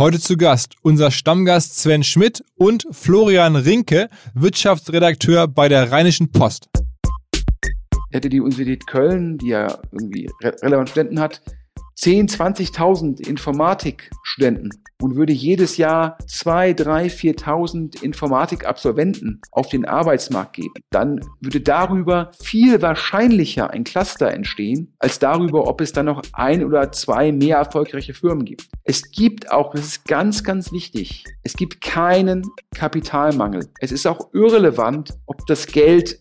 Heute 0.00 0.18
zu 0.18 0.38
Gast 0.38 0.76
unser 0.80 1.10
Stammgast 1.10 1.78
Sven 1.78 2.02
Schmidt 2.02 2.42
und 2.56 2.86
Florian 2.90 3.54
Rinke, 3.54 4.08
Wirtschaftsredakteur 4.32 5.46
bei 5.46 5.68
der 5.68 5.92
Rheinischen 5.92 6.32
Post. 6.32 6.70
Hätte 8.10 8.30
die 8.30 8.40
Universität 8.40 8.86
Köln, 8.86 9.36
die 9.36 9.48
ja 9.48 9.78
irgendwie 9.92 10.30
relevant 10.42 10.88
Studenten 10.88 11.20
hat, 11.20 11.42
10, 12.00 12.28
20.000 12.28 13.28
Informatikstudenten 13.28 14.82
und 15.02 15.16
würde 15.16 15.34
jedes 15.34 15.76
Jahr 15.76 16.16
2, 16.26 16.72
3, 16.72 17.06
4.000 17.08 18.02
Informatikabsolventen 18.02 19.42
auf 19.50 19.68
den 19.68 19.84
Arbeitsmarkt 19.84 20.54
geben, 20.54 20.72
dann 20.88 21.20
würde 21.40 21.60
darüber 21.60 22.30
viel 22.42 22.80
wahrscheinlicher 22.80 23.70
ein 23.70 23.84
Cluster 23.84 24.32
entstehen, 24.32 24.94
als 24.98 25.18
darüber, 25.18 25.66
ob 25.68 25.82
es 25.82 25.92
dann 25.92 26.06
noch 26.06 26.22
ein 26.32 26.64
oder 26.64 26.90
zwei 26.90 27.32
mehr 27.32 27.58
erfolgreiche 27.58 28.14
Firmen 28.14 28.46
gibt. 28.46 28.68
Es 28.84 29.10
gibt 29.10 29.52
auch, 29.52 29.72
das 29.72 29.84
ist 29.84 30.06
ganz, 30.06 30.42
ganz 30.42 30.72
wichtig, 30.72 31.24
es 31.42 31.52
gibt 31.52 31.82
keinen 31.82 32.46
Kapitalmangel. 32.74 33.68
Es 33.78 33.92
ist 33.92 34.06
auch 34.06 34.32
irrelevant, 34.32 35.10
ob 35.26 35.44
das 35.46 35.66
Geld 35.66 36.18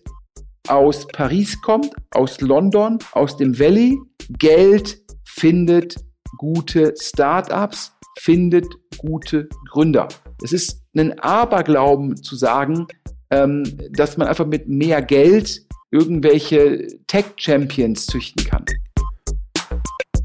aus 0.67 1.07
Paris 1.07 1.61
kommt, 1.61 1.93
aus 2.11 2.41
London, 2.41 2.99
aus 3.13 3.37
dem 3.37 3.57
Valley. 3.57 3.97
Geld 4.37 4.99
findet 5.35 5.95
gute 6.37 6.93
Startups, 6.99 7.93
findet 8.19 8.65
gute 8.97 9.47
Gründer. 9.69 10.07
Es 10.43 10.51
ist 10.51 10.81
ein 10.95 11.17
Aberglauben 11.19 12.17
zu 12.21 12.35
sagen, 12.35 12.87
ähm, 13.29 13.63
dass 13.91 14.17
man 14.17 14.27
einfach 14.27 14.45
mit 14.45 14.67
mehr 14.67 15.01
Geld 15.01 15.65
irgendwelche 15.91 16.87
Tech-Champions 17.07 18.07
züchten 18.07 18.45
kann. 18.45 18.65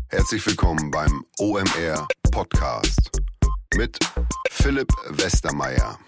Herzlich 0.09 0.45
willkommen 0.47 0.91
beim 0.91 1.25
OMR 1.39 2.07
Podcast 2.31 3.11
mit 3.77 3.99
Philipp 4.51 4.89
Westermeier. 5.11 5.99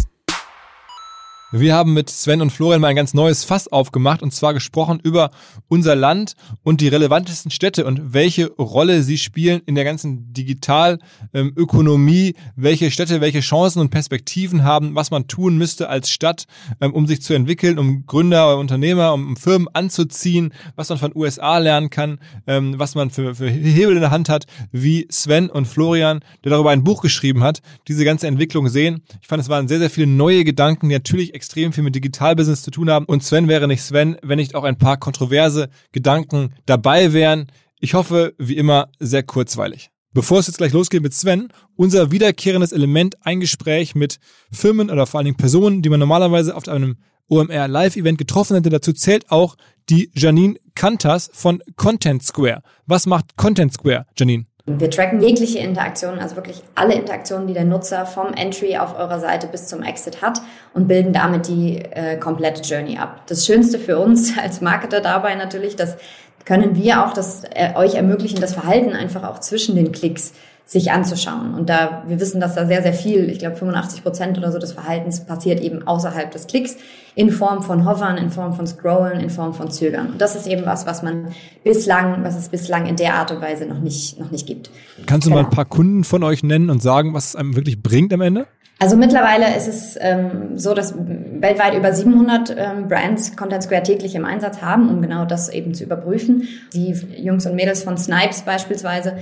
Wir 1.53 1.77
haben 1.77 1.95
mit 1.95 2.11
Sven 2.11 2.43
und 2.43 2.51
Florian 2.51 2.81
mal 2.81 2.89
ein 2.89 2.97
ganz 2.97 3.15
neues 3.15 3.45
Fass 3.45 3.69
aufgemacht 3.69 4.21
und 4.21 4.35
zwar 4.35 4.53
gesprochen 4.53 4.99
über 5.01 5.31
unser 5.69 5.95
Land 5.95 6.35
und 6.65 6.81
die 6.81 6.89
relevantesten 6.89 7.53
Städte 7.53 7.87
und 7.87 8.13
welche 8.13 8.51
Rolle 8.55 9.05
sie 9.05 9.17
spielen 9.17 9.63
in 9.65 9.77
der 9.77 9.85
ganzen 9.85 10.33
Digitalökonomie, 10.33 12.35
welche 12.57 12.91
Städte 12.91 13.21
welche 13.21 13.39
Chancen 13.39 13.79
und 13.79 13.91
Perspektiven 13.91 14.65
haben, 14.65 14.97
was 14.97 15.13
man 15.13 15.29
tun 15.29 15.57
müsste 15.57 15.89
als 15.89 16.11
Stadt, 16.11 16.47
ähm, 16.81 16.93
um 16.93 17.07
sich 17.07 17.23
zu 17.23 17.33
entwickeln, 17.33 17.79
um 17.79 18.07
Gründer, 18.07 18.49
oder 18.49 18.59
Unternehmer, 18.59 19.15
um 19.15 19.37
Firmen 19.37 19.69
anzuziehen, 19.73 20.53
was 20.75 20.89
man 20.89 20.99
von 20.99 21.15
USA 21.15 21.59
lernen 21.59 21.91
kann, 21.91 22.19
ähm, 22.49 22.75
was 22.77 22.97
man 22.97 23.11
für, 23.11 23.37
für 23.37 23.49
Hebel 23.49 23.95
in 23.95 24.01
der 24.01 24.11
Hand 24.11 24.29
hat, 24.29 24.47
wie 24.73 25.07
Sven 25.13 25.49
und 25.49 25.67
Florian, 25.67 26.25
der 26.43 26.51
darüber 26.51 26.71
ein 26.71 26.83
Buch 26.83 27.03
geschrieben 27.03 27.45
hat, 27.45 27.63
diese 27.87 28.05
ganze 28.05 28.27
Entwicklung 28.27 28.67
sehen. 28.67 29.03
Ich 29.23 29.29
fand, 29.29 29.41
es 29.41 29.49
waren 29.49 29.69
sehr, 29.69 29.79
sehr 29.79 29.91
viele 29.91 30.09
neue 30.09 30.43
Gedanken, 30.43 30.89
die 30.89 30.97
natürlich 30.97 31.36
extrem 31.37 31.73
viel 31.73 31.85
mit 31.85 31.95
Digitalbusiness 31.95 32.63
zu 32.63 32.73
tun 32.73 32.91
haben. 32.91 33.07
Und 33.07 33.23
Sven 33.23 33.47
wäre 33.47 33.69
nicht 33.69 33.83
Sven, 33.83 34.17
wenn 34.23 34.39
nicht 34.39 34.55
auch 34.55 34.65
ein 34.65 34.79
paar 34.79 34.97
kontroverse 34.97 35.69
Gedanken 35.93 36.55
dabei 36.67 37.13
wären. 37.13 37.47
Ich 37.79 37.95
hoffe, 37.95 38.35
wie 38.39 38.57
immer, 38.57 38.89
sehr 38.99 39.23
kurzweilig. 39.23 39.91
Bevor 40.13 40.39
es 40.39 40.47
jetzt 40.47 40.57
gleich 40.57 40.73
losgeht 40.73 41.03
mit 41.03 41.13
Sven, 41.15 41.49
unser 41.77 42.11
wiederkehrendes 42.11 42.73
Element, 42.73 43.17
ein 43.25 43.39
Gespräch 43.39 43.95
mit 43.95 44.19
Firmen 44.51 44.91
oder 44.91 45.07
vor 45.07 45.19
allen 45.19 45.27
Dingen 45.27 45.37
Personen, 45.37 45.83
die 45.83 45.91
man 45.91 46.01
normalerweise 46.01 46.57
auf 46.57 46.67
einem 46.69 46.97
OMR 47.29 47.69
Live-Event 47.69 48.19
getroffen 48.19 48.55
hätte. 48.55 48.71
Dazu 48.71 48.93
zählt 48.93 49.31
auch 49.31 49.57
die 49.91 50.11
Janine 50.15 50.57
Kantas 50.75 51.31
von 51.33 51.63
Content 51.77 52.23
Square. 52.23 52.63
Was 52.87 53.07
macht 53.07 53.37
Content 53.37 53.73
Square, 53.73 54.07
Janine? 54.17 54.47
Wir 54.69 54.91
tracken 54.91 55.21
jegliche 55.21 55.61
Interaktionen, 55.61 56.19
also 56.19 56.35
wirklich 56.35 56.61
alle 56.75 56.95
Interaktionen, 56.95 57.47
die 57.47 57.55
der 57.55 57.65
Nutzer 57.65 58.05
vom 58.05 58.35
Entry 58.35 58.77
auf 58.77 58.99
eurer 58.99 59.21
Seite 59.21 59.47
bis 59.47 59.69
zum 59.69 59.85
Exit 59.85 60.23
hat 60.23 60.41
und 60.75 60.89
bilden 60.89 61.13
damit 61.13 61.47
die 61.47 61.79
äh, 61.79 62.17
komplette 62.17 62.63
Journey 62.63 62.99
ab. 62.99 63.21
Das 63.29 63.47
Schönste 63.47 63.79
für 63.79 63.99
uns 63.99 64.37
als 64.43 64.61
Marketer 64.61 65.01
dabei 65.01 65.37
natürlich, 65.37 65.77
dass 65.77 65.97
können 66.45 66.77
wir 66.77 67.05
auch 67.05 67.13
das 67.13 67.43
äh, 67.45 67.75
euch 67.77 67.95
ermöglichen, 67.95 68.41
das 68.41 68.55
Verhalten 68.55 68.93
einfach 68.93 69.25
auch 69.25 69.41
zwischen 69.41 69.77
den 69.77 69.93
Klicks 69.93 70.33
sich 70.67 70.91
anzuschauen. 70.91 71.55
Und 71.55 71.71
da, 71.71 72.03
wir 72.09 72.19
wissen, 72.19 72.41
dass 72.41 72.57
da 72.57 72.67
sehr, 72.67 72.83
sehr 72.83 72.93
viel, 72.93 73.31
ich 73.31 73.39
glaube 73.39 73.55
85 73.55 74.03
Prozent 74.03 74.37
oder 74.37 74.51
so 74.51 74.59
des 74.59 74.73
Verhaltens 74.73 75.21
passiert 75.21 75.61
eben 75.61 75.87
außerhalb 75.87 76.29
des 76.33 76.49
Klicks 76.49 76.77
in 77.15 77.31
Form 77.31 77.63
von 77.63 77.89
Hovern, 77.89 78.17
in 78.17 78.31
Form 78.31 78.53
von 78.53 78.67
Scrollen, 78.67 79.21
in 79.21 79.31
Form 79.31 79.55
von 79.55 79.71
Zögern. 79.71 80.09
Und 80.09 80.21
das 80.21 80.35
ist 80.35 80.49
eben 80.49 80.67
was, 80.67 80.85
was 80.85 81.05
man 81.05 81.29
bislang, 81.63 82.25
was 82.25 82.37
es 82.37 82.49
bislang 82.49 82.87
in 82.87 82.97
der 82.97 83.15
Art 83.15 83.31
und 83.31 83.41
Weise 83.41 83.65
noch 83.67 83.79
nicht, 83.79 84.19
noch 84.19 84.33
nicht 84.33 84.45
gibt. 84.45 84.71
Kannst 85.07 85.27
du 85.27 85.31
genau. 85.31 85.43
mal 85.43 85.49
ein 85.49 85.55
paar 85.55 85.67
Kunden 85.67 86.03
von 86.03 86.25
euch 86.25 86.43
nennen 86.43 86.69
und 86.69 86.83
sagen, 86.83 87.15
was 87.15 87.29
es 87.29 87.37
einem 87.37 87.55
wirklich 87.55 87.81
bringt 87.81 88.13
am 88.13 88.21
Ende? 88.21 88.47
Also 88.79 88.97
mittlerweile 88.97 89.57
ist 89.57 89.69
es 89.69 89.97
ähm, 90.01 90.59
so, 90.59 90.75
dass 90.75 90.95
weltweit 90.99 91.75
über 91.75 91.93
700 91.93 92.51
ähm, 92.59 92.89
Brands 92.89 93.35
Content 93.37 93.63
Square 93.63 93.85
täglich 93.85 94.15
im 94.17 94.25
Einsatz 94.27 94.61
haben, 94.61 94.91
um 94.91 95.01
genau 95.01 95.25
das 95.25 95.49
eben 95.49 95.73
zu 95.73 95.85
überprüfen. 95.85 96.49
Die 96.75 96.91
Jungs 97.17 97.47
und 97.47 97.55
Mädels 97.55 97.85
von 97.85 97.97
Snipes 97.97 98.43
beispielsweise 98.43 99.17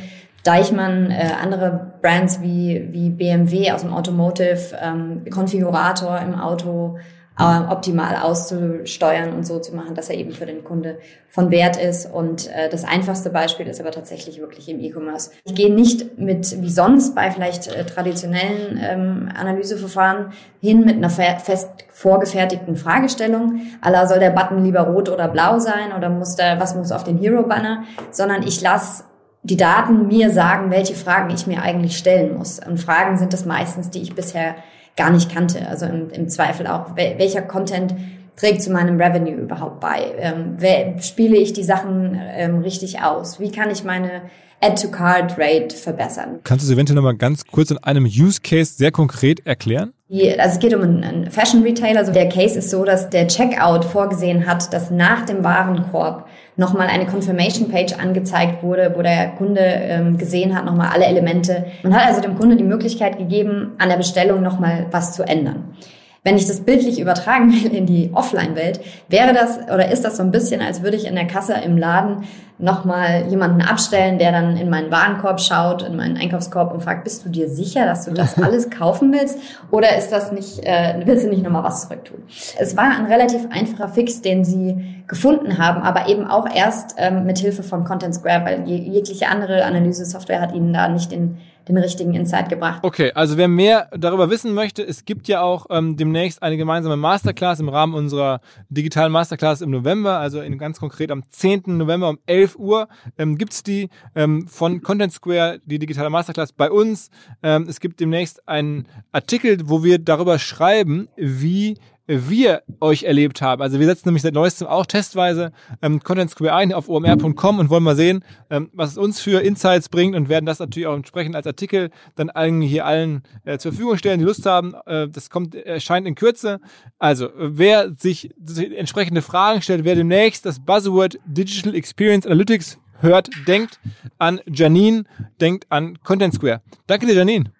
Deichmann, 0.45 1.11
äh, 1.11 1.31
andere 1.43 1.93
Brands 2.01 2.41
wie, 2.41 2.89
wie 2.91 3.11
BMW 3.11 3.73
aus 3.73 3.81
dem 3.81 3.93
Automotive, 3.93 4.77
ähm, 4.81 5.25
Konfigurator 5.31 6.19
im 6.21 6.35
Auto 6.35 6.99
äh, 7.39 7.73
optimal 7.73 8.17
auszusteuern 8.17 9.33
und 9.33 9.45
so 9.45 9.59
zu 9.59 9.75
machen, 9.75 9.95
dass 9.95 10.09
er 10.09 10.17
eben 10.17 10.33
für 10.33 10.47
den 10.47 10.63
Kunde 10.63 10.99
von 11.29 11.51
Wert 11.51 11.77
ist. 11.77 12.07
Und 12.13 12.49
äh, 12.49 12.69
das 12.69 12.85
einfachste 12.85 13.31
Beispiel 13.31 13.67
ist 13.67 13.81
aber 13.81 13.91
tatsächlich 13.91 14.39
wirklich 14.39 14.69
im 14.69 14.79
E-Commerce. 14.81 15.31
Ich 15.45 15.55
gehe 15.55 15.73
nicht 15.73 16.19
mit, 16.19 16.61
wie 16.63 16.71
sonst 16.71 17.15
bei 17.15 17.31
vielleicht 17.31 17.75
äh, 17.75 17.85
traditionellen 17.85 18.79
ähm, 18.81 19.29
Analyseverfahren 19.35 20.33
hin 20.61 20.85
mit 20.85 20.97
einer 20.97 21.11
fest 21.11 21.71
vorgefertigten 21.89 22.77
Fragestellung. 22.77 23.63
Allah 23.81 24.07
soll 24.07 24.19
der 24.21 24.31
Button 24.31 24.63
lieber 24.65 24.81
rot 24.81 25.09
oder 25.09 25.29
blau 25.29 25.59
sein 25.59 25.93
oder 25.97 26.11
muss 26.11 26.37
da, 26.37 26.61
was 26.61 26.75
muss 26.75 26.93
auf 26.93 27.05
den 27.05 27.19
Hero-Banner, 27.19 27.85
sondern 28.11 28.43
ich 28.43 28.61
lasse 28.61 29.05
die 29.45 29.57
Daten 29.59 30.09
mir 30.09 30.31
sagen, 30.31 30.71
welche 30.71 30.95
Fragen 30.95 31.33
ich 31.33 31.47
mir 31.47 31.63
eigentlich 31.63 31.97
stellen 31.99 32.37
muss. 32.37 32.59
Und 32.59 32.81
Fragen 32.81 33.19
sind 33.19 33.33
das 33.33 33.45
meistens, 33.45 33.91
die 33.91 34.01
ich 34.01 34.15
bisher 34.15 34.57
gar 34.97 35.11
nicht 35.11 35.33
kannte. 35.33 35.69
Also 35.69 35.87
im, 35.87 36.11
im 36.11 36.29
Zweifel 36.29 36.67
auch, 36.67 36.97
welcher 36.97 37.43
Content 37.43 37.95
trägt 38.37 38.63
zu 38.63 38.73
meinem 38.73 39.01
Revenue 39.01 39.35
überhaupt 39.35 39.81
bei? 39.81 40.13
Ähm, 40.19 40.55
wer, 40.59 40.99
spiele 41.01 41.37
ich 41.37 41.53
die 41.53 41.63
Sachen 41.63 42.19
ähm, 42.21 42.61
richtig 42.61 43.03
aus? 43.03 43.39
Wie 43.39 43.53
kann 43.53 43.71
ich 43.71 43.85
meine 43.85 44.23
Add-to-Card-Rate 44.61 45.77
verbessern? 45.77 46.41
Kannst 46.43 46.65
du 46.65 46.69
es 46.71 46.75
eventuell 46.75 46.97
nochmal 46.97 47.17
ganz 47.17 47.45
kurz 47.45 47.71
in 47.71 47.79
einem 47.79 48.07
Use 48.07 48.41
Case 48.43 48.73
sehr 48.75 48.93
konkret 48.93 49.47
erklären? 49.47 49.93
also 50.39 50.55
es 50.55 50.59
geht 50.59 50.75
um 50.75 50.83
einen 50.83 51.31
Fashion 51.31 51.63
Retailer. 51.63 51.99
Also 51.99 52.13
der 52.13 52.29
Case 52.29 52.59
ist 52.59 52.71
so, 52.71 52.85
dass 52.85 53.11
der 53.11 53.27
Checkout 53.27 53.85
vorgesehen 53.85 54.47
hat, 54.47 54.73
dass 54.73 54.91
nach 54.91 55.27
dem 55.27 55.43
Warenkorb 55.45 56.29
nochmal 56.57 56.89
eine 56.89 57.07
Confirmation 57.07 57.69
Page 57.69 57.95
angezeigt 57.95 58.63
wurde, 58.63 58.93
wo 58.97 59.03
der 59.03 59.31
Kunde 59.31 59.61
ähm, 59.61 60.19
gesehen 60.19 60.57
hat, 60.57 60.65
nochmal 60.65 60.91
alle 60.93 61.07
Elemente. 61.07 61.67
Man 61.83 61.95
hat 61.95 62.07
also 62.07 62.21
dem 62.21 62.37
Kunde 62.37 62.57
die 62.57 62.65
Möglichkeit 62.65 63.19
gegeben, 63.19 63.73
an 63.79 63.89
der 63.89 63.97
Bestellung 63.97 64.43
nochmal 64.43 64.87
was 64.91 65.13
zu 65.13 65.25
ändern. 65.25 65.75
Wenn 66.25 66.37
ich 66.37 66.47
das 66.47 66.63
bildlich 66.63 66.99
übertragen 66.99 67.53
will 67.53 67.75
in 67.75 67.85
die 67.85 68.11
Offline-Welt, 68.15 68.81
wäre 69.09 69.35
das 69.35 69.59
oder 69.59 69.93
ist 69.93 70.05
das 70.05 70.17
so 70.17 70.23
ein 70.23 70.31
bisschen, 70.31 70.63
als 70.63 70.83
würde 70.83 70.97
ich 70.97 71.07
in 71.07 71.15
der 71.15 71.27
Kasse 71.27 71.53
im 71.65 71.77
Laden 71.77 72.25
nochmal 72.57 73.27
jemanden 73.29 73.61
abstellen, 73.61 74.19
der 74.19 74.33
dann 74.33 74.57
in 74.57 74.71
meinen 74.71 74.91
Warenkorb 74.91 75.41
schaut, 75.41 75.83
in 75.83 75.97
meinen 75.97 76.17
Einkaufskorb 76.17 76.73
und 76.73 76.83
fragt, 76.83 77.05
bist 77.05 77.25
du 77.25 77.29
dir 77.29 77.49
sicher, 77.49 77.85
dass 77.85 78.05
du 78.07 78.13
das 78.13 78.39
alles 78.43 78.71
kaufen 78.71 79.13
willst? 79.13 79.39
Oder 79.71 79.99
ist 79.99 80.11
das 80.11 80.33
nicht, 80.33 80.61
äh, 80.65 81.03
willst 81.05 81.27
du 81.27 81.29
nicht 81.29 81.43
nochmal 81.43 81.65
was 81.65 81.83
zurücktun? 81.83 82.23
Es 82.59 82.77
war 82.77 82.85
ein 82.85 83.07
relativ 83.07 83.47
einfacher 83.51 83.89
Fix, 83.89 84.23
den 84.23 84.45
sie 84.45 85.03
gefunden 85.07 85.59
haben, 85.59 85.83
aber 85.83 86.09
eben 86.09 86.27
auch 86.27 86.47
erst 86.49 86.95
ähm, 86.97 87.27
mit 87.27 87.39
Hilfe 87.39 87.63
von 87.63 87.85
Content 87.85 88.15
Square, 88.15 88.45
weil 88.45 88.67
jegliche 88.67 89.29
andere 89.29 89.65
Analyse-Software 89.65 90.41
hat 90.41 90.55
ihnen 90.55 90.73
da 90.73 90.89
nicht 90.89 91.13
den 91.13 91.39
den 91.69 91.79
richtigen 91.79 92.15
Insight 92.15 92.49
gebracht. 92.49 92.81
Okay, 92.83 93.13
also 93.15 93.37
wer 93.37 93.49
mehr 93.49 93.89
darüber 93.97 94.31
wissen 94.31 94.55
möchte, 94.55 94.83
es 94.83 95.05
gibt 95.05 95.29
ja 95.29 95.41
auch 95.41 95.67
ähm, 95.71 95.97
demnächst 95.97 96.43
eine 96.43 96.57
gemeinsame 96.57 96.97
Masterclass 96.97 97.61
im 97.61 97.69
Rahmen 97.69 97.95
unserer 97.95 98.41
digitalen 98.69 99.13
Masterclass 99.13 99.61
im 99.61 99.71
November, 99.71 100.19
also 100.19 100.41
in, 100.41 100.59
ganz 100.59 100.79
konkret 100.79 101.11
am 101.11 101.23
10. 101.29 101.63
November 101.67 102.11
um 102.11 102.19
11 102.27 102.57
Uhr 102.57 102.89
ähm, 103.19 103.39
gibt 103.39 103.53
es 103.53 103.63
die 103.63 103.89
ähm, 104.15 104.47
von 104.47 104.83
Content 104.83 105.13
Square, 105.13 105.61
die 105.65 105.79
digitale 105.79 106.11
Masterclass 106.11 106.53
bei 106.53 106.71
uns. 106.71 107.11
Ähm, 107.43 107.67
es 107.69 107.81
gibt 107.81 108.01
demnächst 108.01 108.47
einen 108.49 108.87
Artikel, 109.13 109.59
wo 109.65 109.83
wir 109.83 109.99
darüber 109.99 110.39
schreiben, 110.39 111.09
wie 111.17 111.79
wir 112.07 112.63
euch 112.81 113.05
erlebt 113.05 113.41
haben. 113.41 113.63
Also 113.63 113.81
wir 113.81 113.87
setzen 113.87 114.09
nämlich 114.09 114.23
seit 114.23 114.35
neuestem 114.35 114.67
auch 114.67 114.87
testweise 114.87 115.53
ähm, 115.83 116.03
Content 116.03 116.31
Square 116.31 116.55
ein 116.55 116.73
auf 116.73 116.89
omr.com 116.89 117.59
und 117.59 117.71
wollen 117.71 117.83
mal 117.83 117.97
sehen, 117.97 118.25
ähm, 118.51 118.71
was 118.73 118.93
es 118.93 118.99
uns 118.99 119.21
für 119.21 119.41
Insights 119.41 119.89
bringt 119.89 120.15
und 120.15 120.29
werden 120.29 120.47
das 120.47 120.59
natürlich 120.59 120.87
auch 120.87 120.95
entsprechend 120.95 121.37
als 121.37 121.47
Artikel 121.47 121.91
dann 122.15 122.31
allen 122.31 122.61
hier 122.61 122.85
allen 122.85 123.23
äh, 123.45 123.59
zur 123.59 123.73
Verfügung 123.73 123.97
stellen, 123.97 124.19
die 124.19 124.27
Lust 124.27 124.45
haben. 124.47 124.75
Äh, 124.87 125.09
das 125.09 125.31
kommt, 125.31 125.55
erscheint 125.55 126.07
in 126.07 126.15
Kürze. 126.15 126.61
Also 126.99 127.31
wer 127.37 127.95
sich 127.95 128.31
entsprechende 128.77 129.23
Fragen 129.23 129.63
stellt, 129.63 129.85
wer 129.85 129.95
demnächst 129.95 130.45
das 130.45 130.61
Buzzword 130.61 131.19
Digital 131.27 131.75
Experience 131.75 132.27
Analytics 132.27 132.79
hört, 133.01 133.31
denkt 133.47 133.81
an 134.19 134.41
Janine, 134.47 135.05
denkt 135.41 135.67
an 135.71 135.99
Content 136.03 136.35
Square. 136.35 136.63
Danke 136.87 137.07
dir, 137.07 137.15
Janine. 137.15 137.53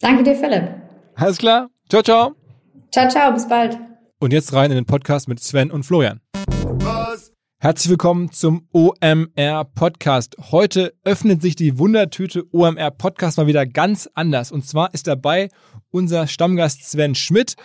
Danke 0.00 0.22
dir, 0.22 0.34
Philipp. 0.34 0.68
Alles 1.14 1.38
klar. 1.38 1.70
Ciao, 1.88 2.02
ciao. 2.02 2.45
Ciao, 2.96 3.08
ciao, 3.10 3.30
bis 3.30 3.46
bald. 3.46 3.78
Und 4.20 4.32
jetzt 4.32 4.54
rein 4.54 4.70
in 4.70 4.76
den 4.76 4.86
Podcast 4.86 5.28
mit 5.28 5.38
Sven 5.38 5.70
und 5.70 5.82
Florian. 5.84 6.22
Herzlich 7.58 7.90
willkommen 7.90 8.32
zum 8.32 8.68
OMR 8.72 9.66
Podcast. 9.74 10.34
Heute 10.50 10.94
öffnet 11.04 11.42
sich 11.42 11.56
die 11.56 11.78
Wundertüte 11.78 12.44
OMR 12.52 12.90
Podcast 12.92 13.36
mal 13.36 13.46
wieder 13.46 13.66
ganz 13.66 14.08
anders. 14.14 14.50
Und 14.50 14.66
zwar 14.66 14.94
ist 14.94 15.08
dabei 15.08 15.50
unser 15.90 16.26
Stammgast 16.26 16.90
Sven 16.90 17.14
Schmidt 17.14 17.56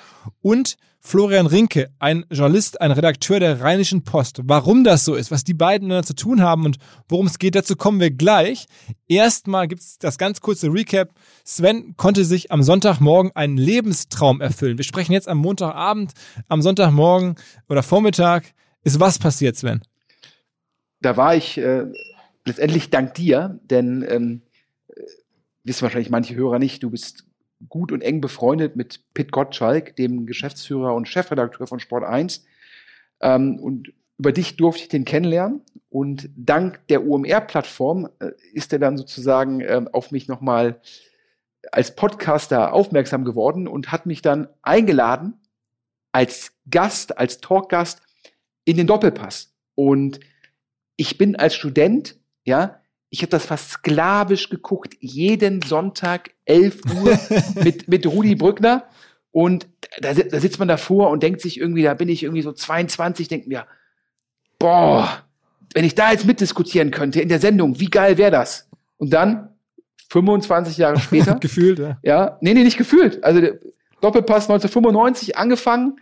und 0.42 0.78
Florian 1.04 1.48
Rinke, 1.48 1.90
ein 1.98 2.26
Journalist, 2.30 2.80
ein 2.80 2.92
Redakteur 2.92 3.40
der 3.40 3.60
Rheinischen 3.60 4.04
Post. 4.04 4.42
Warum 4.44 4.84
das 4.84 5.04
so 5.04 5.16
ist, 5.16 5.32
was 5.32 5.44
die 5.44 5.56
beiden 5.56 5.88
miteinander 5.88 6.06
zu 6.06 6.16
tun 6.16 6.44
haben 6.44 6.64
und 6.64 6.78
worum 7.10 7.26
es 7.26 7.40
geht, 7.40 7.56
dazu 7.56 7.76
kommen 7.76 8.00
wir 8.00 8.12
gleich. 8.12 8.68
Erstmal 9.08 9.68
gibt 9.68 9.82
es 9.82 9.98
das 9.98 10.20
ganz 10.20 10.42
kurze 10.42 10.68
Recap. 10.68 11.10
Sven 11.44 11.96
konnte 11.98 12.24
sich 12.24 12.52
am 12.52 12.62
Sonntagmorgen 12.62 13.32
einen 13.34 13.58
Lebenstraum 13.58 14.42
erfüllen. 14.42 14.78
Wir 14.78 14.86
sprechen 14.86 15.12
jetzt 15.12 15.28
am 15.28 15.40
Montagabend, 15.40 16.14
am 16.48 16.62
Sonntagmorgen 16.62 17.36
oder 17.68 17.82
Vormittag. 17.82 18.54
Ist 18.84 19.00
was 19.00 19.18
passiert, 19.18 19.58
Sven? 19.58 19.82
Da 21.02 21.18
war 21.18 21.36
ich 21.36 21.58
äh, 21.58 21.86
letztendlich 22.46 22.92
dank 22.92 23.16
dir, 23.16 23.60
denn 23.64 24.06
ähm, 24.08 24.42
äh, 24.88 25.02
wissen 25.64 25.82
wahrscheinlich 25.82 26.12
manche 26.12 26.36
Hörer 26.36 26.60
nicht, 26.60 26.84
du 26.84 26.92
bist 26.92 27.26
gut 27.70 27.92
und 27.92 28.02
eng 28.02 28.22
befreundet 28.22 28.76
mit 28.76 29.02
Pit 29.14 29.32
Gottschalk, 29.32 29.96
dem 29.96 30.26
Geschäftsführer 30.26 30.94
und 30.94 31.08
Chefredakteur 31.08 31.68
von 31.68 31.80
Sport 31.80 32.04
1. 32.04 32.46
Ähm, 33.22 33.60
und 33.60 33.94
über 34.18 34.32
dich 34.32 34.56
durfte 34.56 34.84
ich 34.84 34.90
den 34.90 35.06
kennenlernen. 35.06 35.62
Und 35.90 36.30
dank 36.36 36.86
der 36.88 37.06
UMR-Plattform 37.06 38.10
äh, 38.20 38.32
ist 38.54 38.72
er 38.72 38.80
dann 38.80 38.98
sozusagen 38.98 39.62
äh, 39.62 39.86
auf 39.92 40.12
mich 40.12 40.28
nochmal 40.28 40.80
als 41.72 41.96
Podcaster 41.96 42.74
aufmerksam 42.74 43.26
geworden 43.26 43.68
und 43.68 43.92
hat 43.92 44.06
mich 44.06 44.22
dann 44.22 44.48
eingeladen 44.62 45.40
als 46.12 46.54
Gast, 46.70 47.18
als 47.18 47.40
Talkgast 47.40 48.02
in 48.66 48.78
den 48.78 48.88
Doppelpass. 48.88 49.54
Und 49.76 50.20
ich 50.96 51.18
bin 51.18 51.36
als 51.36 51.56
Student, 51.56 52.18
ja, 52.44 52.81
ich 53.12 53.22
habe 53.22 53.30
das 53.30 53.46
fast 53.46 53.70
sklavisch 53.70 54.50
geguckt, 54.50 54.96
jeden 55.02 55.62
Sonntag 55.62 56.32
11 56.46 56.82
Uhr 56.96 57.20
mit, 57.64 57.88
mit 57.90 58.08
Rudi 58.08 58.36
Brückner. 58.36 58.86
Und 59.32 59.68
da, 60.00 60.14
da 60.14 60.40
sitzt 60.40 60.60
man 60.60 60.70
davor 60.70 61.10
und 61.10 61.22
denkt 61.22 61.42
sich 61.42 61.60
irgendwie, 61.60 61.84
da 61.84 61.94
bin 61.94 62.10
ich 62.10 62.24
irgendwie 62.24 62.42
so 62.42 62.54
22, 62.54 63.28
denkt 63.28 63.48
mir, 63.48 63.68
boah, 64.60 65.24
wenn 65.74 65.84
ich 65.84 65.94
da 65.94 66.12
jetzt 66.12 66.26
mitdiskutieren 66.26 66.92
könnte 66.92 67.22
in 67.22 67.30
der 67.30 67.40
Sendung, 67.40 67.80
wie 67.80 67.90
geil 67.90 68.18
wäre 68.18 68.32
das? 68.32 68.70
Und 68.98 69.12
dann, 69.12 69.50
25 70.10 70.78
Jahre 70.78 71.00
später. 71.00 71.36
gefühlt, 71.40 71.80
ja. 71.80 71.98
Ja, 72.04 72.38
nee, 72.42 72.54
nee, 72.54 72.64
nicht 72.64 72.78
gefühlt. 72.78 73.24
Also 73.24 73.42
Doppelpass 74.02 74.50
1995 74.50 75.38
angefangen, 75.38 76.00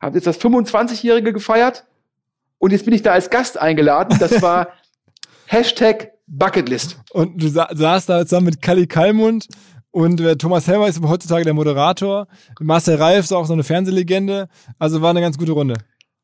habe 0.00 0.16
jetzt 0.16 0.26
das 0.26 0.40
25-Jährige 0.40 1.32
gefeiert 1.32 1.84
und 2.58 2.70
jetzt 2.70 2.84
bin 2.84 2.94
ich 2.94 3.02
da 3.02 3.12
als 3.12 3.30
Gast 3.30 3.58
eingeladen. 3.58 4.16
Das 4.20 4.42
war 4.42 4.68
Hashtag 5.46 6.12
Bucketlist. 6.32 6.98
Und 7.10 7.42
du 7.42 7.48
sa 7.48 7.68
saßt 7.70 8.08
da 8.08 8.24
zusammen 8.24 8.46
mit 8.46 8.62
Kali 8.62 8.86
Kalmund 8.86 9.48
und 9.90 10.18
äh, 10.22 10.36
Thomas 10.36 10.66
Helmer 10.66 10.88
ist 10.88 11.02
heutzutage 11.02 11.44
der 11.44 11.52
Moderator. 11.52 12.26
Marcel 12.58 12.96
Reif 12.96 13.24
ist 13.24 13.32
auch 13.32 13.44
so 13.44 13.52
eine 13.52 13.64
Fernsehlegende. 13.64 14.48
Also 14.78 15.02
war 15.02 15.10
eine 15.10 15.20
ganz 15.20 15.36
gute 15.36 15.52
Runde. 15.52 15.74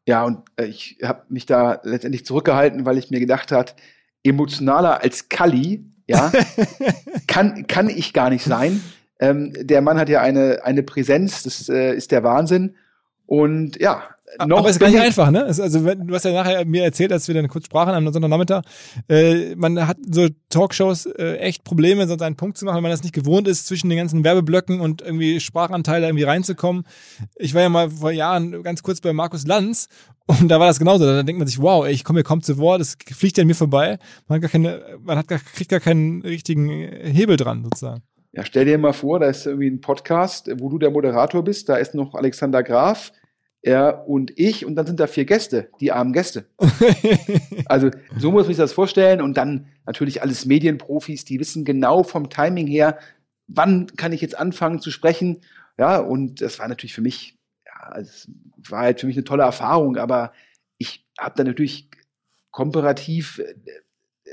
Ja, 0.06 0.24
und 0.24 0.38
äh, 0.56 0.64
ich 0.64 0.98
habe 1.04 1.24
mich 1.28 1.44
da 1.44 1.80
letztendlich 1.84 2.24
zurückgehalten, 2.24 2.86
weil 2.86 2.96
ich 2.96 3.10
mir 3.10 3.20
gedacht 3.20 3.52
hat, 3.52 3.76
emotionaler 4.24 5.02
als 5.02 5.28
Kali, 5.28 5.84
ja, 6.06 6.32
kann, 7.26 7.66
kann 7.66 7.90
ich 7.90 8.14
gar 8.14 8.30
nicht 8.30 8.44
sein. 8.44 8.82
Ähm, 9.20 9.52
der 9.60 9.82
Mann 9.82 9.98
hat 9.98 10.08
ja 10.08 10.22
eine, 10.22 10.60
eine 10.64 10.82
Präsenz, 10.82 11.42
das 11.42 11.68
äh, 11.68 11.94
ist 11.94 12.12
der 12.12 12.24
Wahnsinn. 12.24 12.76
Und 13.26 13.78
ja, 13.78 14.04
noch 14.46 14.58
aber 14.58 14.68
es 14.68 14.76
ist 14.76 14.80
gar 14.80 14.90
nicht 14.90 15.00
einfach, 15.00 15.30
ne? 15.30 15.44
Also 15.44 15.84
wenn, 15.84 16.06
du 16.06 16.14
hast 16.14 16.24
ja 16.24 16.32
nachher 16.32 16.64
mir 16.64 16.84
erzählt, 16.84 17.12
als 17.12 17.28
wir 17.28 17.34
dann 17.34 17.48
kurz 17.48 17.66
sprachen 17.66 17.94
am 17.94 18.12
Sonntagnachmittag, 18.12 18.62
äh, 19.08 19.54
man 19.56 19.86
hat 19.86 19.98
so 20.10 20.28
Talkshows 20.48 21.06
äh, 21.06 21.36
echt 21.36 21.64
Probleme, 21.64 22.06
so 22.06 22.16
einen 22.16 22.36
Punkt 22.36 22.58
zu 22.58 22.64
machen, 22.64 22.76
wenn 22.76 22.82
man 22.82 22.90
das 22.90 23.02
nicht 23.02 23.14
gewohnt 23.14 23.48
ist, 23.48 23.66
zwischen 23.66 23.88
den 23.88 23.98
ganzen 23.98 24.24
Werbeblöcken 24.24 24.80
und 24.80 25.02
irgendwie 25.02 25.40
Sprachanteile 25.40 26.06
irgendwie 26.06 26.24
reinzukommen. 26.24 26.84
Ich 27.36 27.54
war 27.54 27.62
ja 27.62 27.68
mal 27.68 27.90
vor 27.90 28.10
Jahren 28.10 28.62
ganz 28.62 28.82
kurz 28.82 29.00
bei 29.00 29.12
Markus 29.12 29.46
Lanz 29.46 29.88
und 30.26 30.48
da 30.48 30.60
war 30.60 30.66
das 30.66 30.78
genauso. 30.78 31.06
Da 31.06 31.22
denkt 31.22 31.38
man 31.38 31.48
sich, 31.48 31.60
wow, 31.60 31.86
ey, 31.86 31.92
ich 31.92 32.04
komme 32.04 32.18
hier 32.18 32.24
kaum 32.24 32.42
zu 32.42 32.58
Wort, 32.58 32.80
es 32.80 32.96
fliegt 33.14 33.38
ja 33.38 33.42
an 33.42 33.48
mir 33.48 33.54
vorbei. 33.54 33.98
Man 34.26 34.36
hat 34.36 34.42
gar 34.42 34.50
keine, 34.50 34.82
man 35.02 35.18
hat 35.18 35.28
gar, 35.28 35.38
kriegt 35.38 35.70
gar 35.70 35.80
keinen 35.80 36.22
richtigen 36.22 36.68
Hebel 36.70 37.36
dran, 37.36 37.64
sozusagen. 37.64 38.02
Ja, 38.32 38.44
stell 38.44 38.66
dir 38.66 38.76
mal 38.76 38.92
vor, 38.92 39.20
da 39.20 39.26
ist 39.26 39.46
irgendwie 39.46 39.68
ein 39.68 39.80
Podcast, 39.80 40.50
wo 40.58 40.68
du 40.68 40.78
der 40.78 40.90
Moderator 40.90 41.42
bist, 41.42 41.68
da 41.68 41.76
ist 41.76 41.94
noch 41.94 42.14
Alexander 42.14 42.62
Graf, 42.62 43.10
er 43.62 44.08
und 44.08 44.38
ich 44.38 44.64
und 44.64 44.76
dann 44.76 44.86
sind 44.86 45.00
da 45.00 45.06
vier 45.06 45.24
Gäste, 45.24 45.70
die 45.80 45.92
armen 45.92 46.12
Gäste. 46.12 46.46
also 47.66 47.90
so 48.16 48.30
muss 48.30 48.42
man 48.42 48.48
sich 48.48 48.56
das 48.56 48.72
vorstellen 48.72 49.20
und 49.20 49.36
dann 49.36 49.66
natürlich 49.84 50.22
alles 50.22 50.46
Medienprofis, 50.46 51.24
die 51.24 51.40
wissen 51.40 51.64
genau 51.64 52.02
vom 52.02 52.30
Timing 52.30 52.66
her, 52.66 52.98
wann 53.46 53.86
kann 53.96 54.12
ich 54.12 54.20
jetzt 54.20 54.38
anfangen 54.38 54.80
zu 54.80 54.90
sprechen. 54.90 55.40
Ja, 55.76 55.98
und 55.98 56.40
das 56.40 56.58
war 56.58 56.68
natürlich 56.68 56.94
für 56.94 57.02
mich, 57.02 57.36
ja, 57.66 57.98
es 57.98 58.28
war 58.68 58.80
halt 58.80 59.00
für 59.00 59.06
mich 59.06 59.16
eine 59.16 59.24
tolle 59.24 59.44
Erfahrung, 59.44 59.96
aber 59.96 60.32
ich 60.78 61.06
habe 61.18 61.34
da 61.36 61.44
natürlich 61.44 61.88
komparativ, 62.50 63.38
äh, 63.38 63.54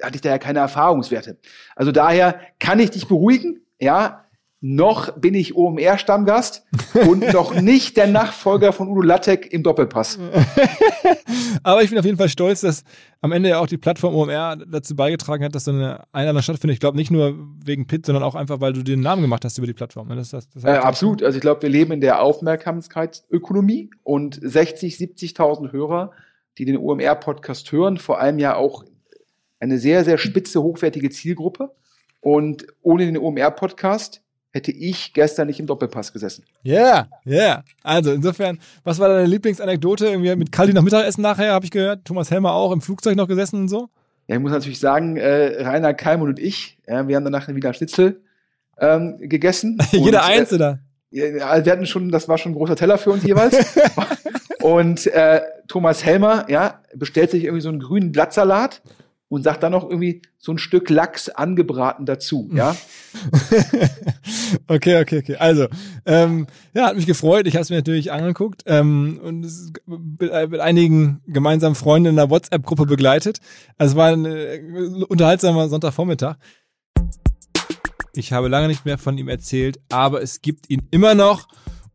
hatte 0.04 0.16
ich 0.16 0.22
da 0.22 0.30
ja 0.30 0.38
keine 0.38 0.60
Erfahrungswerte. 0.60 1.38
Also 1.75 1.92
daher 1.92 2.39
kann 2.60 2.80
ich 2.80 2.92
dich 2.92 3.07
beruhigen, 3.07 3.62
ja, 3.80 4.25
noch 4.67 5.12
bin 5.19 5.35
ich 5.35 5.56
OMR-Stammgast 5.56 6.65
und 7.07 7.19
noch 7.33 7.53
nicht 7.53 7.97
der 7.97 8.07
Nachfolger 8.07 8.73
von 8.73 8.88
Udo 8.88 9.01
Lattek 9.01 9.53
im 9.53 9.62
Doppelpass. 9.62 10.17
Aber 11.63 11.83
ich 11.83 11.91
bin 11.91 12.00
auf 12.00 12.06
jeden 12.06 12.17
Fall 12.17 12.29
stolz, 12.29 12.62
dass 12.62 12.83
am 13.21 13.31
Ende 13.31 13.50
ja 13.50 13.59
auch 13.59 13.67
die 13.67 13.77
Plattform 13.77 14.15
OMR 14.15 14.56
dazu 14.56 14.95
beigetragen 14.95 15.44
hat, 15.44 15.53
dass 15.53 15.65
so 15.65 15.71
eine 15.71 16.03
Einladung 16.13 16.41
stattfindet. 16.41 16.73
Ich 16.73 16.79
glaube 16.79 16.97
nicht 16.97 17.12
nur 17.12 17.35
wegen 17.63 17.85
Pitt, 17.85 18.07
sondern 18.07 18.23
auch 18.23 18.33
einfach, 18.33 18.59
weil 18.59 18.73
du 18.73 18.81
den 18.81 19.01
Namen 19.01 19.21
gemacht 19.21 19.45
hast 19.45 19.59
über 19.59 19.67
die 19.67 19.73
Plattform. 19.73 20.09
Das, 20.09 20.31
das, 20.31 20.50
das 20.50 20.63
äh, 20.63 20.69
absolut. 20.69 21.21
Also 21.21 21.35
ich 21.35 21.41
glaube, 21.41 21.62
wir 21.62 21.69
leben 21.69 21.91
in 21.91 22.01
der 22.01 22.23
Aufmerksamkeitsökonomie 22.23 23.91
und 24.01 24.39
60, 24.41 24.95
70.000 24.95 25.73
Hörer, 25.73 26.09
die 26.57 26.65
den 26.65 26.77
OMR-Podcast 26.77 27.71
hören, 27.71 27.97
vor 28.00 28.19
allem 28.19 28.39
ja 28.39 28.56
auch 28.56 28.83
eine 29.59 29.77
sehr, 29.77 30.03
sehr 30.03 30.17
spitze, 30.17 30.63
hochwertige 30.63 31.12
Zielgruppe. 31.12 31.75
Und 32.19 32.65
ohne 32.81 33.06
den 33.06 33.19
OMR-Podcast 33.19 34.25
hätte 34.55 34.71
ich 34.71 35.11
gestern 35.11 35.47
nicht 35.47 35.59
im 35.59 35.67
Doppelpass 35.67 36.13
gesessen. 36.13 36.45
Ja, 36.63 36.74
yeah, 36.74 37.09
ja. 37.25 37.33
Yeah. 37.35 37.63
Also 37.83 38.13
insofern, 38.13 38.57
was 38.85 39.00
war 39.00 39.09
deine 39.09 39.25
Lieblingsanekdote? 39.25 40.07
Irgendwie 40.07 40.33
mit 40.38 40.53
Kali 40.53 40.71
noch 40.71 40.81
Mittagessen 40.81 41.21
nachher, 41.21 41.51
habe 41.51 41.65
ich 41.65 41.71
gehört. 41.71 42.05
Thomas 42.05 42.31
Helmer 42.31 42.53
auch 42.53 42.71
im 42.71 42.79
Flugzeug 42.79 43.17
noch 43.17 43.27
gesessen 43.27 43.63
und 43.63 43.67
so. 43.67 43.89
Ja, 44.27 44.38
ich 44.38 44.41
muss 44.41 44.53
natürlich 44.53 44.79
sagen, 44.79 45.17
äh, 45.17 45.62
Rainer 45.62 45.93
Kalmund 45.93 46.29
und 46.29 46.39
ich, 46.39 46.77
ja, 46.88 47.05
wir 47.05 47.17
haben 47.17 47.25
danach 47.25 47.50
wieder 47.50 47.74
Schnitzel 47.74 48.21
ähm, 48.79 49.17
gegessen. 49.19 49.77
Jeder 49.91 50.21
und, 50.21 50.29
eins, 50.29 50.53
oder? 50.53 50.79
Äh, 51.12 51.33
wir 51.33 51.45
hatten 51.50 51.85
schon, 51.85 52.09
das 52.09 52.29
war 52.29 52.38
schon 52.38 52.53
ein 52.53 52.55
großer 52.55 52.77
Teller 52.77 52.97
für 52.97 53.12
uns 53.12 53.25
jeweils. 53.25 53.77
und 54.62 55.05
äh, 55.07 55.41
Thomas 55.67 56.05
Helmer, 56.05 56.45
ja, 56.50 56.79
bestellt 56.95 57.31
sich 57.31 57.43
irgendwie 57.43 57.62
so 57.62 57.69
einen 57.69 57.81
grünen 57.81 58.13
Blattsalat 58.13 58.81
und 59.36 59.44
sagt 59.44 59.63
dann 59.63 59.74
noch 59.74 59.84
irgendwie 59.84 60.22
so 60.38 60.54
ein 60.54 60.58
Stück 60.58 60.89
Lachs 60.89 61.27
angebraten 61.27 62.06
dazu, 62.06 62.50
ja. 62.54 62.74
okay, 64.70 65.01
okay, 65.01 65.20
okay. 65.20 65.36
Also, 65.36 65.68
ähm, 66.06 66.48
ja, 66.74 66.86
hat 66.86 66.96
mich 66.96 67.06
gefreut. 67.06 67.46
Ich 67.46 67.56
habe 67.56 67.63
es 67.63 67.70
mir 67.70 67.75
natürlich 67.75 68.13
angeguckt 68.13 68.63
ähm, 68.65 69.20
und 69.22 69.46
mit, 69.86 70.32
mit 70.51 70.62
einigen 70.62 71.22
gemeinsamen 71.27 71.75
Freunden 71.75 72.12
in 72.12 72.15
der 72.15 72.30
WhatsApp-Gruppe 72.30 72.86
begleitet. 72.86 73.39
Also 73.77 73.92
es 73.92 73.98
war 73.98 74.13
ein 74.13 74.24
äh, 74.24 74.62
unterhaltsamer 75.10 75.68
Sonntagvormittag. 75.68 76.38
Ich 78.13 78.32
habe 78.32 78.48
lange 78.48 78.70
nicht 78.70 78.86
mehr 78.86 78.98
von 78.98 79.18
ihm 79.18 79.27
erzählt, 79.27 79.82
aber 79.89 80.22
es 80.22 80.42
gibt 80.42 80.70
ihn 80.70 80.84
immer 80.92 81.13
noch 81.13 81.50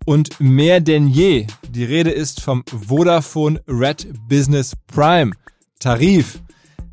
und 0.04 0.38
mehr 0.40 0.80
denn 0.80 1.08
je. 1.08 1.46
Die 1.70 1.84
Rede 1.84 2.10
ist 2.10 2.42
vom 2.42 2.64
Vodafone 2.66 3.62
Red 3.66 4.08
Business 4.28 4.76
Prime 4.88 5.32
Tarif. 5.78 6.42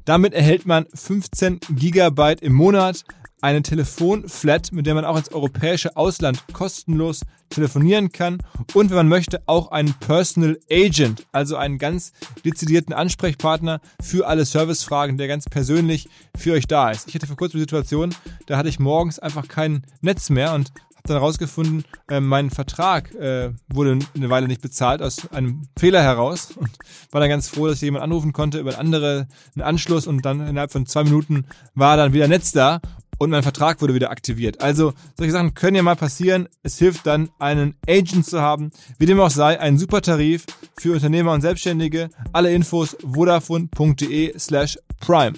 Damit 0.08 0.34
erhält 0.34 0.66
man 0.66 0.86
15 0.94 1.60
Gigabyte 1.70 2.42
im 2.42 2.54
Monat, 2.54 3.04
eine 3.42 3.62
Telefonflat, 3.62 4.72
mit 4.72 4.86
der 4.86 4.96
man 4.96 5.04
auch 5.04 5.18
ins 5.18 5.34
europäische 5.34 5.98
Ausland 5.98 6.46
kostenlos 6.54 7.24
telefonieren 7.50 8.14
kann 8.14 8.38
und 8.74 8.90
wenn 8.90 8.96
man 8.96 9.10
möchte 9.10 9.42
auch 9.48 9.70
einen 9.72 9.94
Personal 9.96 10.58
Agent, 10.72 11.28
also 11.34 11.58
einen 11.58 11.78
ganz 11.78 12.14
dezidierten 12.46 12.94
Ansprechpartner 12.94 13.82
für 14.02 14.28
alle 14.28 14.46
Servicefragen, 14.46 15.18
der 15.18 15.28
ganz 15.28 15.44
persönlich 15.50 16.08
für 16.38 16.54
euch 16.54 16.68
da 16.68 16.90
ist. 16.90 17.10
Ich 17.10 17.16
hatte 17.16 17.28
vor 17.28 17.36
kurzem 17.36 17.58
eine 17.58 17.64
Situation, 17.64 18.16
da 18.46 18.58
hatte 18.58 18.70
ich 18.70 18.80
morgens 18.80 19.20
einfach 19.20 19.50
kein 19.50 19.84
Netz 20.00 20.30
mehr 20.30 20.54
und 20.54 20.72
dann 21.08 21.18
herausgefunden, 21.18 21.84
äh, 22.10 22.20
mein 22.20 22.50
Vertrag 22.50 23.14
äh, 23.16 23.52
wurde 23.68 24.00
eine 24.16 24.30
Weile 24.30 24.48
nicht 24.48 24.62
bezahlt 24.62 25.02
aus 25.02 25.32
einem 25.32 25.64
Fehler 25.78 26.04
heraus 26.04 26.52
und 26.56 26.70
war 27.12 27.22
dann 27.22 27.30
ganz 27.30 27.48
froh, 27.50 27.68
dass 27.68 27.78
ich 27.78 27.82
jemand 27.82 28.04
anrufen 28.04 28.34
konnte 28.34 28.60
über 28.60 28.72
einen 28.72 28.80
anderen 28.94 29.28
Anschluss 29.60 30.08
und 30.08 30.24
dann 30.26 30.48
innerhalb 30.48 30.72
von 30.72 30.86
zwei 30.86 31.04
Minuten 31.04 31.46
war 31.76 31.98
dann 31.98 32.14
wieder 32.14 32.28
Netz 32.28 32.52
da 32.52 32.80
und 33.18 33.30
mein 33.30 33.44
Vertrag 33.44 33.82
wurde 33.82 33.94
wieder 33.94 34.12
aktiviert. 34.12 34.62
Also 34.62 34.94
solche 35.18 35.34
Sachen 35.34 35.54
können 35.54 35.76
ja 35.76 35.84
mal 35.84 35.96
passieren. 35.96 36.48
Es 36.64 36.78
hilft 36.78 37.06
dann, 37.08 37.30
einen 37.40 37.76
Agent 37.88 38.26
zu 38.26 38.42
haben. 38.42 38.72
Wie 39.00 39.06
dem 39.06 39.20
auch 39.20 39.32
sei, 39.32 39.60
ein 39.60 39.78
super 39.78 40.02
Tarif 40.02 40.46
für 40.78 40.94
Unternehmer 40.94 41.34
und 41.34 41.42
Selbstständige. 41.42 42.10
Alle 42.32 42.54
Infos 42.54 42.96
vodafone.de 43.02 44.38
slash 44.38 44.78
prime. 45.00 45.34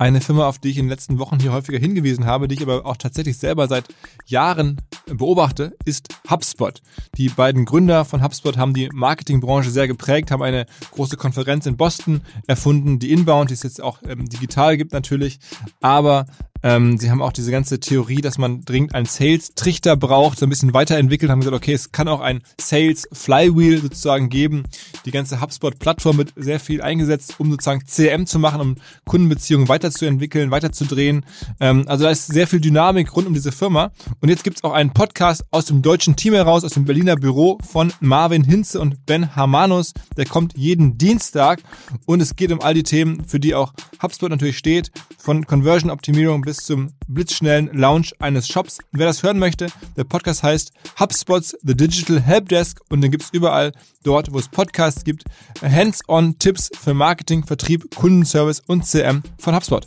Eine 0.00 0.22
Firma, 0.22 0.48
auf 0.48 0.58
die 0.58 0.70
ich 0.70 0.78
in 0.78 0.86
den 0.86 0.88
letzten 0.88 1.18
Wochen 1.18 1.38
hier 1.38 1.52
häufiger 1.52 1.78
hingewiesen 1.78 2.24
habe, 2.24 2.48
die 2.48 2.54
ich 2.54 2.62
aber 2.62 2.86
auch 2.86 2.96
tatsächlich 2.96 3.36
selber 3.36 3.68
seit 3.68 3.84
Jahren 4.24 4.80
beobachte, 5.04 5.76
ist 5.84 6.08
HubSpot. 6.30 6.80
Die 7.18 7.28
beiden 7.28 7.66
Gründer 7.66 8.06
von 8.06 8.24
HubSpot 8.24 8.56
haben 8.56 8.72
die 8.72 8.88
Marketingbranche 8.94 9.68
sehr 9.68 9.88
geprägt, 9.88 10.30
haben 10.30 10.42
eine 10.42 10.64
große 10.92 11.18
Konferenz 11.18 11.66
in 11.66 11.76
Boston 11.76 12.22
erfunden, 12.46 12.98
die 12.98 13.12
Inbound, 13.12 13.50
die 13.50 13.54
es 13.54 13.62
jetzt 13.62 13.82
auch 13.82 13.98
ähm, 14.08 14.26
digital 14.26 14.78
gibt 14.78 14.94
natürlich, 14.94 15.38
aber 15.82 16.24
ähm, 16.62 16.98
sie 16.98 17.10
haben 17.10 17.22
auch 17.22 17.32
diese 17.32 17.50
ganze 17.50 17.80
Theorie, 17.80 18.20
dass 18.20 18.38
man 18.38 18.64
dringend 18.64 18.94
einen 18.94 19.06
Sales-Trichter 19.06 19.96
braucht, 19.96 20.38
so 20.38 20.46
ein 20.46 20.50
bisschen 20.50 20.74
weiterentwickelt, 20.74 21.30
haben 21.30 21.40
gesagt, 21.40 21.56
okay, 21.56 21.72
es 21.72 21.92
kann 21.92 22.08
auch 22.08 22.20
ein 22.20 22.42
Sales-Flywheel 22.60 23.80
sozusagen 23.80 24.28
geben. 24.28 24.64
Die 25.06 25.10
ganze 25.10 25.40
HubSpot-Plattform 25.40 26.18
wird 26.18 26.32
sehr 26.36 26.60
viel 26.60 26.82
eingesetzt, 26.82 27.36
um 27.38 27.50
sozusagen 27.50 27.82
CRM 27.86 28.26
zu 28.26 28.38
machen, 28.38 28.60
um 28.60 28.74
Kundenbeziehungen 29.06 29.68
weiterzuentwickeln, 29.68 30.50
weiterzudrehen. 30.50 31.24
Ähm, 31.60 31.84
also 31.86 32.04
da 32.04 32.10
ist 32.10 32.26
sehr 32.26 32.46
viel 32.46 32.60
Dynamik 32.60 33.16
rund 33.16 33.26
um 33.26 33.34
diese 33.34 33.52
Firma. 33.52 33.92
Und 34.20 34.28
jetzt 34.28 34.44
gibt's 34.44 34.62
auch 34.62 34.72
einen 34.72 34.92
Podcast 34.92 35.44
aus 35.50 35.66
dem 35.66 35.82
deutschen 35.82 36.16
Team 36.16 36.34
heraus, 36.34 36.64
aus 36.64 36.72
dem 36.72 36.84
Berliner 36.84 37.16
Büro 37.16 37.58
von 37.66 37.92
Marvin 38.00 38.44
Hinze 38.44 38.80
und 38.80 39.06
Ben 39.06 39.34
Harmanus. 39.34 39.94
Der 40.16 40.26
kommt 40.26 40.56
jeden 40.56 40.98
Dienstag 40.98 41.62
und 42.06 42.20
es 42.20 42.36
geht 42.36 42.52
um 42.52 42.60
all 42.60 42.74
die 42.74 42.82
Themen, 42.82 43.24
für 43.24 43.40
die 43.40 43.54
auch 43.54 43.72
HubSpot 44.02 44.30
natürlich 44.30 44.58
steht, 44.58 44.90
von 45.18 45.46
Conversion-Optimierung 45.46 46.42
bis 46.42 46.49
zum 46.58 46.92
blitzschnellen 47.08 47.70
Launch 47.72 48.14
eines 48.20 48.48
Shops. 48.48 48.78
Wer 48.92 49.06
das 49.06 49.22
hören 49.22 49.38
möchte, 49.38 49.68
der 49.96 50.04
Podcast 50.04 50.42
heißt 50.42 50.72
HubSpots 50.98 51.56
The 51.62 51.74
Digital 51.74 52.20
Helpdesk 52.20 52.80
und 52.90 53.00
den 53.00 53.10
gibt's 53.10 53.30
überall 53.32 53.72
dort, 54.02 54.32
wo 54.32 54.38
es 54.38 54.48
Podcasts 54.48 55.04
gibt. 55.04 55.24
Hands-on 55.62 56.38
Tipps 56.38 56.70
für 56.80 56.94
Marketing, 56.94 57.44
Vertrieb, 57.44 57.94
Kundenservice 57.94 58.60
und 58.66 58.86
CM 58.86 59.22
von 59.38 59.54
HubSpot. 59.54 59.86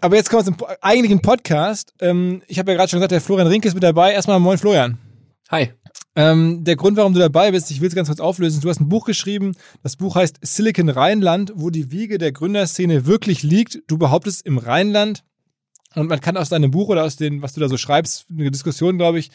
Aber 0.00 0.16
jetzt 0.16 0.30
kommen 0.30 0.46
wir 0.46 0.56
zum 0.56 0.66
eigentlichen 0.82 1.20
Podcast. 1.20 1.92
Ähm, 2.00 2.42
ich 2.46 2.58
habe 2.58 2.70
ja 2.70 2.76
gerade 2.76 2.90
schon 2.90 2.98
gesagt, 2.98 3.12
der 3.12 3.20
Florian 3.20 3.48
Rinke 3.48 3.68
ist 3.68 3.74
mit 3.74 3.82
dabei. 3.82 4.12
Erstmal 4.12 4.38
moin 4.38 4.58
Florian. 4.58 4.98
Hi. 5.50 5.72
Ähm, 6.16 6.64
der 6.64 6.76
Grund, 6.76 6.96
warum 6.96 7.12
du 7.12 7.20
dabei 7.20 7.52
bist, 7.52 7.70
ich 7.70 7.80
will 7.80 7.88
es 7.88 7.94
ganz 7.94 8.08
kurz 8.08 8.20
auflösen. 8.20 8.60
Du 8.62 8.68
hast 8.70 8.80
ein 8.80 8.88
Buch 8.88 9.04
geschrieben. 9.04 9.52
Das 9.82 9.96
Buch 9.96 10.16
heißt 10.16 10.38
Silicon 10.40 10.88
Rheinland, 10.88 11.52
wo 11.54 11.70
die 11.70 11.92
Wiege 11.92 12.18
der 12.18 12.32
Gründerszene 12.32 13.06
wirklich 13.06 13.42
liegt. 13.42 13.82
Du 13.86 13.98
behauptest 13.98 14.44
im 14.46 14.58
Rheinland. 14.58 15.22
Und 15.94 16.08
man 16.08 16.20
kann 16.20 16.36
aus 16.36 16.48
deinem 16.48 16.70
Buch 16.70 16.88
oder 16.88 17.04
aus 17.04 17.16
dem, 17.16 17.42
was 17.42 17.52
du 17.52 17.60
da 17.60 17.68
so 17.68 17.76
schreibst, 17.76 18.26
eine 18.30 18.50
Diskussion, 18.50 18.98
glaube 18.98 19.18
ich, 19.18 19.30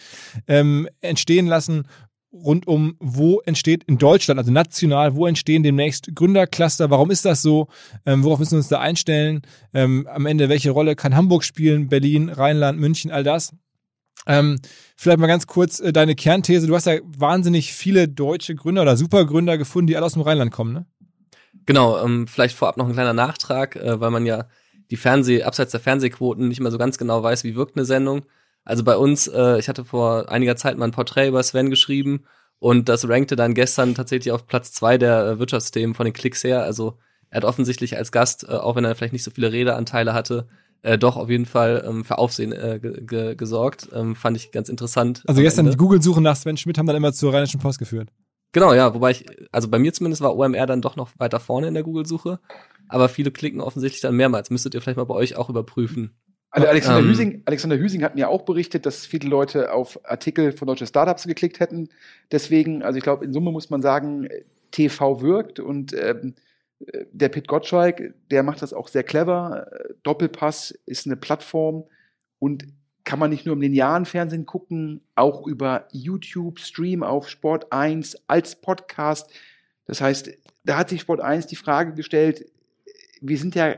ähm, 0.48 0.88
entstehen 1.02 1.48
lassen 1.48 1.86
rund 2.34 2.68
um, 2.68 2.96
wo 3.00 3.42
entsteht 3.42 3.84
in 3.86 3.98
Deutschland, 3.98 4.40
also 4.40 4.52
national, 4.52 5.16
wo 5.16 5.28
entstehen 5.28 5.64
demnächst 5.64 6.16
Gründercluster, 6.16 6.90
warum 6.90 7.12
ist 7.12 7.26
das 7.26 7.42
so, 7.42 7.68
ähm, 8.06 8.24
worauf 8.24 8.40
müssen 8.40 8.54
wir 8.54 8.60
uns 8.60 8.70
da 8.70 8.80
einstellen, 8.80 9.42
ähm, 9.74 10.08
am 10.08 10.26
Ende, 10.26 10.48
welche 10.50 10.72
Rolle 10.72 10.96
kann 10.96 11.16
Hamburg 11.16 11.44
spielen, 11.44 11.90
Berlin, 11.90 12.30
Rheinland, 12.30 12.80
München, 12.80 13.12
all 13.12 13.24
das. 13.24 13.54
Ähm, 14.28 14.60
vielleicht 14.96 15.20
mal 15.20 15.28
ganz 15.28 15.48
kurz 15.48 15.80
äh, 15.80 15.92
deine 15.92 16.16
Kernthese. 16.16 16.68
Du 16.68 16.76
hast 16.76 16.86
ja 16.86 17.00
wahnsinnig 17.06 17.74
viele 17.74 18.08
deutsche 18.08 18.56
Gründer 18.56 18.84
oder 18.84 18.98
Supergründer 18.98 19.58
gefunden, 19.58 19.88
die 19.88 19.98
alle 19.98 20.06
aus 20.06 20.14
dem 20.14 20.22
Rheinland 20.22 20.52
kommen, 20.52 20.74
ne? 20.74 20.86
Genau, 21.66 22.04
ähm, 22.04 22.28
vielleicht 22.28 22.56
vorab 22.56 22.78
noch 22.78 22.88
ein 22.88 22.94
kleiner 22.94 23.14
Nachtrag, 23.14 23.76
äh, 23.76 24.00
weil 24.00 24.12
man 24.12 24.26
ja 24.26 24.48
die 24.90 24.98
Fernseh, 24.98 25.44
abseits 25.44 25.72
der 25.72 25.80
Fernsehquoten 25.80 26.48
nicht 26.48 26.60
mehr 26.60 26.72
so 26.72 26.78
ganz 26.78 26.98
genau 26.98 27.24
weiß, 27.24 27.44
wie 27.44 27.56
wirkt 27.56 27.78
eine 27.78 27.86
Sendung. 27.86 28.24
Also 28.64 28.84
bei 28.84 28.98
uns, 28.98 29.28
äh, 29.28 29.58
ich 29.58 29.70
hatte 29.70 29.86
vor 29.86 30.30
einiger 30.30 30.56
Zeit 30.56 30.78
mal 30.78 30.86
ein 30.86 30.92
Porträt 30.92 31.28
über 31.28 31.42
Sven 31.42 31.70
geschrieben 31.70 32.26
und 32.60 32.90
das 32.90 33.08
rankte 33.08 33.36
dann 33.36 33.54
gestern 33.54 33.96
tatsächlich 33.96 34.32
auf 34.32 34.48
Platz 34.48 34.72
zwei 34.72 34.98
der 34.98 35.26
äh, 35.26 35.40
Wirtschaftsthemen 35.40 35.96
von 35.96 36.06
den 36.06 36.14
Klicks 36.14 36.44
her. 36.44 36.64
Also 36.64 36.98
er 37.30 37.38
hat 37.38 37.46
offensichtlich 37.46 37.98
als 37.98 38.12
Gast, 38.12 38.44
äh, 38.44 38.54
auch 38.54 38.76
wenn 38.76 38.86
er 38.86 38.94
vielleicht 38.96 39.14
nicht 39.14 39.24
so 39.24 39.32
viele 39.32 39.52
Redeanteile 39.52 40.14
hatte, 40.14 40.48
äh, 40.84 40.98
doch 40.98 41.18
auf 41.18 41.30
jeden 41.30 41.46
Fall 41.46 41.84
ähm, 41.88 42.04
für 42.04 42.18
Aufsehen 42.18 42.52
äh, 42.52 42.80
ge 42.82 43.36
gesorgt. 43.36 43.90
Ähm, 43.94 44.16
fand 44.16 44.38
ich 44.38 44.52
ganz 44.52 44.70
interessant. 44.70 45.24
Also 45.28 45.42
gestern 45.42 45.66
Ende. 45.66 45.78
die 45.78 45.78
Google-Suche 45.78 46.22
nach 46.22 46.36
Sven 46.36 46.58
Schmidt 46.58 46.78
haben 46.78 46.88
dann 46.88 46.96
immer 46.96 47.14
zur 47.14 47.34
Rheinischen 47.34 47.60
Post 47.60 47.80
geführt. 47.80 48.10
Genau, 48.54 48.74
ja, 48.74 48.94
wobei 48.94 49.12
ich, 49.12 49.26
also 49.52 49.70
bei 49.70 49.80
mir 49.80 49.94
zumindest 49.94 50.22
war 50.22 50.36
OMR 50.36 50.66
dann 50.66 50.82
doch 50.82 50.96
noch 50.96 51.12
weiter 51.18 51.40
vorne 51.40 51.68
in 51.68 51.74
der 51.74 51.84
Google-Suche, 51.84 52.40
aber 52.90 53.08
viele 53.08 53.32
klicken 53.32 53.62
offensichtlich 53.62 54.02
dann 54.02 54.16
mehrmals. 54.16 54.50
Müsstet 54.50 54.74
ihr 54.74 54.82
vielleicht 54.82 54.98
mal 54.98 55.06
bei 55.06 55.14
euch 55.14 55.38
auch 55.38 55.50
überprüfen. 55.50 56.12
Also 56.50 56.68
Alexander, 56.68 57.00
ähm, 57.00 57.08
Hüsing, 57.08 57.44
Alexander 57.46 57.78
Hüsing 57.78 58.04
hat 58.04 58.16
mir 58.16 58.28
auch 58.28 58.42
berichtet, 58.42 58.86
dass 58.86 59.06
viele 59.06 59.30
Leute 59.30 59.72
auf 59.72 60.00
Artikel 60.04 60.52
von 60.52 60.68
deutschen 60.68 60.86
Startups 60.86 61.24
geklickt 61.24 61.62
hätten. 61.62 61.88
Deswegen, 62.30 62.84
also 62.84 62.98
ich 62.98 63.04
glaube, 63.04 63.24
in 63.24 63.32
Summe 63.32 63.52
muss 63.52 63.70
man 63.70 63.82
sagen, 63.82 64.28
TV 64.72 65.22
wirkt 65.22 65.62
und 65.62 65.94
ähm, 65.94 66.36
der 67.12 67.30
Pit 67.30 67.48
Gottschalk, 67.48 68.14
der 68.30 68.44
macht 68.44 68.62
das 68.62 68.74
auch 68.74 68.88
sehr 68.88 69.04
clever. 69.04 69.68
Doppelpass 70.04 70.72
ist 70.86 71.06
eine 71.06 71.18
Plattform 71.18 71.86
und 72.40 72.68
kann 73.04 73.20
man 73.20 73.30
nicht 73.30 73.46
nur 73.46 73.56
im 73.56 73.62
linearen 73.62 74.06
Fernsehen 74.06 74.46
gucken, 74.46 75.02
auch 75.16 75.48
über 75.48 75.88
YouTube, 75.92 76.60
Stream 76.60 77.04
auf 77.04 77.30
Sport 77.30 77.72
1 77.72 78.18
als 78.28 78.56
Podcast. 78.62 79.32
Das 79.86 80.02
heißt, 80.02 80.32
da 80.64 80.78
hat 80.78 80.90
sich 80.90 81.02
Sport 81.02 81.22
1 81.22 81.48
die 81.48 81.56
Frage 81.56 81.94
gestellt, 81.94 82.46
wir 83.22 83.38
sind 83.38 83.56
ja 83.56 83.76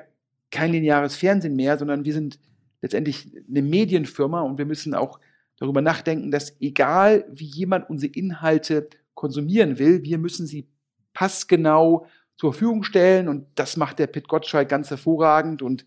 kein 0.52 0.72
lineares 0.72 1.16
Fernsehen 1.16 1.56
mehr, 1.56 1.78
sondern 1.78 2.06
wir 2.06 2.14
sind 2.14 2.40
letztendlich 2.82 3.32
eine 3.50 3.62
Medienfirma 3.62 4.42
und 4.42 4.58
wir 4.58 4.66
müssen 4.66 4.94
auch 4.94 5.20
darüber 5.58 5.82
nachdenken, 5.82 6.32
dass 6.32 6.60
egal 6.60 7.26
wie 7.32 7.46
jemand 7.46 7.90
unsere 7.90 8.14
Inhalte 8.14 8.90
konsumieren 9.14 9.80
will, 9.80 10.04
wir 10.04 10.18
müssen 10.18 10.48
sie 10.48 10.68
passgenau 11.14 12.06
zur 12.44 12.52
Verfügung 12.52 12.84
stellen 12.84 13.30
und 13.30 13.46
das 13.56 13.78
macht 13.78 14.00
der 14.00 14.08
Pit 14.08 14.28
Gottschalk 14.28 14.68
ganz 14.68 14.90
hervorragend 14.90 15.62
und 15.62 15.86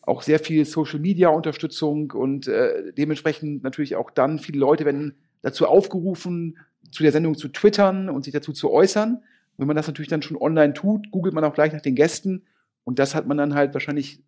auch 0.00 0.22
sehr 0.22 0.38
viel 0.38 0.64
Social 0.64 1.00
Media 1.00 1.28
Unterstützung 1.28 2.12
und 2.12 2.48
äh, 2.48 2.94
dementsprechend 2.94 3.62
natürlich 3.62 3.94
auch 3.94 4.10
dann 4.10 4.38
viele 4.38 4.58
Leute 4.58 4.86
werden 4.86 5.16
dazu 5.42 5.66
aufgerufen, 5.66 6.56
zu 6.90 7.02
der 7.02 7.12
Sendung 7.12 7.36
zu 7.36 7.48
twittern 7.48 8.08
und 8.08 8.24
sich 8.24 8.32
dazu 8.32 8.54
zu 8.54 8.70
äußern. 8.70 9.22
wenn 9.58 9.66
man 9.66 9.76
das 9.76 9.86
natürlich 9.86 10.08
dann 10.08 10.22
schon 10.22 10.38
online 10.38 10.72
tut, 10.72 11.10
googelt 11.10 11.34
man 11.34 11.44
auch 11.44 11.52
gleich 11.52 11.74
nach 11.74 11.82
den 11.82 11.94
Gästen 11.94 12.46
und 12.84 12.98
das 12.98 13.14
hat 13.14 13.26
man 13.26 13.36
dann 13.36 13.54
halt 13.54 13.74
wahrscheinlich 13.74 14.22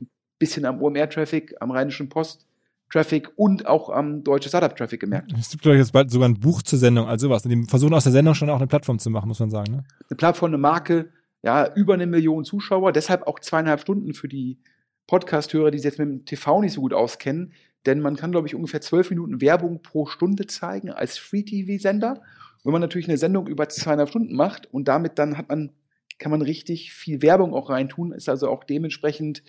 ein 0.00 0.08
bisschen 0.38 0.64
am 0.64 0.80
OMR-Traffic, 0.80 1.56
am 1.60 1.72
Rheinischen 1.72 2.08
Post 2.08 2.46
Traffic 2.92 3.30
und 3.36 3.66
auch 3.66 3.88
am 3.88 4.22
deutschen 4.22 4.50
Startup-Traffic 4.50 5.00
gemerkt. 5.00 5.32
Es 5.38 5.48
gibt, 5.48 5.62
glaube 5.62 5.76
ich, 5.76 5.80
jetzt 5.80 5.92
bald 5.92 6.10
sogar 6.10 6.28
ein 6.28 6.38
Buch 6.38 6.62
zur 6.62 6.78
Sendung, 6.78 7.08
also 7.08 7.30
was. 7.30 7.42
Die 7.42 7.64
versuchen 7.66 7.94
aus 7.94 8.04
der 8.04 8.12
Sendung 8.12 8.34
schon 8.34 8.50
auch 8.50 8.58
eine 8.58 8.66
Plattform 8.66 8.98
zu 8.98 9.08
machen, 9.08 9.28
muss 9.28 9.40
man 9.40 9.50
sagen. 9.50 9.72
Ne? 9.72 9.84
Eine 10.10 10.16
Plattform, 10.16 10.50
eine 10.50 10.58
Marke, 10.58 11.08
ja, 11.42 11.72
über 11.74 11.94
eine 11.94 12.06
Million 12.06 12.44
Zuschauer, 12.44 12.92
deshalb 12.92 13.26
auch 13.26 13.40
zweieinhalb 13.40 13.80
Stunden 13.80 14.12
für 14.12 14.28
die 14.28 14.58
Podcast-Hörer, 15.06 15.70
die 15.70 15.78
sich 15.78 15.86
jetzt 15.86 15.98
mit 15.98 16.08
dem 16.08 16.24
TV 16.26 16.60
nicht 16.60 16.74
so 16.74 16.82
gut 16.82 16.92
auskennen. 16.92 17.54
Denn 17.86 18.00
man 18.00 18.16
kann, 18.16 18.30
glaube 18.30 18.46
ich, 18.46 18.54
ungefähr 18.54 18.82
zwölf 18.82 19.08
Minuten 19.08 19.40
Werbung 19.40 19.82
pro 19.82 20.06
Stunde 20.06 20.46
zeigen 20.46 20.90
als 20.90 21.16
Free-TV-Sender. 21.16 22.20
Wenn 22.62 22.72
man 22.72 22.82
natürlich 22.82 23.08
eine 23.08 23.18
Sendung 23.18 23.46
über 23.46 23.70
zweieinhalb 23.70 24.10
Stunden 24.10 24.36
macht 24.36 24.72
und 24.72 24.86
damit 24.86 25.18
dann 25.18 25.38
hat 25.38 25.48
man, 25.48 25.72
kann 26.18 26.30
man 26.30 26.42
richtig 26.42 26.92
viel 26.92 27.22
Werbung 27.22 27.54
auch 27.54 27.70
reintun, 27.70 28.12
ist 28.12 28.28
also 28.28 28.48
auch 28.48 28.64
dementsprechend 28.64 29.42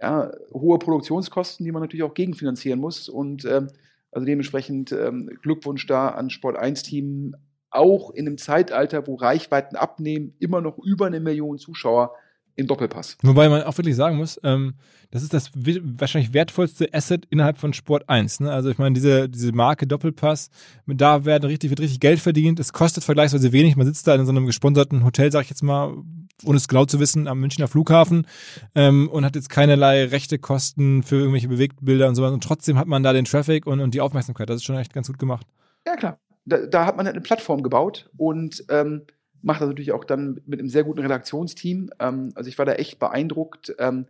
ja, 0.00 0.30
hohe 0.52 0.78
Produktionskosten, 0.78 1.64
die 1.64 1.72
man 1.72 1.82
natürlich 1.82 2.04
auch 2.04 2.14
gegenfinanzieren 2.14 2.80
muss. 2.80 3.08
Und 3.08 3.44
ähm, 3.44 3.68
also 4.12 4.26
dementsprechend 4.26 4.92
ähm, 4.92 5.30
Glückwunsch 5.42 5.86
da 5.86 6.08
an 6.08 6.30
Sport 6.30 6.56
1 6.56 6.82
Team, 6.82 7.36
auch 7.70 8.10
in 8.10 8.26
einem 8.26 8.38
Zeitalter, 8.38 9.06
wo 9.06 9.14
Reichweiten 9.14 9.76
abnehmen, 9.76 10.34
immer 10.40 10.60
noch 10.60 10.78
über 10.78 11.06
eine 11.06 11.20
Million 11.20 11.58
Zuschauer 11.58 12.14
im 12.60 12.66
Doppelpass. 12.66 13.16
Wobei 13.22 13.48
man 13.48 13.62
auch 13.62 13.76
wirklich 13.76 13.96
sagen 13.96 14.16
muss, 14.16 14.38
ähm, 14.44 14.74
das 15.10 15.22
ist 15.22 15.34
das 15.34 15.50
wahrscheinlich 15.54 16.32
wertvollste 16.32 16.92
Asset 16.94 17.26
innerhalb 17.30 17.58
von 17.58 17.72
Sport 17.72 18.08
1. 18.08 18.40
Ne? 18.40 18.52
Also 18.52 18.70
ich 18.70 18.78
meine, 18.78 18.94
diese, 18.94 19.28
diese 19.28 19.50
Marke 19.52 19.86
Doppelpass, 19.86 20.50
da 20.86 21.24
werden 21.24 21.46
richtig, 21.46 21.70
wird 21.70 21.80
richtig 21.80 21.98
Geld 21.98 22.20
verdient. 22.20 22.60
Es 22.60 22.72
kostet 22.72 23.02
vergleichsweise 23.02 23.50
wenig. 23.52 23.76
Man 23.76 23.86
sitzt 23.86 24.06
da 24.06 24.14
in 24.14 24.24
so 24.24 24.30
einem 24.30 24.46
gesponserten 24.46 25.04
Hotel, 25.04 25.32
sag 25.32 25.42
ich 25.42 25.50
jetzt 25.50 25.62
mal, 25.62 25.96
ohne 26.44 26.56
es 26.56 26.68
genau 26.68 26.84
zu 26.84 27.00
wissen, 27.00 27.26
am 27.26 27.40
Münchner 27.40 27.66
Flughafen 27.66 28.26
ähm, 28.74 29.08
und 29.08 29.24
hat 29.24 29.34
jetzt 29.34 29.50
keinerlei 29.50 30.04
rechte 30.04 30.38
Kosten 30.38 31.02
für 31.02 31.16
irgendwelche 31.16 31.48
Bewegtbilder 31.48 32.08
und 32.08 32.14
so 32.14 32.22
weiter. 32.22 32.34
Und 32.34 32.44
trotzdem 32.44 32.78
hat 32.78 32.86
man 32.86 33.02
da 33.02 33.12
den 33.12 33.24
Traffic 33.24 33.66
und, 33.66 33.80
und 33.80 33.94
die 33.94 34.00
Aufmerksamkeit. 34.00 34.48
Das 34.48 34.56
ist 34.56 34.64
schon 34.64 34.76
echt 34.76 34.92
ganz 34.92 35.08
gut 35.08 35.18
gemacht. 35.18 35.46
Ja, 35.86 35.96
klar. 35.96 36.18
Da, 36.44 36.66
da 36.66 36.86
hat 36.86 36.96
man 36.96 37.06
halt 37.06 37.16
eine 37.16 37.22
Plattform 37.22 37.62
gebaut 37.62 38.10
und 38.16 38.64
ähm, 38.70 39.02
macht 39.42 39.60
das 39.60 39.68
natürlich 39.68 39.92
auch 39.92 40.04
dann 40.04 40.40
mit 40.46 40.60
einem 40.60 40.68
sehr 40.68 40.84
guten 40.84 41.00
Redaktionsteam. 41.00 41.90
Ähm, 41.98 42.32
also 42.34 42.48
ich 42.48 42.58
war 42.58 42.66
da 42.66 42.72
echt 42.74 42.98
beeindruckt, 42.98 43.74
ähm, 43.78 44.06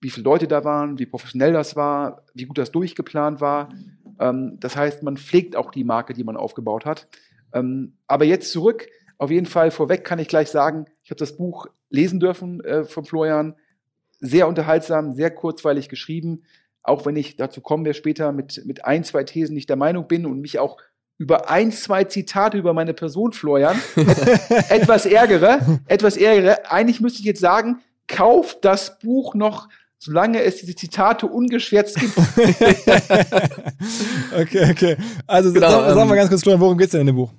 wie 0.00 0.10
viele 0.10 0.24
Leute 0.24 0.48
da 0.48 0.64
waren, 0.64 0.98
wie 0.98 1.06
professionell 1.06 1.52
das 1.52 1.76
war, 1.76 2.24
wie 2.34 2.44
gut 2.44 2.58
das 2.58 2.72
durchgeplant 2.72 3.40
war. 3.40 3.68
Ähm, 4.18 4.58
das 4.60 4.76
heißt, 4.76 5.02
man 5.02 5.16
pflegt 5.16 5.56
auch 5.56 5.70
die 5.70 5.84
Marke, 5.84 6.12
die 6.12 6.24
man 6.24 6.36
aufgebaut 6.36 6.84
hat. 6.84 7.08
Ähm, 7.52 7.94
aber 8.06 8.24
jetzt 8.24 8.50
zurück 8.50 8.88
Auf 9.22 9.30
jeden 9.30 9.46
Fall 9.46 9.70
vorweg 9.70 10.02
kann 10.02 10.18
ich 10.18 10.26
gleich 10.26 10.50
sagen, 10.50 10.86
ich 11.04 11.10
habe 11.10 11.18
das 11.20 11.36
Buch 11.36 11.68
lesen 11.90 12.18
dürfen 12.18 12.60
äh, 12.64 12.82
von 12.82 13.04
Florian. 13.04 13.54
Sehr 14.18 14.48
unterhaltsam, 14.48 15.12
sehr 15.14 15.30
kurzweilig 15.30 15.88
geschrieben. 15.88 16.42
Auch 16.82 17.06
wenn 17.06 17.14
ich, 17.14 17.36
dazu 17.36 17.60
kommen 17.60 17.84
wir 17.84 17.94
später, 17.94 18.32
mit, 18.32 18.66
mit 18.66 18.84
ein, 18.84 19.04
zwei 19.04 19.22
Thesen 19.22 19.54
nicht 19.54 19.68
der 19.68 19.76
Meinung 19.76 20.08
bin 20.08 20.26
und 20.26 20.40
mich 20.40 20.58
auch 20.58 20.78
über 21.18 21.50
ein, 21.50 21.72
zwei 21.72 22.04
Zitate 22.04 22.58
über 22.58 22.72
meine 22.72 22.94
Person, 22.94 23.32
Florian, 23.32 23.80
etwas 24.68 25.06
ärgere, 25.06 25.80
etwas 25.86 26.16
ärgere. 26.16 26.70
Eigentlich 26.70 27.00
müsste 27.00 27.20
ich 27.20 27.26
jetzt 27.26 27.40
sagen, 27.40 27.80
kauft 28.08 28.64
das 28.64 28.98
Buch 28.98 29.34
noch, 29.34 29.68
solange 29.98 30.42
es 30.42 30.56
diese 30.56 30.74
Zitate 30.74 31.26
ungeschwärzt 31.26 32.00
gibt. 32.00 32.18
okay, 34.36 34.70
okay. 34.70 34.96
Also 35.26 35.52
Genau, 35.52 35.70
sag, 35.70 35.88
sag 35.88 35.96
mal 35.96 36.02
ähm, 36.02 36.16
ganz 36.16 36.28
kurz, 36.28 36.42
Florian, 36.42 36.60
worum 36.60 36.76
geht's 36.78 36.92
denn 36.92 37.02
in 37.02 37.06
dem 37.06 37.16
Buch? 37.16 37.30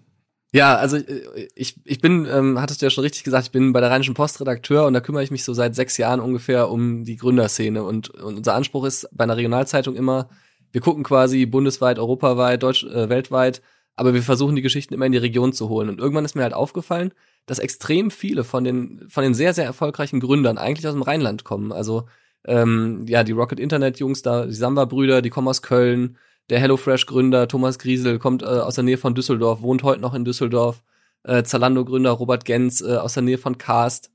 Ja, 0.53 0.75
also 0.75 0.97
äh, 0.97 1.49
ich, 1.55 1.75
ich 1.83 1.99
bin, 1.99 2.27
ähm, 2.31 2.61
hattest 2.61 2.81
du 2.81 2.85
ja 2.85 2.89
schon 2.91 3.03
richtig 3.03 3.23
gesagt, 3.23 3.47
ich 3.47 3.51
bin 3.51 3.73
bei 3.73 3.81
der 3.81 3.89
Rheinischen 3.89 4.13
Post 4.13 4.39
Redakteur 4.39 4.85
und 4.85 4.93
da 4.93 5.01
kümmere 5.01 5.23
ich 5.23 5.31
mich 5.31 5.43
so 5.43 5.53
seit 5.53 5.75
sechs 5.75 5.97
Jahren 5.97 6.19
ungefähr 6.19 6.69
um 6.69 7.03
die 7.03 7.17
Gründerszene. 7.17 7.83
Und, 7.83 8.11
und 8.11 8.37
unser 8.37 8.53
Anspruch 8.53 8.85
ist 8.85 9.09
bei 9.11 9.23
einer 9.23 9.35
Regionalzeitung 9.35 9.95
immer, 9.95 10.29
wir 10.73 10.81
gucken 10.81 11.03
quasi 11.03 11.45
bundesweit, 11.45 11.99
europaweit, 11.99 12.63
deutsch, 12.63 12.83
äh, 12.83 13.07
weltweit, 13.07 13.61
aber 13.95 14.13
wir 14.13 14.23
versuchen 14.23 14.55
die 14.55 14.61
Geschichten 14.61 14.93
immer 14.93 15.05
in 15.05 15.11
die 15.11 15.19
Region 15.19 15.53
zu 15.53 15.69
holen. 15.69 15.87
Und 15.87 15.99
irgendwann 15.99 16.25
ist 16.25 16.35
mir 16.35 16.41
halt 16.41 16.53
aufgefallen, 16.53 17.13
dass 17.45 17.59
extrem 17.59 18.09
viele 18.09 18.43
von 18.43 18.63
den, 18.63 19.05
von 19.07 19.23
den 19.23 19.35
sehr, 19.35 19.53
sehr 19.53 19.65
erfolgreichen 19.65 20.19
Gründern 20.19 20.57
eigentlich 20.57 20.87
aus 20.87 20.93
dem 20.93 21.03
Rheinland 21.03 21.43
kommen. 21.43 21.71
Also 21.71 22.07
ähm, 22.45 23.05
ja, 23.07 23.23
die 23.23 23.33
Rocket 23.33 23.59
Internet 23.59 23.99
Jungs 23.99 24.23
da, 24.23 24.47
die 24.47 24.53
Samba-Brüder, 24.53 25.21
die 25.21 25.29
kommen 25.29 25.47
aus 25.47 25.61
Köln. 25.61 26.17
Der 26.49 26.59
HelloFresh-Gründer 26.59 27.47
Thomas 27.47 27.79
Griesel 27.79 28.19
kommt 28.19 28.41
äh, 28.41 28.45
aus 28.45 28.75
der 28.75 28.83
Nähe 28.83 28.97
von 28.97 29.15
Düsseldorf, 29.15 29.61
wohnt 29.61 29.83
heute 29.83 30.01
noch 30.01 30.13
in 30.13 30.25
Düsseldorf. 30.25 30.83
Äh, 31.23 31.43
Zalando-Gründer 31.43 32.11
Robert 32.11 32.45
Gens 32.45 32.81
äh, 32.81 32.97
aus 32.97 33.13
der 33.13 33.23
Nähe 33.23 33.37
von 33.37 33.57
Karst. 33.57 34.09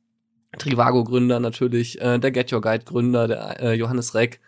Trivago-Gründer 0.58 1.40
natürlich, 1.40 2.00
äh, 2.00 2.18
der 2.18 2.30
Get 2.32 2.52
Your 2.52 2.60
Guide-Gründer, 2.60 3.28
der 3.28 3.60
äh, 3.60 3.74
Johannes 3.74 4.14
Reck. 4.14 4.40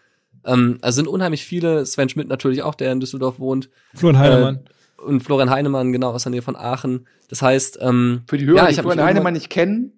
Ähm, 0.45 0.79
also 0.83 0.97
sind 0.97 1.09
unheimlich 1.09 1.45
viele. 1.45 1.85
Sven 1.87 2.09
Schmidt 2.09 2.29
natürlich 2.29 2.63
auch, 2.63 2.75
der 2.75 2.93
in 2.93 3.01
Düsseldorf 3.01 3.39
wohnt. 3.39 3.69
Florian 3.95 4.19
Heinemann. 4.21 4.61
Und 4.97 5.23
Florian 5.23 5.51
Heinemann, 5.51 5.93
genau, 5.93 6.11
aus 6.11 6.25
der 6.25 6.31
Nähe 6.31 6.43
von 6.43 6.57
Aachen. 6.57 7.07
Das 7.29 7.41
heißt, 7.43 7.79
ähm, 7.81 8.23
Für 8.29 8.37
die 8.39 8.47
Hörer, 8.47 8.65
Ja, 8.65 8.69
die 8.69 8.75
Florian 8.75 9.03
Heinemann 9.05 9.33
nicht 9.35 9.49
kennen, 9.51 9.93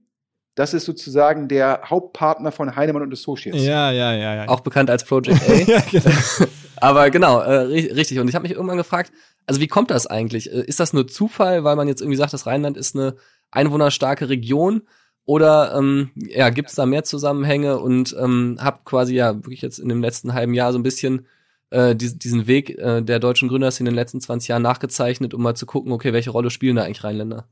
das 0.54 0.74
ist 0.74 0.84
sozusagen 0.84 1.48
der 1.48 1.80
Hauptpartner 1.86 2.52
von 2.52 2.76
Heinemann 2.76 3.02
und 3.02 3.12
Associates. 3.12 3.62
ja, 3.64 3.90
ja, 3.90 4.12
ja, 4.14 4.34
ja. 4.34 4.48
auch 4.48 4.60
bekannt 4.60 4.90
als 4.90 5.04
Project 5.04 5.42
A. 5.48 5.52
ja, 5.66 5.80
genau. 5.90 6.10
Aber 6.76 7.10
genau, 7.10 7.40
äh, 7.40 7.64
ri- 7.64 7.94
richtig. 7.94 8.18
Und 8.18 8.28
ich 8.28 8.34
habe 8.34 8.42
mich 8.42 8.52
irgendwann 8.52 8.76
gefragt, 8.76 9.12
also 9.46 9.60
wie 9.60 9.68
kommt 9.68 9.90
das 9.90 10.06
eigentlich? 10.06 10.52
Äh, 10.52 10.62
Ist 10.66 10.78
das 10.80 10.92
nur 10.92 11.08
Zufall, 11.08 11.64
weil 11.64 11.74
man 11.76 11.88
jetzt 11.88 12.00
irgendwie 12.02 12.16
sagt, 12.16 12.32
das 12.32 12.46
Rheinland 12.46 12.76
ist 12.76 12.94
eine 12.94 13.14
einwohnerstarke 13.50 14.28
Region? 14.28 14.82
Oder 15.24 15.74
ähm, 15.76 16.10
ja, 16.16 16.50
gibt 16.50 16.70
es 16.70 16.74
da 16.74 16.84
mehr 16.86 17.04
Zusammenhänge 17.04 17.78
und 17.78 18.16
ähm, 18.18 18.56
hab 18.60 18.84
quasi 18.84 19.14
ja 19.14 19.36
wirklich 19.36 19.62
jetzt 19.62 19.78
in 19.78 19.88
dem 19.88 20.02
letzten 20.02 20.34
halben 20.34 20.54
Jahr 20.54 20.72
so 20.72 20.78
ein 20.78 20.82
bisschen 20.82 21.26
äh, 21.70 21.94
dies- 21.94 22.18
diesen 22.18 22.46
Weg 22.46 22.70
äh, 22.78 23.02
der 23.02 23.20
deutschen 23.20 23.48
Gründerszene 23.48 23.88
in 23.88 23.94
den 23.94 24.00
letzten 24.00 24.20
20 24.20 24.48
Jahren 24.48 24.62
nachgezeichnet, 24.62 25.32
um 25.32 25.42
mal 25.42 25.54
zu 25.54 25.64
gucken, 25.66 25.92
okay, 25.92 26.12
welche 26.12 26.30
Rolle 26.30 26.50
spielen 26.50 26.76
da 26.76 26.82
eigentlich 26.82 27.04
Rheinländer? 27.04 27.46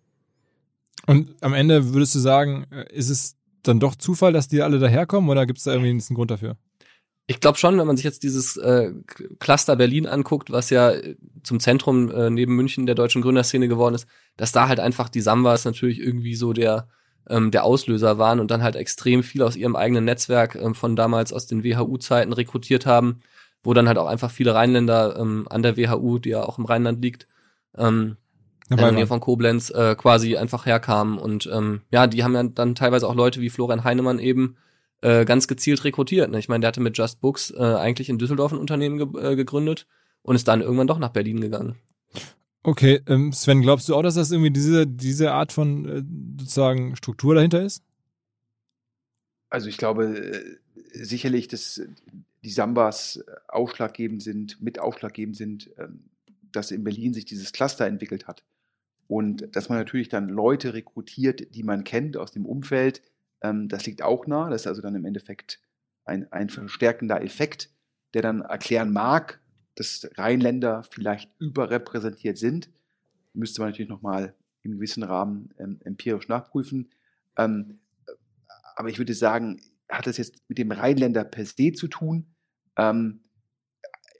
Und 1.06 1.34
am 1.40 1.54
Ende 1.54 1.94
würdest 1.94 2.14
du 2.14 2.18
sagen, 2.18 2.66
äh, 2.70 2.92
ist 2.92 3.08
es 3.08 3.36
dann 3.62 3.80
doch 3.80 3.94
Zufall, 3.94 4.32
dass 4.32 4.48
die 4.48 4.62
alle 4.62 4.78
daherkommen 4.78 5.30
oder 5.30 5.46
gibt 5.46 5.58
es 5.58 5.64
da 5.64 5.72
irgendwie 5.72 5.90
einen 5.90 6.16
Grund 6.16 6.30
dafür? 6.30 6.56
Ich 7.26 7.38
glaube 7.38 7.58
schon, 7.58 7.78
wenn 7.78 7.86
man 7.86 7.96
sich 7.96 8.04
jetzt 8.04 8.24
dieses 8.24 8.56
äh, 8.56 8.92
Cluster 9.38 9.76
Berlin 9.76 10.06
anguckt, 10.06 10.50
was 10.50 10.70
ja 10.70 10.90
äh, 10.90 11.16
zum 11.44 11.60
Zentrum 11.60 12.10
äh, 12.10 12.28
neben 12.28 12.56
München 12.56 12.86
der 12.86 12.96
deutschen 12.96 13.22
Gründerszene 13.22 13.68
geworden 13.68 13.94
ist, 13.94 14.08
dass 14.36 14.50
da 14.50 14.66
halt 14.66 14.80
einfach 14.80 15.08
die 15.08 15.20
Sambas 15.20 15.64
natürlich 15.64 16.00
irgendwie 16.00 16.34
so 16.34 16.52
der 16.52 16.88
ähm, 17.28 17.50
der 17.50 17.64
Auslöser 17.64 18.18
waren 18.18 18.40
und 18.40 18.50
dann 18.50 18.62
halt 18.62 18.76
extrem 18.76 19.22
viel 19.22 19.42
aus 19.42 19.56
ihrem 19.56 19.76
eigenen 19.76 20.04
Netzwerk 20.04 20.54
ähm, 20.54 20.74
von 20.74 20.96
damals 20.96 21.32
aus 21.32 21.46
den 21.46 21.64
WHU-Zeiten 21.64 22.32
rekrutiert 22.32 22.86
haben, 22.86 23.20
wo 23.62 23.74
dann 23.74 23.88
halt 23.88 23.98
auch 23.98 24.06
einfach 24.06 24.30
viele 24.30 24.54
Rheinländer 24.54 25.16
ähm, 25.18 25.46
an 25.50 25.62
der 25.62 25.76
WHU, 25.76 26.18
die 26.18 26.30
ja 26.30 26.42
auch 26.42 26.58
im 26.58 26.64
Rheinland 26.64 27.02
liegt, 27.02 27.26
ähm, 27.76 28.16
in 28.70 28.76
der 28.76 28.92
Nähe 28.92 29.06
von 29.06 29.18
Koblenz 29.18 29.70
äh, 29.70 29.96
quasi 29.96 30.36
einfach 30.36 30.64
herkamen. 30.64 31.18
Und 31.18 31.50
ähm, 31.52 31.82
ja, 31.90 32.06
die 32.06 32.22
haben 32.22 32.34
ja 32.34 32.42
dann 32.44 32.76
teilweise 32.76 33.08
auch 33.08 33.16
Leute 33.16 33.40
wie 33.40 33.50
Florian 33.50 33.82
Heinemann 33.82 34.20
eben 34.20 34.56
äh, 35.02 35.24
ganz 35.24 35.48
gezielt 35.48 35.82
rekrutiert. 35.82 36.30
Ne? 36.30 36.38
Ich 36.38 36.48
meine, 36.48 36.60
der 36.60 36.68
hatte 36.68 36.80
mit 36.80 36.96
Just 36.96 37.20
Books 37.20 37.50
äh, 37.50 37.62
eigentlich 37.62 38.08
in 38.08 38.18
Düsseldorf 38.18 38.52
ein 38.52 38.58
Unternehmen 38.58 38.98
ge 38.98 39.32
äh, 39.32 39.36
gegründet 39.36 39.86
und 40.22 40.36
ist 40.36 40.46
dann 40.46 40.60
irgendwann 40.60 40.86
doch 40.86 40.98
nach 40.98 41.08
Berlin 41.10 41.40
gegangen. 41.40 41.76
Okay, 42.62 43.00
ähm, 43.06 43.32
Sven, 43.32 43.62
glaubst 43.62 43.88
du 43.88 43.94
auch, 43.94 44.02
dass 44.02 44.16
das 44.16 44.30
irgendwie 44.30 44.50
diese, 44.50 44.86
diese 44.86 45.32
Art 45.32 45.52
von 45.52 45.88
äh, 45.88 46.02
sozusagen 46.38 46.94
Struktur 46.94 47.34
dahinter 47.34 47.62
ist? 47.62 47.82
Also 49.48 49.68
ich 49.68 49.78
glaube 49.78 50.04
äh, 50.18 50.58
sicherlich, 50.92 51.48
dass 51.48 51.80
die 52.42 52.50
Sambas 52.50 53.16
äh, 53.16 53.32
ausschlaggebend 53.48 54.22
sind, 54.22 54.60
mit 54.60 54.78
ausschlaggebend 54.78 55.36
sind, 55.36 55.70
ähm, 55.78 56.10
dass 56.52 56.70
in 56.70 56.84
Berlin 56.84 57.14
sich 57.14 57.24
dieses 57.24 57.52
Cluster 57.52 57.86
entwickelt 57.86 58.26
hat. 58.26 58.44
Und 59.08 59.56
dass 59.56 59.68
man 59.68 59.78
natürlich 59.78 60.08
dann 60.08 60.28
Leute 60.28 60.74
rekrutiert, 60.74 61.54
die 61.54 61.62
man 61.62 61.82
kennt 61.82 62.16
aus 62.16 62.30
dem 62.30 62.46
Umfeld, 62.46 63.02
ähm, 63.40 63.68
das 63.68 63.86
liegt 63.86 64.02
auch 64.02 64.26
nah. 64.26 64.50
Das 64.50 64.62
ist 64.62 64.66
also 64.66 64.82
dann 64.82 64.94
im 64.94 65.06
Endeffekt 65.06 65.60
ein, 66.04 66.30
ein 66.30 66.50
verstärkender 66.50 67.22
Effekt, 67.22 67.70
der 68.14 68.22
dann 68.22 68.42
erklären 68.42 68.92
mag, 68.92 69.40
dass 69.80 70.10
Rheinländer 70.18 70.82
vielleicht 70.90 71.30
überrepräsentiert 71.38 72.36
sind. 72.36 72.68
Müsste 73.32 73.62
man 73.62 73.70
natürlich 73.70 73.88
nochmal 73.88 74.34
im 74.62 74.72
gewissen 74.72 75.02
Rahmen 75.02 75.54
ähm, 75.58 75.80
empirisch 75.84 76.28
nachprüfen. 76.28 76.90
Ähm, 77.38 77.78
aber 78.76 78.90
ich 78.90 78.98
würde 78.98 79.14
sagen, 79.14 79.58
hat 79.88 80.06
das 80.06 80.18
jetzt 80.18 80.36
mit 80.48 80.58
dem 80.58 80.70
Rheinländer 80.70 81.24
per 81.24 81.46
se 81.46 81.72
zu 81.72 81.88
tun? 81.88 82.26
Ähm, 82.76 83.20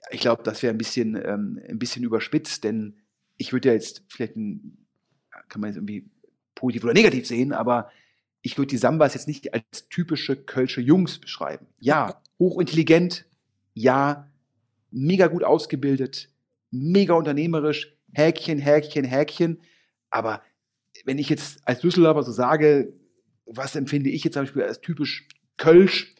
ich 0.09 0.21
glaube, 0.21 0.41
das 0.41 0.63
wäre 0.63 0.73
ein 0.73 0.79
bisschen, 0.79 1.15
ähm, 1.15 1.61
ein 1.69 1.77
bisschen 1.77 2.03
überspitzt, 2.03 2.63
denn 2.63 2.97
ich 3.37 3.53
würde 3.53 3.69
ja 3.69 3.75
jetzt 3.75 4.03
vielleicht, 4.07 4.35
ein, 4.35 4.87
kann 5.47 5.61
man 5.61 5.69
jetzt 5.69 5.77
irgendwie 5.77 6.09
positiv 6.55 6.85
oder 6.85 6.93
negativ 6.93 7.27
sehen, 7.27 7.53
aber 7.53 7.91
ich 8.41 8.57
würde 8.57 8.69
die 8.69 8.77
Sambas 8.77 9.13
jetzt 9.13 9.27
nicht 9.27 9.53
als 9.53 9.87
typische 9.89 10.35
kölsche 10.35 10.81
Jungs 10.81 11.19
beschreiben. 11.19 11.67
Ja, 11.77 12.19
hochintelligent, 12.39 13.27
ja, 13.75 14.30
mega 14.91 15.27
gut 15.27 15.43
ausgebildet, 15.43 16.29
mega 16.69 17.13
unternehmerisch, 17.13 17.95
Häkchen, 18.13 18.59
Häkchen, 18.59 19.05
Häkchen. 19.05 19.61
Aber 20.09 20.41
wenn 21.05 21.17
ich 21.17 21.29
jetzt 21.29 21.59
als 21.65 21.79
Düsseldorfer 21.79 22.23
so 22.23 22.31
sage, 22.31 22.93
was 23.45 23.75
empfinde 23.75 24.09
ich 24.09 24.23
jetzt 24.23 24.33
zum 24.33 24.43
Beispiel 24.43 24.63
als 24.63 24.81
typisch 24.81 25.27
Kölsch, 25.57 26.15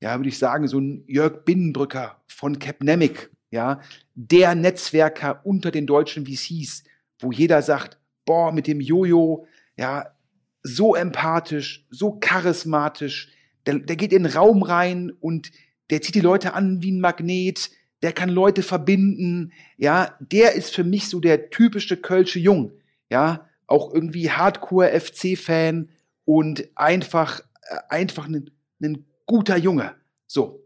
ja, 0.00 0.18
würde 0.18 0.28
ich 0.28 0.38
sagen, 0.38 0.66
so 0.66 0.80
ein 0.80 1.04
Jörg 1.06 1.44
Binnenbrücker 1.44 2.22
von 2.26 2.58
Capnemic, 2.58 3.30
ja, 3.50 3.80
der 4.14 4.54
Netzwerker 4.54 5.44
unter 5.44 5.70
den 5.70 5.86
deutschen 5.86 6.26
VCs, 6.26 6.84
wo 7.18 7.32
jeder 7.32 7.62
sagt, 7.62 7.98
boah, 8.24 8.52
mit 8.52 8.66
dem 8.66 8.80
Jojo, 8.80 9.46
ja, 9.76 10.14
so 10.62 10.94
empathisch, 10.94 11.86
so 11.90 12.18
charismatisch, 12.20 13.30
der, 13.66 13.78
der 13.78 13.96
geht 13.96 14.12
in 14.12 14.24
den 14.24 14.32
Raum 14.32 14.62
rein 14.62 15.10
und 15.20 15.50
der 15.90 16.00
zieht 16.00 16.14
die 16.14 16.20
Leute 16.20 16.54
an 16.54 16.82
wie 16.82 16.92
ein 16.92 17.00
Magnet, 17.00 17.70
der 18.02 18.12
kann 18.12 18.28
Leute 18.30 18.62
verbinden, 18.62 19.52
ja, 19.76 20.14
der 20.20 20.54
ist 20.54 20.74
für 20.74 20.84
mich 20.84 21.08
so 21.08 21.20
der 21.20 21.50
typische 21.50 21.96
Kölsche 21.96 22.38
Jung, 22.38 22.72
ja, 23.10 23.46
auch 23.66 23.92
irgendwie 23.94 24.30
Hardcore-FC-Fan 24.30 25.88
und 26.24 26.68
einfach, 26.74 27.40
äh, 27.68 27.76
einfach 27.88 28.26
ein, 28.28 28.50
ein 28.82 29.04
guter 29.26 29.56
Junge. 29.56 29.94
So. 30.26 30.64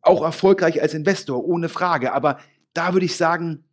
Auch 0.00 0.22
erfolgreich 0.22 0.80
als 0.82 0.94
Investor, 0.94 1.44
ohne 1.44 1.68
Frage. 1.68 2.12
Aber 2.12 2.38
da 2.74 2.92
würde 2.92 3.06
ich 3.06 3.16
sagen, 3.16 3.64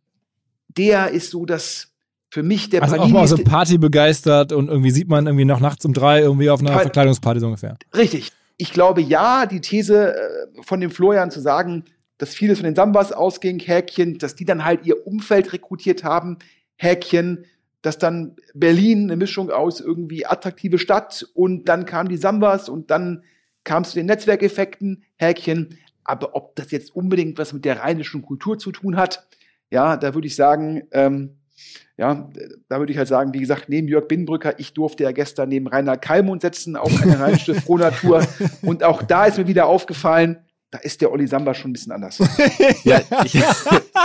der 0.68 1.10
ist 1.10 1.30
so 1.30 1.44
das, 1.46 1.88
für 2.30 2.42
mich 2.42 2.70
der 2.70 2.82
Also 2.82 2.94
auch 2.94 2.98
Panini 3.00 3.18
mal 3.18 3.26
so 3.26 3.36
Party 3.38 3.78
begeistert 3.78 4.52
und 4.52 4.68
irgendwie 4.68 4.90
sieht 4.92 5.08
man 5.08 5.26
irgendwie 5.26 5.44
noch 5.44 5.58
nachts 5.60 5.84
um 5.84 5.92
drei 5.92 6.20
irgendwie 6.20 6.50
auf 6.50 6.60
einer 6.60 6.70
Pa- 6.70 6.80
Verkleidungsparty 6.80 7.40
so 7.40 7.46
ungefähr. 7.46 7.76
Richtig. 7.96 8.30
Ich 8.56 8.72
glaube, 8.72 9.00
ja, 9.00 9.46
die 9.46 9.60
These 9.60 10.14
äh, 10.14 10.62
von 10.62 10.80
dem 10.80 10.90
Florian 10.90 11.30
zu 11.30 11.40
sagen, 11.40 11.84
dass 12.20 12.34
vieles 12.34 12.58
von 12.58 12.66
den 12.66 12.74
Sambas 12.74 13.12
ausging, 13.12 13.60
Häkchen, 13.60 14.18
dass 14.18 14.34
die 14.34 14.44
dann 14.44 14.66
halt 14.66 14.84
ihr 14.84 15.06
Umfeld 15.06 15.54
rekrutiert 15.54 16.04
haben, 16.04 16.36
Häkchen, 16.76 17.46
dass 17.80 17.96
dann 17.96 18.36
Berlin 18.52 19.04
eine 19.04 19.16
Mischung 19.16 19.50
aus 19.50 19.80
irgendwie 19.80 20.26
attraktive 20.26 20.78
Stadt 20.78 21.26
und 21.32 21.66
dann 21.70 21.86
kamen 21.86 22.10
die 22.10 22.18
Sambas 22.18 22.68
und 22.68 22.90
dann 22.90 23.24
kam 23.64 23.84
es 23.84 23.90
zu 23.90 23.94
den 23.94 24.04
Netzwerkeffekten, 24.04 25.04
Häkchen. 25.16 25.78
Aber 26.04 26.34
ob 26.34 26.56
das 26.56 26.70
jetzt 26.72 26.94
unbedingt 26.94 27.38
was 27.38 27.54
mit 27.54 27.64
der 27.64 27.80
rheinischen 27.80 28.20
Kultur 28.20 28.58
zu 28.58 28.70
tun 28.70 28.96
hat, 28.96 29.26
ja, 29.70 29.96
da 29.96 30.12
würde 30.12 30.26
ich 30.26 30.36
sagen, 30.36 30.82
ähm, 30.90 31.38
ja, 31.96 32.28
da 32.68 32.78
würde 32.78 32.92
ich 32.92 32.98
halt 32.98 33.08
sagen, 33.08 33.32
wie 33.32 33.40
gesagt, 33.40 33.70
neben 33.70 33.88
Jörg 33.88 34.08
Binnenbrücker, 34.08 34.58
ich 34.58 34.74
durfte 34.74 35.04
ja 35.04 35.12
gestern 35.12 35.48
neben 35.48 35.68
Rainer 35.68 35.96
Kalmund 35.96 36.42
setzen, 36.42 36.76
auch 36.76 37.00
eine 37.00 37.18
rheinische 37.18 37.54
Frohnatur. 37.54 38.26
Und 38.60 38.84
auch 38.84 39.02
da 39.02 39.24
ist 39.24 39.38
mir 39.38 39.46
wieder 39.46 39.66
aufgefallen, 39.66 40.44
da 40.70 40.78
ist 40.78 41.00
der 41.00 41.10
Olli 41.10 41.26
Samba 41.26 41.52
schon 41.54 41.70
ein 41.70 41.72
bisschen 41.72 41.92
anders. 41.92 42.18
Ja, 42.84 43.00
ich, 43.24 43.32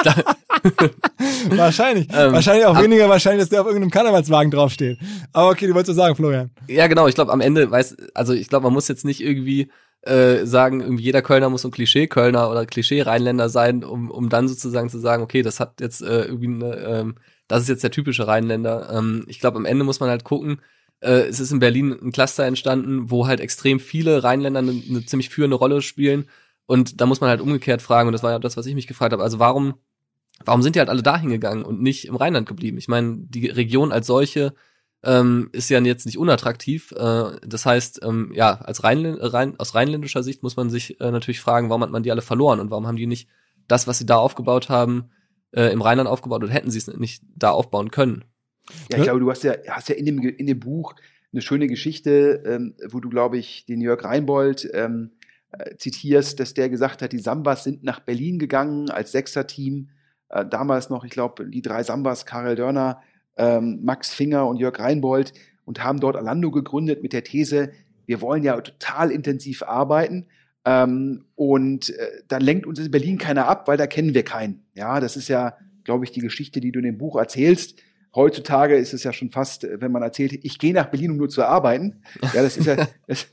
da, 0.03 0.15
wahrscheinlich. 1.51 2.07
Ähm, 2.13 2.33
wahrscheinlich 2.33 2.65
auch 2.65 2.75
ab- 2.75 2.83
weniger 2.83 3.09
wahrscheinlich, 3.09 3.41
dass 3.43 3.49
der 3.49 3.61
auf 3.61 3.67
irgendeinem 3.67 3.91
Karnevalswagen 3.91 4.51
draufsteht. 4.51 4.97
Aber 5.33 5.49
okay, 5.49 5.67
du 5.67 5.73
wolltest 5.73 5.97
was 5.97 6.03
sagen, 6.05 6.15
Florian. 6.15 6.51
Ja, 6.67 6.87
genau. 6.87 7.07
Ich 7.07 7.15
glaube, 7.15 7.31
am 7.31 7.41
Ende 7.41 7.69
weiß, 7.69 7.97
also 8.13 8.33
ich 8.33 8.47
glaube, 8.47 8.63
man 8.63 8.73
muss 8.73 8.87
jetzt 8.87 9.05
nicht 9.05 9.21
irgendwie 9.21 9.69
äh, 10.01 10.45
sagen, 10.45 10.81
irgendwie 10.81 11.03
jeder 11.03 11.21
Kölner 11.21 11.49
muss 11.49 11.65
ein 11.65 11.71
Klischee-Kölner 11.71 12.49
oder 12.49 12.65
Klischee-Rheinländer 12.65 13.49
sein, 13.49 13.83
um, 13.83 14.11
um 14.11 14.29
dann 14.29 14.47
sozusagen 14.47 14.89
zu 14.89 14.99
sagen, 14.99 15.23
okay, 15.23 15.41
das 15.41 15.59
hat 15.59 15.81
jetzt 15.81 16.01
äh, 16.01 16.23
irgendwie 16.25 16.47
eine, 16.65 16.75
ähm, 16.77 17.15
das 17.47 17.63
ist 17.63 17.69
jetzt 17.69 17.83
der 17.83 17.91
typische 17.91 18.27
Rheinländer. 18.27 18.89
Ähm, 18.91 19.23
ich 19.27 19.39
glaube, 19.39 19.57
am 19.57 19.65
Ende 19.65 19.83
muss 19.83 19.99
man 19.99 20.09
halt 20.09 20.23
gucken, 20.23 20.61
äh, 21.01 21.21
es 21.27 21.39
ist 21.39 21.51
in 21.51 21.59
Berlin 21.59 21.91
ein 22.01 22.11
Cluster 22.11 22.45
entstanden, 22.45 23.09
wo 23.09 23.27
halt 23.27 23.39
extrem 23.39 23.79
viele 23.79 24.23
Rheinländer 24.23 24.59
eine, 24.59 24.71
eine 24.89 25.05
ziemlich 25.05 25.29
führende 25.29 25.57
Rolle 25.57 25.81
spielen. 25.81 26.25
Und 26.65 26.99
da 26.99 27.05
muss 27.05 27.21
man 27.21 27.29
halt 27.29 27.41
umgekehrt 27.41 27.81
fragen, 27.81 28.07
und 28.07 28.13
das 28.13 28.23
war 28.23 28.31
ja 28.31 28.39
das, 28.39 28.57
was 28.57 28.65
ich 28.65 28.75
mich 28.75 28.87
gefragt 28.87 29.13
habe, 29.13 29.23
also 29.23 29.39
warum, 29.39 29.75
warum 30.43 30.61
sind 30.61 30.75
die 30.75 30.79
halt 30.79 30.89
alle 30.89 31.03
da 31.03 31.17
hingegangen 31.17 31.63
und 31.63 31.81
nicht 31.81 32.05
im 32.05 32.15
Rheinland 32.15 32.47
geblieben? 32.47 32.77
Ich 32.77 32.87
meine, 32.87 33.17
die 33.19 33.47
Region 33.47 33.91
als 33.91 34.07
solche 34.07 34.53
ähm, 35.03 35.49
ist 35.51 35.69
ja 35.69 35.79
jetzt 35.79 36.05
nicht 36.05 36.17
unattraktiv. 36.17 36.91
Äh, 36.93 37.37
das 37.45 37.65
heißt, 37.65 38.01
ähm, 38.03 38.31
ja, 38.33 38.55
als 38.55 38.83
Rheinl 38.83 39.19
Rhein, 39.21 39.59
aus 39.59 39.75
rheinländischer 39.75 40.23
Sicht 40.23 40.41
muss 40.41 40.57
man 40.57 40.69
sich 40.69 40.99
äh, 40.99 41.11
natürlich 41.11 41.39
fragen, 41.39 41.69
warum 41.69 41.83
hat 41.83 41.91
man 41.91 42.03
die 42.03 42.11
alle 42.11 42.23
verloren 42.23 42.59
und 42.59 42.71
warum 42.71 42.87
haben 42.87 42.97
die 42.97 43.07
nicht 43.07 43.29
das, 43.67 43.87
was 43.87 43.99
sie 43.99 44.05
da 44.05 44.17
aufgebaut 44.17 44.69
haben, 44.69 45.11
äh, 45.51 45.71
im 45.71 45.81
Rheinland 45.81 46.09
aufgebaut 46.09 46.43
oder 46.43 46.51
hätten 46.51 46.71
sie 46.71 46.79
es 46.79 46.87
nicht 46.87 47.23
da 47.35 47.51
aufbauen 47.51 47.91
können? 47.91 48.25
Ja, 48.91 48.97
ich 48.97 49.03
glaube, 49.03 49.19
du 49.19 49.29
hast 49.29 49.43
ja, 49.43 49.53
hast 49.69 49.89
ja 49.89 49.95
in 49.95 50.05
dem, 50.05 50.19
in 50.19 50.47
dem 50.47 50.59
Buch 50.59 50.95
eine 51.31 51.41
schöne 51.41 51.67
Geschichte, 51.67 52.43
ähm, 52.45 52.75
wo 52.89 52.99
du, 52.99 53.09
glaube 53.09 53.37
ich, 53.37 53.65
den 53.65 53.81
Jörg 53.81 54.03
Reinbold 54.03 54.69
ähm, 54.73 55.11
äh, 55.57 55.75
zitierst, 55.77 56.39
dass 56.39 56.53
der 56.53 56.69
gesagt 56.69 57.01
hat, 57.01 57.11
die 57.11 57.19
Sambas 57.19 57.63
sind 57.63 57.83
nach 57.83 57.99
Berlin 57.99 58.39
gegangen 58.39 58.89
als 58.89 59.11
Sechser-Team. 59.11 59.89
Äh, 60.29 60.45
damals 60.45 60.89
noch, 60.89 61.03
ich 61.03 61.11
glaube, 61.11 61.45
die 61.47 61.61
drei 61.61 61.83
Sambas, 61.83 62.25
Karel 62.25 62.55
Dörner, 62.55 63.01
ähm, 63.37 63.79
Max 63.83 64.13
Finger 64.13 64.47
und 64.47 64.57
Jörg 64.57 64.79
Reinbold 64.79 65.33
und 65.65 65.83
haben 65.83 65.99
dort 65.99 66.15
Alando 66.15 66.51
gegründet 66.51 67.03
mit 67.03 67.13
der 67.13 67.23
These, 67.23 67.71
wir 68.05 68.21
wollen 68.21 68.43
ja 68.43 68.59
total 68.61 69.11
intensiv 69.11 69.63
arbeiten. 69.63 70.27
Ähm, 70.63 71.25
und 71.35 71.89
äh, 71.89 72.07
dann 72.27 72.41
lenkt 72.41 72.65
uns 72.65 72.79
in 72.79 72.89
Berlin 72.91 73.17
keiner 73.17 73.47
ab, 73.47 73.67
weil 73.67 73.77
da 73.77 73.87
kennen 73.87 74.13
wir 74.13 74.23
keinen. 74.23 74.63
Ja, 74.73 74.99
das 74.99 75.15
ist 75.15 75.27
ja, 75.27 75.57
glaube 75.83 76.05
ich, 76.05 76.11
die 76.11 76.21
Geschichte, 76.21 76.59
die 76.59 76.71
du 76.71 76.79
in 76.79 76.85
dem 76.85 76.97
Buch 76.97 77.17
erzählst. 77.17 77.79
Heutzutage 78.15 78.75
ist 78.75 78.93
es 78.93 79.03
ja 79.03 79.13
schon 79.13 79.29
fast, 79.29 79.63
äh, 79.63 79.79
wenn 79.81 79.91
man 79.91 80.01
erzählt, 80.01 80.33
ich 80.33 80.57
gehe 80.57 80.73
nach 80.73 80.87
Berlin, 80.87 81.11
um 81.11 81.17
nur 81.17 81.29
zu 81.29 81.43
arbeiten. 81.43 82.01
Ja, 82.33 82.41
das 82.41 82.57
ist 82.57 82.65
ja, 82.65 82.87
das 83.07 83.27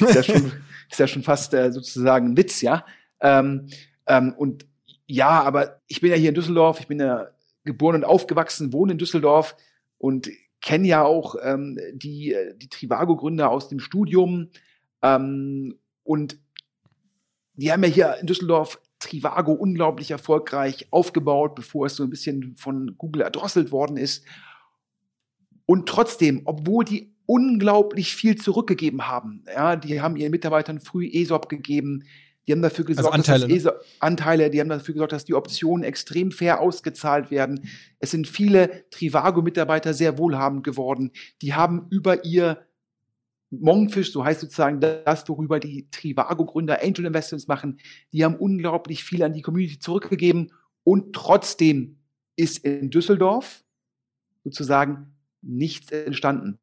ist 0.00 0.14
ja 0.14 0.22
schon, 0.22 0.52
ist 0.90 0.98
ja 0.98 1.06
schon 1.06 1.22
fast 1.22 1.54
äh, 1.54 1.72
sozusagen 1.72 2.32
ein 2.32 2.36
Witz, 2.36 2.60
ja. 2.60 2.84
Ähm, 3.20 3.68
ähm, 4.06 4.34
und 4.36 4.66
ja, 5.06 5.42
aber 5.42 5.80
ich 5.86 6.00
bin 6.00 6.10
ja 6.10 6.16
hier 6.16 6.30
in 6.30 6.34
Düsseldorf, 6.34 6.80
ich 6.80 6.88
bin 6.88 7.00
ja 7.00 7.28
geboren 7.64 7.96
und 7.96 8.04
aufgewachsen, 8.04 8.72
wohne 8.72 8.92
in 8.92 8.98
Düsseldorf 8.98 9.56
und 9.98 10.30
kenne 10.60 10.86
ja 10.86 11.02
auch 11.02 11.36
ähm, 11.42 11.78
die, 11.92 12.32
äh, 12.32 12.54
die 12.56 12.68
Trivago-Gründer 12.68 13.50
aus 13.50 13.68
dem 13.68 13.80
Studium. 13.80 14.50
Ähm, 15.02 15.78
und 16.02 16.38
die 17.54 17.72
haben 17.72 17.82
ja 17.82 17.88
hier 17.88 18.16
in 18.20 18.26
Düsseldorf 18.26 18.80
Trivago 18.98 19.52
unglaublich 19.52 20.10
erfolgreich 20.10 20.86
aufgebaut, 20.90 21.54
bevor 21.54 21.86
es 21.86 21.96
so 21.96 22.04
ein 22.04 22.10
bisschen 22.10 22.56
von 22.56 22.96
Google 22.98 23.22
erdrosselt 23.22 23.72
worden 23.72 23.96
ist. 23.96 24.24
Und 25.66 25.88
trotzdem, 25.88 26.42
obwohl 26.44 26.84
die 26.84 27.09
unglaublich 27.30 28.16
viel 28.16 28.34
zurückgegeben 28.34 29.06
haben, 29.06 29.44
ja, 29.46 29.76
die 29.76 30.00
haben 30.00 30.16
ihren 30.16 30.32
Mitarbeitern 30.32 30.80
früh 30.80 31.06
ESOP 31.06 31.48
gegeben, 31.48 32.02
die 32.44 32.52
haben 32.52 32.60
dafür 32.60 32.84
gesorgt, 32.84 33.14
Anteile, 33.14 33.42
dass 33.42 33.48
ne? 33.48 33.54
das 33.54 33.64
ESOP, 33.64 33.84
Anteile, 34.00 34.50
die 34.50 34.60
haben 34.60 34.68
dafür 34.68 34.94
gesorgt, 34.94 35.12
dass 35.12 35.26
die 35.26 35.34
Optionen 35.34 35.84
extrem 35.84 36.32
fair 36.32 36.60
ausgezahlt 36.60 37.30
werden. 37.30 37.68
Es 38.00 38.10
sind 38.10 38.26
viele 38.26 38.90
Trivago-Mitarbeiter 38.90 39.94
sehr 39.94 40.18
wohlhabend 40.18 40.64
geworden. 40.64 41.12
Die 41.40 41.54
haben 41.54 41.86
über 41.90 42.24
ihr 42.24 42.66
Monkfish, 43.50 44.10
so 44.10 44.24
heißt 44.24 44.40
sozusagen 44.40 44.80
das, 44.80 45.28
worüber 45.28 45.60
die 45.60 45.88
Trivago-Gründer 45.92 46.82
Angel 46.82 47.06
Investments 47.06 47.46
machen, 47.46 47.78
die 48.12 48.24
haben 48.24 48.34
unglaublich 48.34 49.04
viel 49.04 49.22
an 49.22 49.34
die 49.34 49.42
Community 49.42 49.78
zurückgegeben 49.78 50.50
und 50.82 51.12
trotzdem 51.12 52.00
ist 52.34 52.64
in 52.64 52.90
Düsseldorf 52.90 53.62
sozusagen 54.42 55.14
nichts 55.42 55.92
entstanden. 55.92 56.58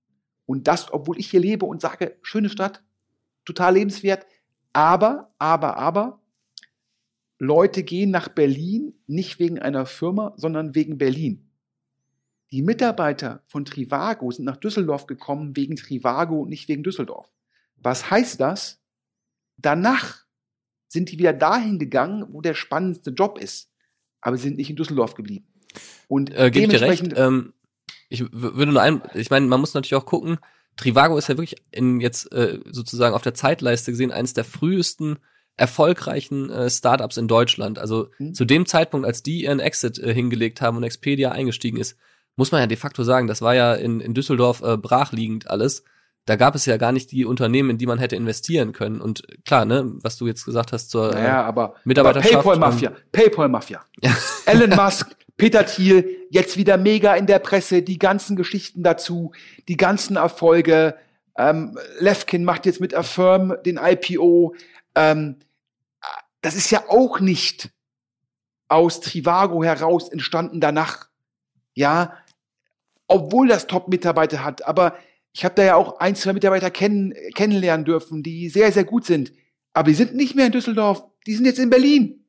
Und 0.47 0.67
das, 0.67 0.91
obwohl 0.91 1.19
ich 1.19 1.29
hier 1.29 1.39
lebe 1.41 1.65
und 1.67 1.81
sage, 1.81 2.17
schöne 2.23 2.49
Stadt, 2.49 2.81
total 3.45 3.75
lebenswert, 3.75 4.25
aber, 4.73 5.31
aber, 5.37 5.77
aber, 5.77 6.19
Leute 7.37 7.83
gehen 7.83 8.09
nach 8.09 8.29
Berlin 8.29 8.95
nicht 9.05 9.37
wegen 9.37 9.59
einer 9.59 9.85
Firma, 9.85 10.33
sondern 10.37 10.73
wegen 10.73 10.97
Berlin. 10.97 11.51
Die 12.51 12.61
Mitarbeiter 12.63 13.43
von 13.45 13.65
Trivago 13.65 14.31
sind 14.31 14.45
nach 14.45 14.57
Düsseldorf 14.57 15.05
gekommen 15.05 15.55
wegen 15.55 15.75
Trivago 15.75 16.41
und 16.41 16.49
nicht 16.49 16.67
wegen 16.67 16.81
Düsseldorf. 16.81 17.29
Was 17.75 18.09
heißt 18.09 18.39
das? 18.39 18.79
Danach 19.57 20.25
sind 20.87 21.11
die 21.11 21.19
wieder 21.19 21.33
dahin 21.33 21.77
gegangen, 21.77 22.25
wo 22.31 22.41
der 22.41 22.53
spannendste 22.53 23.11
Job 23.11 23.37
ist, 23.37 23.69
aber 24.21 24.37
sie 24.37 24.43
sind 24.43 24.57
nicht 24.57 24.69
in 24.69 24.77
Düsseldorf 24.77 25.13
geblieben. 25.13 25.45
Und 26.07 26.31
Äh, 26.31 26.33
dir 26.33 26.43
recht. 26.43 26.55
dementsprechend- 26.55 27.17
Ähm, 27.17 27.53
ich 28.09 28.23
würde 28.31 28.71
nur 28.71 28.81
ein, 28.81 29.01
ich 29.13 29.29
meine, 29.29 29.47
man 29.47 29.59
muss 29.59 29.73
natürlich 29.73 29.95
auch 29.95 30.05
gucken, 30.05 30.37
Trivago 30.77 31.17
ist 31.17 31.27
ja 31.27 31.37
wirklich 31.37 31.61
in 31.71 31.99
jetzt 31.99 32.31
äh, 32.31 32.59
sozusagen 32.69 33.15
auf 33.15 33.23
der 33.23 33.33
Zeitleiste 33.33 33.91
gesehen 33.91 34.11
eines 34.11 34.33
der 34.33 34.43
frühesten 34.43 35.17
erfolgreichen 35.57 36.51
äh, 36.51 36.69
Startups 36.69 37.17
in 37.17 37.27
Deutschland. 37.27 37.79
Also 37.79 38.09
Hm. 38.17 38.33
zu 38.33 38.45
dem 38.45 38.65
Zeitpunkt, 38.67 39.05
als 39.07 39.23
die 39.23 39.43
ihren 39.43 39.59
Exit 39.59 39.97
äh, 39.97 40.13
hingelegt 40.13 40.61
haben 40.61 40.77
und 40.77 40.83
Expedia 40.83 41.31
eingestiegen 41.31 41.77
ist, 41.77 41.97
muss 42.35 42.51
man 42.51 42.61
ja 42.61 42.67
de 42.67 42.77
facto 42.77 43.03
sagen, 43.03 43.27
das 43.27 43.41
war 43.41 43.55
ja 43.55 43.73
in, 43.73 43.99
in 43.99 44.13
Düsseldorf 44.13 44.61
äh, 44.61 44.77
brachliegend 44.77 45.49
alles. 45.49 45.83
Da 46.25 46.35
gab 46.35 46.55
es 46.55 46.65
ja 46.65 46.77
gar 46.77 46.91
nicht 46.91 47.11
die 47.11 47.25
Unternehmen, 47.25 47.71
in 47.71 47.77
die 47.77 47.87
man 47.87 47.99
hätte 47.99 48.15
investieren 48.15 48.73
können. 48.73 49.01
Und 49.01 49.23
klar, 49.45 49.65
ne, 49.65 49.93
was 50.03 50.17
du 50.17 50.27
jetzt 50.27 50.45
gesagt 50.45 50.73
hast 50.73 50.91
zur 50.91 51.11
Naja, 51.11 51.41
äh, 51.41 51.45
aber, 51.45 51.75
Mitarbeiterschaft, 51.85 52.33
aber 52.33 52.43
PayPal-Mafia, 52.43 52.91
PayPal-Mafia. 53.11 53.81
Ja. 54.01 54.15
Elon 54.45 54.69
Musk, 54.75 55.15
Peter 55.37 55.65
Thiel, 55.65 56.27
jetzt 56.31 56.57
wieder 56.57 56.77
mega 56.77 57.15
in 57.15 57.27
der 57.27 57.39
Presse, 57.39 57.83
die 57.83 57.99
ganzen 57.99 58.35
Geschichten 58.35 58.83
dazu, 58.83 59.31
die 59.67 59.77
ganzen 59.77 60.15
Erfolge. 60.17 60.97
Ähm, 61.37 61.77
Lefkin 61.99 62.43
macht 62.43 62.65
jetzt 62.65 62.81
mit 62.81 62.95
Affirm 62.95 63.55
den 63.63 63.77
IPO. 63.77 64.55
Ähm, 64.95 65.37
das 66.41 66.55
ist 66.55 66.71
ja 66.71 66.83
auch 66.89 67.19
nicht 67.19 67.69
aus 68.67 68.99
Trivago 68.99 69.63
heraus 69.63 70.09
entstanden 70.09 70.59
danach. 70.59 71.07
Ja, 71.75 72.17
obwohl 73.07 73.47
das 73.47 73.67
Top-Mitarbeiter 73.67 74.43
hat. 74.43 74.65
Aber 74.65 74.97
ich 75.33 75.45
habe 75.45 75.55
da 75.55 75.63
ja 75.63 75.75
auch 75.75 75.99
ein, 75.99 76.15
zwei 76.15 76.33
Mitarbeiter 76.33 76.71
kennen, 76.71 77.13
kennenlernen 77.35 77.85
dürfen, 77.85 78.23
die 78.23 78.49
sehr, 78.49 78.71
sehr 78.71 78.83
gut 78.83 79.05
sind. 79.05 79.31
Aber 79.73 79.89
die 79.89 79.95
sind 79.95 80.15
nicht 80.15 80.35
mehr 80.35 80.47
in 80.47 80.51
Düsseldorf, 80.51 81.03
die 81.27 81.35
sind 81.35 81.45
jetzt 81.45 81.59
in 81.59 81.69
Berlin. 81.69 82.25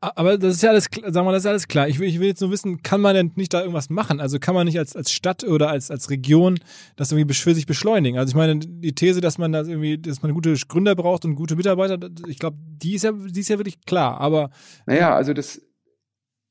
Aber 0.00 0.38
das 0.38 0.56
ist 0.56 0.62
ja 0.62 0.70
alles, 0.70 0.84
sagen 0.84 1.26
wir, 1.26 1.32
das 1.32 1.42
ist 1.44 1.50
alles 1.50 1.68
klar. 1.68 1.88
Ich 1.88 1.98
will, 1.98 2.08
ich 2.08 2.20
will 2.20 2.28
jetzt 2.28 2.40
nur 2.40 2.50
wissen, 2.50 2.82
kann 2.82 3.00
man 3.00 3.14
denn 3.14 3.32
nicht 3.34 3.52
da 3.52 3.60
irgendwas 3.60 3.90
machen? 3.90 4.20
Also 4.20 4.38
kann 4.38 4.54
man 4.54 4.66
nicht 4.66 4.78
als, 4.78 4.94
als 4.94 5.10
Stadt 5.10 5.42
oder 5.42 5.68
als, 5.68 5.90
als 5.90 6.10
Region 6.10 6.58
das 6.96 7.10
irgendwie 7.10 7.34
für 7.34 7.54
sich 7.54 7.66
beschleunigen? 7.66 8.18
Also 8.18 8.30
ich 8.30 8.36
meine, 8.36 8.58
die 8.58 8.94
These, 8.94 9.20
dass 9.20 9.38
man 9.38 9.52
da 9.52 9.62
irgendwie, 9.62 9.98
dass 9.98 10.22
man 10.22 10.32
gute 10.32 10.54
Gründer 10.68 10.94
braucht 10.94 11.24
und 11.24 11.34
gute 11.34 11.56
Mitarbeiter, 11.56 11.98
ich 12.28 12.38
glaube, 12.38 12.56
die 12.60 12.94
ist 12.94 13.02
ja, 13.02 13.12
die 13.12 13.40
ist 13.40 13.48
ja 13.48 13.58
wirklich 13.58 13.84
klar. 13.84 14.20
Aber 14.20 14.50
Naja, 14.86 15.14
also 15.14 15.32
das, 15.32 15.60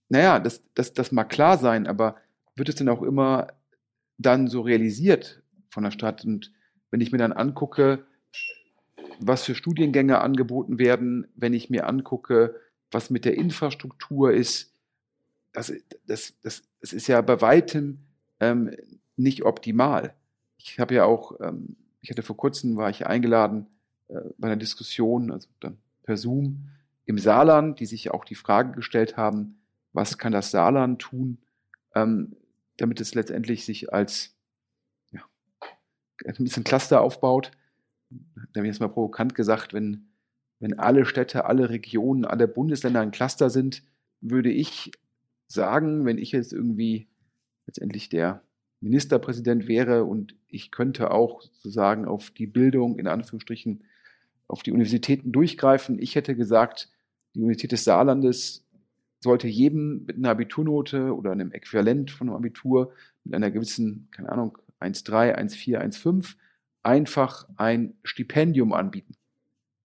naja, 0.09 0.39
das, 0.39 0.61
das, 0.75 0.93
das 0.93 1.11
mag 1.11 1.29
klar 1.29 1.57
sein, 1.57 1.87
aber 1.87 2.15
wird 2.55 2.69
es 2.69 2.75
denn 2.75 2.89
auch 2.89 3.03
immer 3.03 3.47
dann 4.17 4.47
so 4.47 4.61
realisiert 4.61 5.43
von 5.69 5.83
der 5.83 5.91
Stadt? 5.91 6.25
Und 6.25 6.51
wenn 6.91 7.01
ich 7.01 7.11
mir 7.11 7.19
dann 7.19 7.31
angucke, 7.31 8.05
was 9.19 9.43
für 9.43 9.55
Studiengänge 9.55 10.19
angeboten 10.19 10.79
werden, 10.79 11.27
wenn 11.35 11.53
ich 11.53 11.69
mir 11.69 11.87
angucke, 11.87 12.55
was 12.91 13.09
mit 13.09 13.25
der 13.25 13.37
Infrastruktur 13.37 14.31
ist, 14.31 14.73
das, 15.53 15.73
das, 16.05 16.33
das, 16.41 16.63
das 16.81 16.93
ist 16.93 17.07
ja 17.07 17.21
bei 17.21 17.41
weitem 17.41 17.99
ähm, 18.39 18.75
nicht 19.15 19.43
optimal. 19.43 20.13
Ich 20.57 20.79
habe 20.79 20.95
ja 20.95 21.05
auch, 21.05 21.39
ähm, 21.41 21.75
ich 22.01 22.09
hatte 22.09 22.23
vor 22.23 22.37
kurzem, 22.37 22.77
war 22.77 22.89
ich 22.89 23.05
eingeladen 23.05 23.67
äh, 24.07 24.19
bei 24.37 24.47
einer 24.47 24.57
Diskussion, 24.57 25.31
also 25.31 25.47
dann 25.59 25.77
per 26.03 26.17
Zoom, 26.17 26.69
im 27.05 27.17
Saarland, 27.17 27.79
die 27.79 27.85
sich 27.85 28.11
auch 28.11 28.23
die 28.23 28.35
Frage 28.35 28.71
gestellt 28.73 29.17
haben, 29.17 29.59
was 29.93 30.17
kann 30.17 30.31
das 30.31 30.51
Saarland 30.51 31.01
tun, 31.01 31.39
ähm, 31.95 32.35
damit 32.77 33.01
es 33.01 33.15
letztendlich 33.15 33.65
sich 33.65 33.91
als 33.91 34.35
ja, 35.11 35.21
ein 36.25 36.43
bisschen 36.43 36.63
Cluster 36.63 37.01
aufbaut. 37.01 37.51
Da 38.09 38.59
habe 38.59 38.67
ich 38.67 38.73
jetzt 38.73 38.79
mal 38.79 38.89
provokant 38.89 39.35
gesagt, 39.35 39.73
wenn, 39.73 40.08
wenn 40.59 40.77
alle 40.77 41.05
Städte, 41.05 41.45
alle 41.45 41.69
Regionen, 41.69 42.25
alle 42.25 42.47
Bundesländer 42.47 43.01
ein 43.01 43.11
Cluster 43.11 43.49
sind, 43.49 43.83
würde 44.21 44.51
ich 44.51 44.91
sagen, 45.47 46.05
wenn 46.05 46.17
ich 46.17 46.31
jetzt 46.31 46.53
irgendwie 46.53 47.07
letztendlich 47.65 48.09
der 48.09 48.43
Ministerpräsident 48.81 49.67
wäre 49.67 50.05
und 50.05 50.35
ich 50.47 50.71
könnte 50.71 51.11
auch 51.11 51.41
sozusagen 51.41 52.05
auf 52.05 52.31
die 52.31 52.47
Bildung 52.47 52.97
in 52.97 53.07
Anführungsstrichen 53.07 53.83
auf 54.47 54.63
die 54.63 54.71
Universitäten 54.71 55.31
durchgreifen. 55.31 55.99
Ich 55.99 56.15
hätte 56.15 56.35
gesagt, 56.35 56.89
die 57.35 57.39
Universität 57.39 57.71
des 57.71 57.83
Saarlandes 57.83 58.65
sollte 59.21 59.47
jedem 59.47 60.05
mit 60.05 60.17
einer 60.17 60.29
Abiturnote 60.29 61.15
oder 61.15 61.31
einem 61.31 61.51
Äquivalent 61.51 62.09
von 62.09 62.29
einem 62.29 62.37
Abitur 62.37 62.93
mit 63.23 63.35
einer 63.35 63.51
gewissen, 63.51 64.07
keine 64.11 64.29
Ahnung, 64.29 64.57
1,3, 64.79 65.35
1,4, 65.35 65.77
1,5 65.77 66.35
einfach 66.81 67.47
ein 67.57 67.95
Stipendium 68.03 68.71
anbieten. 68.71 69.15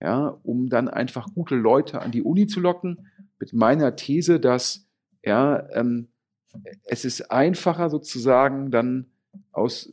Ja, 0.04 0.38
um 0.42 0.68
dann 0.68 0.88
einfach 0.90 1.28
gute 1.34 1.54
Leute 1.54 2.02
an 2.02 2.10
die 2.10 2.22
Uni 2.22 2.46
zu 2.46 2.60
locken, 2.60 3.08
mit 3.40 3.54
meiner 3.54 3.96
These, 3.96 4.38
dass 4.38 4.86
ja, 5.22 5.66
ähm, 5.70 6.08
es 6.84 7.06
ist 7.06 7.30
einfacher 7.30 7.88
sozusagen 7.88 8.70
dann 8.70 9.06
aus, 9.50 9.90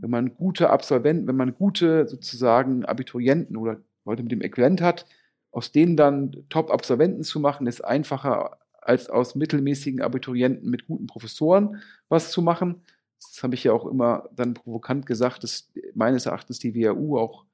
wenn 0.00 0.10
man 0.10 0.34
gute 0.34 0.70
Absolventen, 0.70 1.28
wenn 1.28 1.36
man 1.36 1.54
gute 1.54 2.08
sozusagen 2.08 2.84
Abiturienten 2.84 3.56
oder 3.56 3.80
Leute 4.04 4.24
mit 4.24 4.32
dem 4.32 4.40
Äquivalent 4.40 4.80
hat, 4.80 5.06
aus 5.52 5.70
denen 5.70 5.96
dann 5.96 6.44
Top-Absolventen 6.48 7.22
zu 7.22 7.38
machen, 7.38 7.68
ist 7.68 7.84
einfacher 7.84 8.58
als 8.80 9.08
aus 9.08 9.36
mittelmäßigen 9.36 10.02
Abiturienten 10.02 10.68
mit 10.68 10.88
guten 10.88 11.06
Professoren 11.06 11.80
was 12.08 12.32
zu 12.32 12.42
machen. 12.42 12.82
Das 13.20 13.40
habe 13.44 13.54
ich 13.54 13.62
ja 13.62 13.72
auch 13.72 13.86
immer 13.86 14.28
dann 14.34 14.54
provokant 14.54 15.06
gesagt, 15.06 15.44
dass 15.44 15.70
meines 15.94 16.26
Erachtens 16.26 16.58
die 16.58 16.74
WHU 16.74 17.18
auch, 17.18 17.44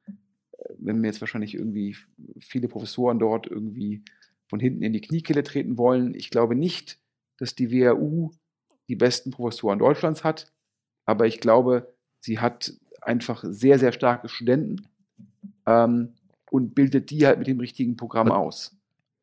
wenn 0.79 1.01
mir 1.01 1.09
jetzt 1.09 1.21
wahrscheinlich 1.21 1.55
irgendwie 1.55 1.97
viele 2.41 2.69
Professoren 2.69 3.19
dort 3.19 3.47
irgendwie 3.47 4.03
von 4.49 4.61
hinten 4.61 4.83
in 4.83 4.93
die 4.93 5.01
Kniekehle 5.01 5.43
treten 5.43 5.79
wollen, 5.79 6.15
ich 6.15 6.31
glaube 6.31 6.55
nicht, 6.55 6.99
dass 7.39 7.55
die 7.55 7.71
WHU 7.71 8.31
die 8.89 8.97
besten 8.97 9.31
Professoren 9.31 9.79
Deutschlands 9.79 10.25
hat, 10.25 10.53
aber 11.07 11.27
ich 11.27 11.41
glaube, 11.41 11.95
sie 12.21 12.39
hat 12.39 12.75
einfach 13.01 13.45
sehr, 13.47 13.79
sehr 13.79 13.93
starke 13.93 14.29
Studenten 14.29 14.89
ähm, 15.67 16.15
und 16.51 16.75
bildet 16.75 17.11
die 17.11 17.27
halt 17.27 17.39
mit 17.39 17.47
dem 17.47 17.61
richtigen 17.61 17.97
Programm 17.97 18.31
aus. 18.31 18.77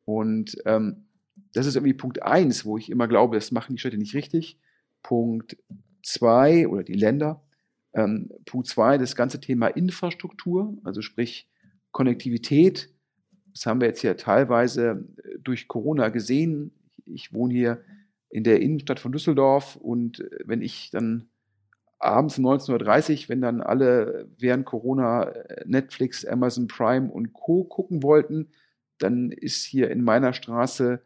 Und 0.04 0.56
ähm, 0.66 1.04
das 1.52 1.66
ist 1.66 1.76
irgendwie 1.76 1.94
Punkt 1.94 2.22
eins, 2.22 2.64
wo 2.64 2.78
ich 2.78 2.90
immer 2.90 3.08
glaube, 3.08 3.36
das 3.36 3.52
machen 3.52 3.74
die 3.74 3.78
Städte 3.78 3.98
nicht 3.98 4.14
richtig. 4.14 4.58
Punkt 5.02 5.56
zwei 6.02 6.66
oder 6.68 6.82
die 6.82 6.94
Länder. 6.94 7.42
Ähm, 7.94 8.30
Punkt 8.46 8.66
zwei, 8.66 8.98
das 8.98 9.16
ganze 9.16 9.40
Thema 9.40 9.68
Infrastruktur, 9.68 10.76
also 10.84 11.02
sprich 11.02 11.48
Konnektivität. 11.90 12.90
Das 13.52 13.66
haben 13.66 13.80
wir 13.80 13.88
jetzt 13.88 14.02
ja 14.02 14.14
teilweise 14.14 15.06
äh, 15.22 15.38
durch 15.38 15.68
Corona 15.68 16.08
gesehen. 16.08 16.72
Ich 17.04 17.32
wohne 17.32 17.52
hier 17.52 17.84
in 18.30 18.44
der 18.44 18.60
Innenstadt 18.60 18.98
von 18.98 19.12
Düsseldorf 19.12 19.76
und 19.76 20.20
äh, 20.20 20.38
wenn 20.44 20.62
ich 20.62 20.90
dann 20.90 21.28
abends 21.98 22.38
um 22.38 22.46
19.30 22.46 23.24
Uhr, 23.24 23.28
wenn 23.28 23.40
dann 23.42 23.60
alle 23.60 24.28
während 24.38 24.64
Corona 24.64 25.24
äh, 25.24 25.64
Netflix, 25.66 26.24
Amazon 26.24 26.66
Prime 26.66 27.10
und 27.10 27.32
Co. 27.32 27.64
gucken 27.64 28.02
wollten, 28.02 28.48
dann 28.98 29.30
ist 29.30 29.64
hier 29.64 29.90
in 29.90 30.02
meiner 30.02 30.32
Straße, 30.32 31.02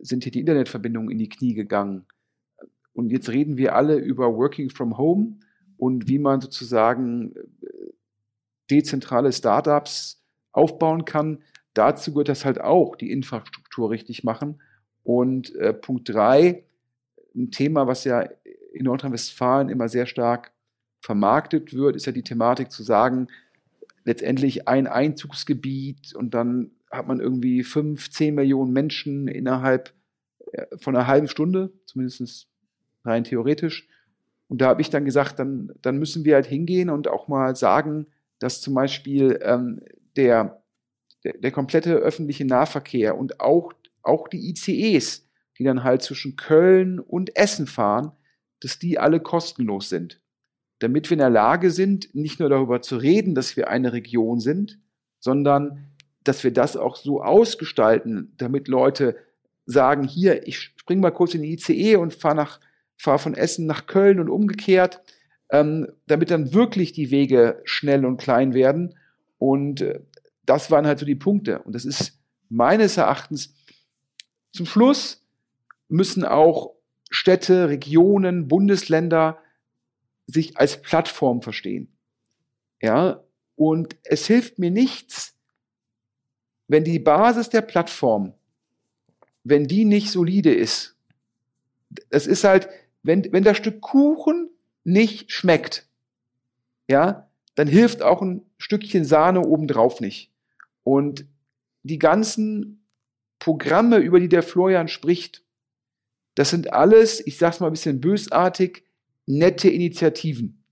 sind 0.00 0.24
hier 0.24 0.32
die 0.32 0.40
Internetverbindungen 0.40 1.10
in 1.10 1.18
die 1.18 1.28
Knie 1.28 1.54
gegangen. 1.54 2.06
Und 2.92 3.10
jetzt 3.10 3.28
reden 3.28 3.56
wir 3.56 3.76
alle 3.76 3.96
über 3.96 4.34
Working 4.34 4.70
from 4.70 4.96
Home 4.96 5.38
und 5.78 6.08
wie 6.08 6.18
man 6.18 6.40
sozusagen 6.40 7.34
äh, 7.36 7.42
dezentrale 8.70 9.32
Startups 9.32 10.22
aufbauen 10.52 11.04
kann. 11.04 11.42
Dazu 11.74 12.12
gehört 12.12 12.28
das 12.28 12.44
halt 12.44 12.60
auch, 12.60 12.96
die 12.96 13.10
Infrastruktur 13.10 13.90
richtig 13.90 14.24
machen. 14.24 14.60
Und 15.04 15.54
äh, 15.56 15.72
Punkt 15.72 16.08
drei, 16.08 16.64
ein 17.34 17.50
Thema, 17.50 17.86
was 17.86 18.04
ja 18.04 18.22
in 18.72 18.84
Nordrhein-Westfalen 18.84 19.68
immer 19.68 19.88
sehr 19.88 20.06
stark 20.06 20.52
vermarktet 21.00 21.74
wird, 21.74 21.94
ist 21.94 22.06
ja 22.06 22.12
die 22.12 22.22
Thematik 22.22 22.72
zu 22.72 22.82
sagen, 22.82 23.28
letztendlich 24.04 24.68
ein 24.68 24.86
Einzugsgebiet 24.86 26.14
und 26.14 26.34
dann 26.34 26.70
hat 26.90 27.06
man 27.06 27.20
irgendwie 27.20 27.62
fünf, 27.62 28.10
zehn 28.10 28.34
Millionen 28.34 28.72
Menschen 28.72 29.28
innerhalb 29.28 29.92
äh, 30.52 30.64
von 30.78 30.96
einer 30.96 31.06
halben 31.06 31.28
Stunde, 31.28 31.72
zumindest 31.84 32.48
rein 33.04 33.24
theoretisch. 33.24 33.88
Und 34.48 34.60
da 34.60 34.68
habe 34.68 34.80
ich 34.80 34.90
dann 34.90 35.04
gesagt, 35.04 35.38
dann, 35.38 35.72
dann 35.82 35.98
müssen 35.98 36.24
wir 36.24 36.34
halt 36.34 36.46
hingehen 36.46 36.90
und 36.90 37.08
auch 37.08 37.28
mal 37.28 37.56
sagen, 37.56 38.06
dass 38.38 38.60
zum 38.60 38.74
Beispiel 38.74 39.40
ähm, 39.42 39.80
der, 40.16 40.62
der, 41.24 41.34
der 41.38 41.50
komplette 41.50 41.94
öffentliche 41.94 42.44
Nahverkehr 42.44 43.18
und 43.18 43.40
auch, 43.40 43.72
auch 44.02 44.28
die 44.28 44.50
ICEs, 44.50 45.28
die 45.58 45.64
dann 45.64 45.84
halt 45.84 46.02
zwischen 46.02 46.36
Köln 46.36 47.00
und 47.00 47.36
Essen 47.36 47.66
fahren, 47.66 48.12
dass 48.60 48.78
die 48.78 48.98
alle 48.98 49.20
kostenlos 49.20 49.88
sind. 49.88 50.20
Damit 50.78 51.08
wir 51.08 51.14
in 51.14 51.20
der 51.20 51.30
Lage 51.30 51.70
sind, 51.70 52.14
nicht 52.14 52.38
nur 52.38 52.50
darüber 52.50 52.82
zu 52.82 52.96
reden, 52.96 53.34
dass 53.34 53.56
wir 53.56 53.68
eine 53.68 53.92
Region 53.92 54.40
sind, 54.40 54.78
sondern 55.18 55.94
dass 56.22 56.44
wir 56.44 56.52
das 56.52 56.76
auch 56.76 56.96
so 56.96 57.22
ausgestalten, 57.22 58.34
damit 58.36 58.68
Leute 58.68 59.16
sagen, 59.64 60.04
hier, 60.04 60.46
ich 60.46 60.58
spring 60.58 61.00
mal 61.00 61.10
kurz 61.10 61.34
in 61.34 61.42
die 61.42 61.54
ICE 61.54 61.96
und 61.96 62.14
fahre 62.14 62.36
nach 62.36 62.60
fahre 62.96 63.18
von 63.18 63.34
Essen 63.34 63.66
nach 63.66 63.86
Köln 63.86 64.20
und 64.20 64.28
umgekehrt, 64.28 65.02
ähm, 65.50 65.88
damit 66.06 66.30
dann 66.30 66.52
wirklich 66.52 66.92
die 66.92 67.10
Wege 67.10 67.60
schnell 67.64 68.04
und 68.04 68.16
klein 68.16 68.54
werden. 68.54 68.98
Und 69.38 69.80
äh, 69.80 70.00
das 70.44 70.70
waren 70.70 70.86
halt 70.86 70.98
so 70.98 71.06
die 71.06 71.14
Punkte. 71.14 71.60
Und 71.60 71.74
das 71.74 71.84
ist 71.84 72.18
meines 72.48 72.96
Erachtens 72.96 73.54
zum 74.52 74.66
Schluss 74.66 75.22
müssen 75.88 76.24
auch 76.24 76.74
Städte, 77.10 77.68
Regionen, 77.68 78.48
Bundesländer 78.48 79.38
sich 80.26 80.56
als 80.56 80.82
Plattform 80.82 81.42
verstehen. 81.42 81.88
Ja, 82.80 83.22
und 83.54 83.96
es 84.02 84.26
hilft 84.26 84.58
mir 84.58 84.70
nichts, 84.70 85.36
wenn 86.68 86.84
die 86.84 86.98
Basis 86.98 87.48
der 87.48 87.62
Plattform, 87.62 88.34
wenn 89.44 89.66
die 89.68 89.84
nicht 89.84 90.10
solide 90.10 90.52
ist. 90.52 90.96
Es 92.10 92.26
ist 92.26 92.44
halt, 92.44 92.68
wenn, 93.06 93.32
wenn 93.32 93.44
das 93.44 93.56
Stück 93.56 93.80
Kuchen 93.80 94.50
nicht 94.84 95.32
schmeckt, 95.32 95.86
ja, 96.88 97.28
dann 97.54 97.68
hilft 97.68 98.02
auch 98.02 98.22
ein 98.22 98.42
Stückchen 98.58 99.04
Sahne 99.04 99.40
obendrauf 99.40 100.00
nicht. 100.00 100.30
Und 100.82 101.26
die 101.82 101.98
ganzen 101.98 102.84
Programme, 103.38 103.98
über 103.98 104.20
die 104.20 104.28
der 104.28 104.42
Florian 104.42 104.88
spricht, 104.88 105.42
das 106.34 106.50
sind 106.50 106.72
alles, 106.72 107.26
ich 107.26 107.38
sag's 107.38 107.60
mal 107.60 107.68
ein 107.68 107.72
bisschen 107.72 108.00
bösartig, 108.00 108.84
nette 109.24 109.68
Initiativen. 109.68 110.62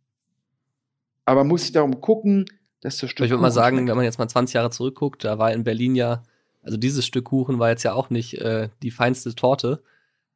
Aber 1.25 1.41
man 1.41 1.49
muss 1.49 1.63
sich 1.63 1.73
darum 1.73 2.01
gucken, 2.01 2.45
dass 2.81 2.99
das 2.99 3.11
Stück. 3.11 3.25
Ich 3.25 3.31
würde 3.31 3.43
mal 3.43 3.51
sagen, 3.51 3.77
schmeckt. 3.77 3.89
wenn 3.89 3.97
man 3.97 4.05
jetzt 4.05 4.19
mal 4.19 4.29
20 4.29 4.55
Jahre 4.55 4.71
zurückguckt, 4.71 5.25
da 5.25 5.39
war 5.39 5.53
in 5.53 5.65
Berlin 5.65 5.95
ja, 5.95 6.23
also 6.63 6.77
dieses 6.77 7.07
Stück 7.07 7.25
Kuchen 7.27 7.59
war 7.59 7.71
jetzt 7.71 7.83
ja 7.83 7.95
auch 7.95 8.11
nicht 8.11 8.35
äh, 8.35 8.69
die 8.83 8.91
feinste 8.91 9.35
Torte, 9.35 9.83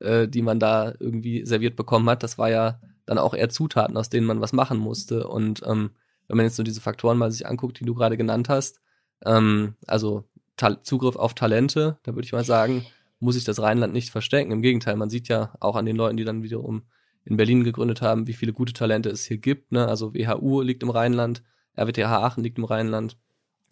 äh, 0.00 0.28
die 0.28 0.42
man 0.42 0.61
da 0.61 0.92
irgendwie 0.98 1.44
serviert 1.44 1.76
bekommen 1.76 2.08
hat. 2.08 2.22
Das 2.22 2.38
war 2.38 2.50
ja 2.50 2.80
dann 3.06 3.18
auch 3.18 3.34
eher 3.34 3.48
Zutaten, 3.48 3.96
aus 3.96 4.11
denen 4.11 4.26
man 4.26 4.40
was 4.40 4.52
machen 4.52 4.78
musste. 4.78 5.26
Und 5.28 5.62
ähm, 5.66 5.90
wenn 6.26 6.37
man 6.37 6.46
jetzt 6.46 6.56
so 6.56 6.62
diese 6.62 6.80
Faktoren 6.80 7.18
mal 7.18 7.32
sich 7.32 7.46
anguckt, 7.46 7.80
die 7.80 7.84
du 7.84 7.94
gerade 7.94 8.16
genannt 8.16 8.48
hast, 8.48 8.80
ähm, 9.24 9.74
also 9.87 10.24
Ta 10.56 10.80
Zugriff 10.82 11.16
auf 11.16 11.34
Talente, 11.34 11.98
da 12.02 12.14
würde 12.14 12.26
ich 12.26 12.32
mal 12.32 12.44
sagen, 12.44 12.84
muss 13.20 13.34
sich 13.34 13.44
das 13.44 13.61
Rheinland 13.61 13.92
nicht 13.92 14.11
verstecken. 14.11 14.52
Im 14.52 14.62
Gegenteil, 14.62 14.96
man 14.96 15.11
sieht 15.11 15.28
ja 15.28 15.54
auch 15.61 15.76
an 15.76 15.87
den 15.87 15.96
Leuten, 15.96 16.16
die 16.16 16.24
dann 16.24 16.42
wiederum 16.42 16.82
in 17.24 17.37
Berlin 17.37 17.64
gegründet 17.64 18.00
haben, 18.00 18.26
wie 18.26 18.32
viele 18.32 18.52
gute 18.52 18.72
Talente 18.72 19.11
es 19.11 19.24
hier 19.24 19.38
gibt. 19.38 19.72
Ne? 19.72 19.87
Also 19.87 20.14
WHU 20.14 20.62
liegt 20.62 20.82
im 20.82 20.90
Rheinland, 20.90 21.42
RWTH 21.76 22.06
Aachen 22.06 22.42
liegt 22.42 22.58
im 22.58 22.64
Rheinland. 22.64 23.16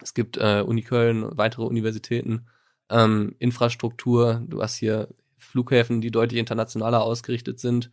Es 0.03 0.15
gibt 0.15 0.37
äh, 0.37 0.63
Uni 0.67 0.83
Köln, 0.83 1.27
weitere 1.37 1.63
Universitäten, 1.65 2.47
ähm, 2.91 3.35
Infrastruktur. 3.39 4.43
Du 4.47 4.63
hast 4.63 4.77
hier 4.77 5.09
Flughäfen, 5.47 6.01
die 6.01 6.11
deutlich 6.11 6.39
internationaler 6.39 7.03
ausgerichtet 7.03 7.61
sind 7.61 7.91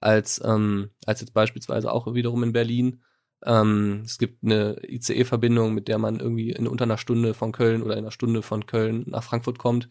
als, 0.00 0.40
ähm, 0.44 0.90
als 1.06 1.20
jetzt 1.20 1.32
beispielsweise 1.32 1.90
auch 1.92 2.12
wiederum 2.14 2.42
in 2.42 2.52
Berlin. 2.52 3.00
Ähm, 3.44 4.02
es 4.04 4.18
gibt 4.18 4.44
eine 4.44 4.76
ICE-Verbindung, 4.86 5.74
mit 5.74 5.88
der 5.88 5.98
man 5.98 6.20
irgendwie 6.20 6.50
in 6.50 6.66
unter 6.66 6.84
einer 6.84 6.98
Stunde 6.98 7.34
von 7.34 7.52
Köln 7.52 7.82
oder 7.82 7.94
in 7.94 8.00
einer 8.00 8.10
Stunde 8.10 8.42
von 8.42 8.66
Köln 8.66 9.04
nach 9.06 9.22
Frankfurt 9.22 9.58
kommt. 9.58 9.88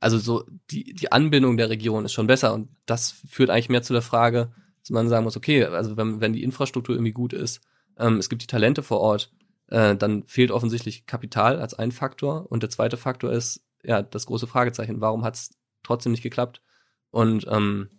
Also 0.00 0.18
so 0.18 0.44
die, 0.70 0.94
die 0.94 1.12
Anbindung 1.12 1.56
der 1.56 1.70
Region 1.70 2.04
ist 2.04 2.12
schon 2.12 2.26
besser 2.26 2.52
und 2.52 2.68
das 2.86 3.12
führt 3.28 3.50
eigentlich 3.50 3.68
mehr 3.68 3.82
zu 3.82 3.92
der 3.92 4.02
Frage, 4.02 4.52
dass 4.82 4.90
man 4.90 5.08
sagen 5.08 5.24
muss, 5.24 5.36
okay, 5.36 5.64
also 5.64 5.96
wenn, 5.96 6.20
wenn 6.20 6.32
die 6.32 6.42
Infrastruktur 6.42 6.94
irgendwie 6.94 7.12
gut 7.12 7.32
ist, 7.32 7.62
ähm, 7.98 8.18
es 8.18 8.28
gibt 8.28 8.42
die 8.42 8.46
Talente 8.46 8.82
vor 8.82 9.00
Ort, 9.00 9.32
äh, 9.68 9.96
dann 9.96 10.24
fehlt 10.24 10.50
offensichtlich 10.50 11.06
Kapital 11.06 11.58
als 11.58 11.74
ein 11.74 11.90
Faktor 11.90 12.50
und 12.50 12.62
der 12.62 12.70
zweite 12.70 12.96
Faktor 12.96 13.32
ist 13.32 13.64
ja 13.82 14.02
das 14.02 14.26
große 14.26 14.46
Fragezeichen, 14.46 15.00
warum 15.00 15.24
hat 15.24 15.36
es 15.36 15.50
trotzdem 15.84 16.12
nicht 16.12 16.22
geklappt. 16.22 16.62
Und 17.10 17.46
ähm, 17.48 17.90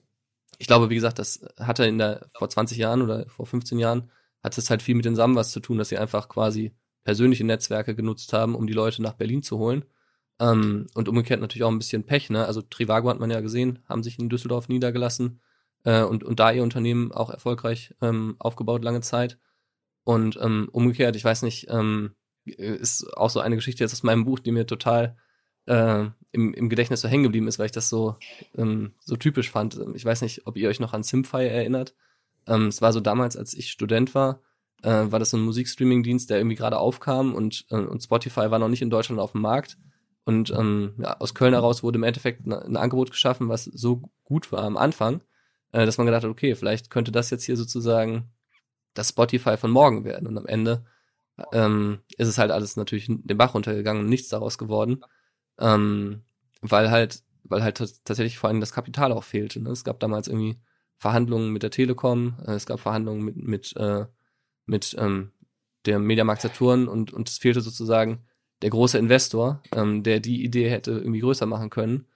ich 0.58 0.68
glaube, 0.68 0.90
wie 0.90 0.96
gesagt, 0.96 1.20
das 1.20 1.46
hatte 1.60 1.86
in 1.86 1.98
der 1.98 2.28
vor 2.34 2.50
20 2.50 2.78
Jahren 2.78 3.02
oder 3.02 3.28
vor 3.30 3.46
15 3.46 3.80
Jahren 3.80 4.12
hat 4.44 4.58
es 4.58 4.70
halt 4.70 4.82
viel 4.82 4.96
mit 4.96 5.06
den 5.06 5.16
Sambas 5.16 5.52
zu 5.52 5.60
tun, 5.60 5.78
dass 5.78 5.90
sie 5.90 5.98
einfach 5.98 6.30
quasi 6.30 6.76
persönliche 7.04 7.46
Netzwerke 7.46 7.96
genutzt 7.96 8.34
haben, 8.34 8.56
um 8.56 8.68
die 8.68 8.74
Leute 8.74 9.02
nach 9.02 9.14
Berlin 9.14 9.44
zu 9.44 9.58
holen. 9.58 9.86
Ähm, 10.40 10.88
und 10.94 11.08
umgekehrt 11.08 11.40
natürlich 11.40 11.64
auch 11.64 11.72
ein 11.72 11.78
bisschen 11.78 12.06
Pech, 12.06 12.30
ne? 12.30 12.46
Also 12.46 12.62
Trivago 12.62 13.10
hat 13.10 13.20
man 13.20 13.32
ja 13.32 13.40
gesehen, 13.40 13.80
haben 13.88 14.04
sich 14.04 14.20
in 14.20 14.28
Düsseldorf 14.30 14.68
niedergelassen 14.68 15.40
äh, 15.86 16.04
und, 16.04 16.24
und 16.24 16.40
da 16.40 16.52
ihr 16.52 16.64
Unternehmen 16.64 17.12
auch 17.12 17.30
erfolgreich 17.30 17.94
ähm, 18.02 18.36
aufgebaut 18.40 18.84
lange 18.84 19.02
Zeit. 19.02 19.38
Und 20.04 20.38
ähm, 20.42 20.68
umgekehrt, 20.72 21.16
ich 21.16 21.24
weiß 21.24 21.42
nicht, 21.44 21.68
ähm, 21.70 22.16
ist 22.46 23.06
auch 23.18 23.30
so 23.30 23.40
eine 23.40 23.56
Geschichte 23.56 23.84
jetzt 23.84 23.94
aus 23.94 24.04
meinem 24.04 24.26
Buch, 24.26 24.40
die 24.40 24.52
mir 24.52 24.68
total 24.68 25.18
äh, 25.66 26.06
im, 26.32 26.54
im 26.54 26.70
Gedächtnis 26.70 27.02
so 27.02 27.08
hängen 27.08 27.24
geblieben 27.24 27.48
ist, 27.48 27.60
weil 27.60 27.68
ich 27.68 27.72
das 27.72 27.90
so, 27.90 28.18
ähm, 28.58 28.94
so 29.00 29.16
typisch 29.16 29.50
fand. 29.50 29.80
Ich 29.96 30.06
weiß 30.06 30.22
nicht, 30.22 30.46
ob 30.46 30.58
ihr 30.58 30.70
euch 30.70 30.80
noch 30.80 30.94
an 30.94 31.04
Simfy 31.04 31.48
erinnert. 31.48 31.96
Ähm, 32.48 32.68
es 32.68 32.82
war 32.82 32.94
so 32.94 33.00
damals, 33.00 33.38
als 33.38 33.54
ich 33.54 33.72
Student 33.72 34.14
war, 34.14 34.42
äh, 34.84 35.12
war 35.12 35.20
das 35.20 35.32
so 35.32 35.38
ein 35.38 35.44
Musikstreaming-Dienst, 35.44 36.30
der 36.30 36.38
irgendwie 36.38 36.56
gerade 36.56 36.78
aufkam 36.78 37.34
und, 37.34 37.66
äh, 37.70 37.76
und 37.76 38.04
Spotify 38.04 38.52
war 38.52 38.60
noch 38.60 38.68
nicht 38.68 38.82
in 38.82 38.90
Deutschland 38.90 39.20
auf 39.20 39.32
dem 39.32 39.42
Markt. 39.42 39.78
Und 40.26 40.50
ähm, 40.52 40.96
ja, 40.98 41.18
aus 41.20 41.36
Köln 41.36 41.54
heraus 41.54 41.84
wurde 41.84 41.98
im 41.98 42.04
Endeffekt 42.04 42.48
ne, 42.48 42.60
ein 42.64 42.78
Angebot 42.78 43.12
geschaffen, 43.12 43.48
was 43.48 43.66
so 43.66 44.10
gut 44.24 44.52
war 44.52 44.64
am 44.64 44.76
Anfang, 44.76 45.22
äh, 45.72 45.86
dass 45.86 45.98
man 45.98 46.06
gedacht 46.08 46.24
hat, 46.24 46.32
okay, 46.32 46.56
vielleicht 46.56 46.90
könnte 46.90 47.12
das 47.12 47.30
jetzt 47.30 47.44
hier 47.44 47.58
sozusagen 47.58 48.32
das 48.96 49.10
Spotify 49.10 49.56
von 49.58 49.70
morgen 49.70 50.04
werden. 50.04 50.28
Und 50.28 50.38
am 50.38 50.48
Ende 50.48 50.86
ähm, 51.54 52.00
ist 52.18 52.28
es 52.28 52.38
halt 52.38 52.52
alles 52.52 52.76
natürlich 52.76 53.06
den 53.08 53.38
Bach 53.38 53.54
runtergegangen 53.54 54.04
und 54.04 54.10
nichts 54.10 54.30
daraus 54.30 54.58
geworden. 54.58 55.04
Ähm, 55.60 56.24
weil 56.62 56.90
halt, 56.92 57.24
weil 57.44 57.64
halt 57.64 57.78
tatsächlich 57.78 58.38
vor 58.38 58.50
allem 58.50 58.60
das 58.60 58.74
Kapital 58.74 59.12
auch 59.12 59.24
fehlte. 59.24 59.62
Ne? 59.62 59.70
Es 59.70 59.84
gab 59.84 60.00
damals 60.00 60.28
irgendwie 60.28 60.60
Verhandlungen 60.98 61.52
mit 61.52 61.64
der 61.64 61.72
Telekom, 61.72 62.38
äh, 62.46 62.54
es 62.54 62.66
gab 62.66 62.80
Verhandlungen 62.80 63.24
mit, 63.24 63.38
mit, 63.38 63.76
äh, 63.78 64.06
mit 64.66 64.96
ähm, 64.98 65.32
der 65.86 66.00
Mediamarkt 66.00 66.42
Saturn 66.42 66.88
und, 66.88 67.14
und 67.14 67.30
es 67.30 67.38
fehlte 67.38 67.62
sozusagen 67.62 68.26
der 68.62 68.70
große 68.70 68.98
Investor, 68.98 69.62
ähm, 69.74 70.04
der 70.04 70.20
die 70.20 70.44
Idee 70.44 70.70
hätte 70.70 70.92
irgendwie 70.92 71.20
größer 71.20 71.46
machen 71.46 71.70
können. 71.70 72.08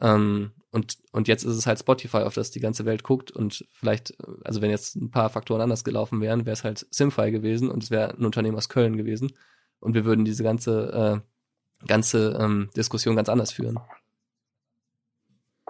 Ähm, 0.00 0.52
und, 0.70 0.98
und 1.12 1.28
jetzt 1.28 1.44
ist 1.44 1.56
es 1.56 1.66
halt 1.66 1.78
Spotify, 1.78 2.18
auf 2.18 2.34
das 2.34 2.50
die 2.50 2.60
ganze 2.60 2.84
Welt 2.84 3.02
guckt. 3.02 3.30
Und 3.30 3.66
vielleicht, 3.72 4.16
also 4.44 4.60
wenn 4.60 4.70
jetzt 4.70 4.96
ein 4.96 5.10
paar 5.10 5.30
Faktoren 5.30 5.62
anders 5.62 5.82
gelaufen 5.82 6.20
wären, 6.20 6.46
wäre 6.46 6.54
es 6.54 6.64
halt 6.64 6.86
Simfy 6.90 7.30
gewesen 7.30 7.70
und 7.70 7.82
es 7.82 7.90
wäre 7.90 8.14
ein 8.14 8.24
Unternehmen 8.24 8.56
aus 8.56 8.68
Köln 8.68 8.96
gewesen. 8.96 9.32
Und 9.80 9.94
wir 9.94 10.04
würden 10.04 10.24
diese 10.24 10.42
ganze, 10.42 11.22
äh, 11.24 11.28
ganze 11.86 12.36
ähm, 12.40 12.70
Diskussion 12.76 13.16
ganz 13.16 13.28
anders 13.28 13.52
führen. 13.52 13.78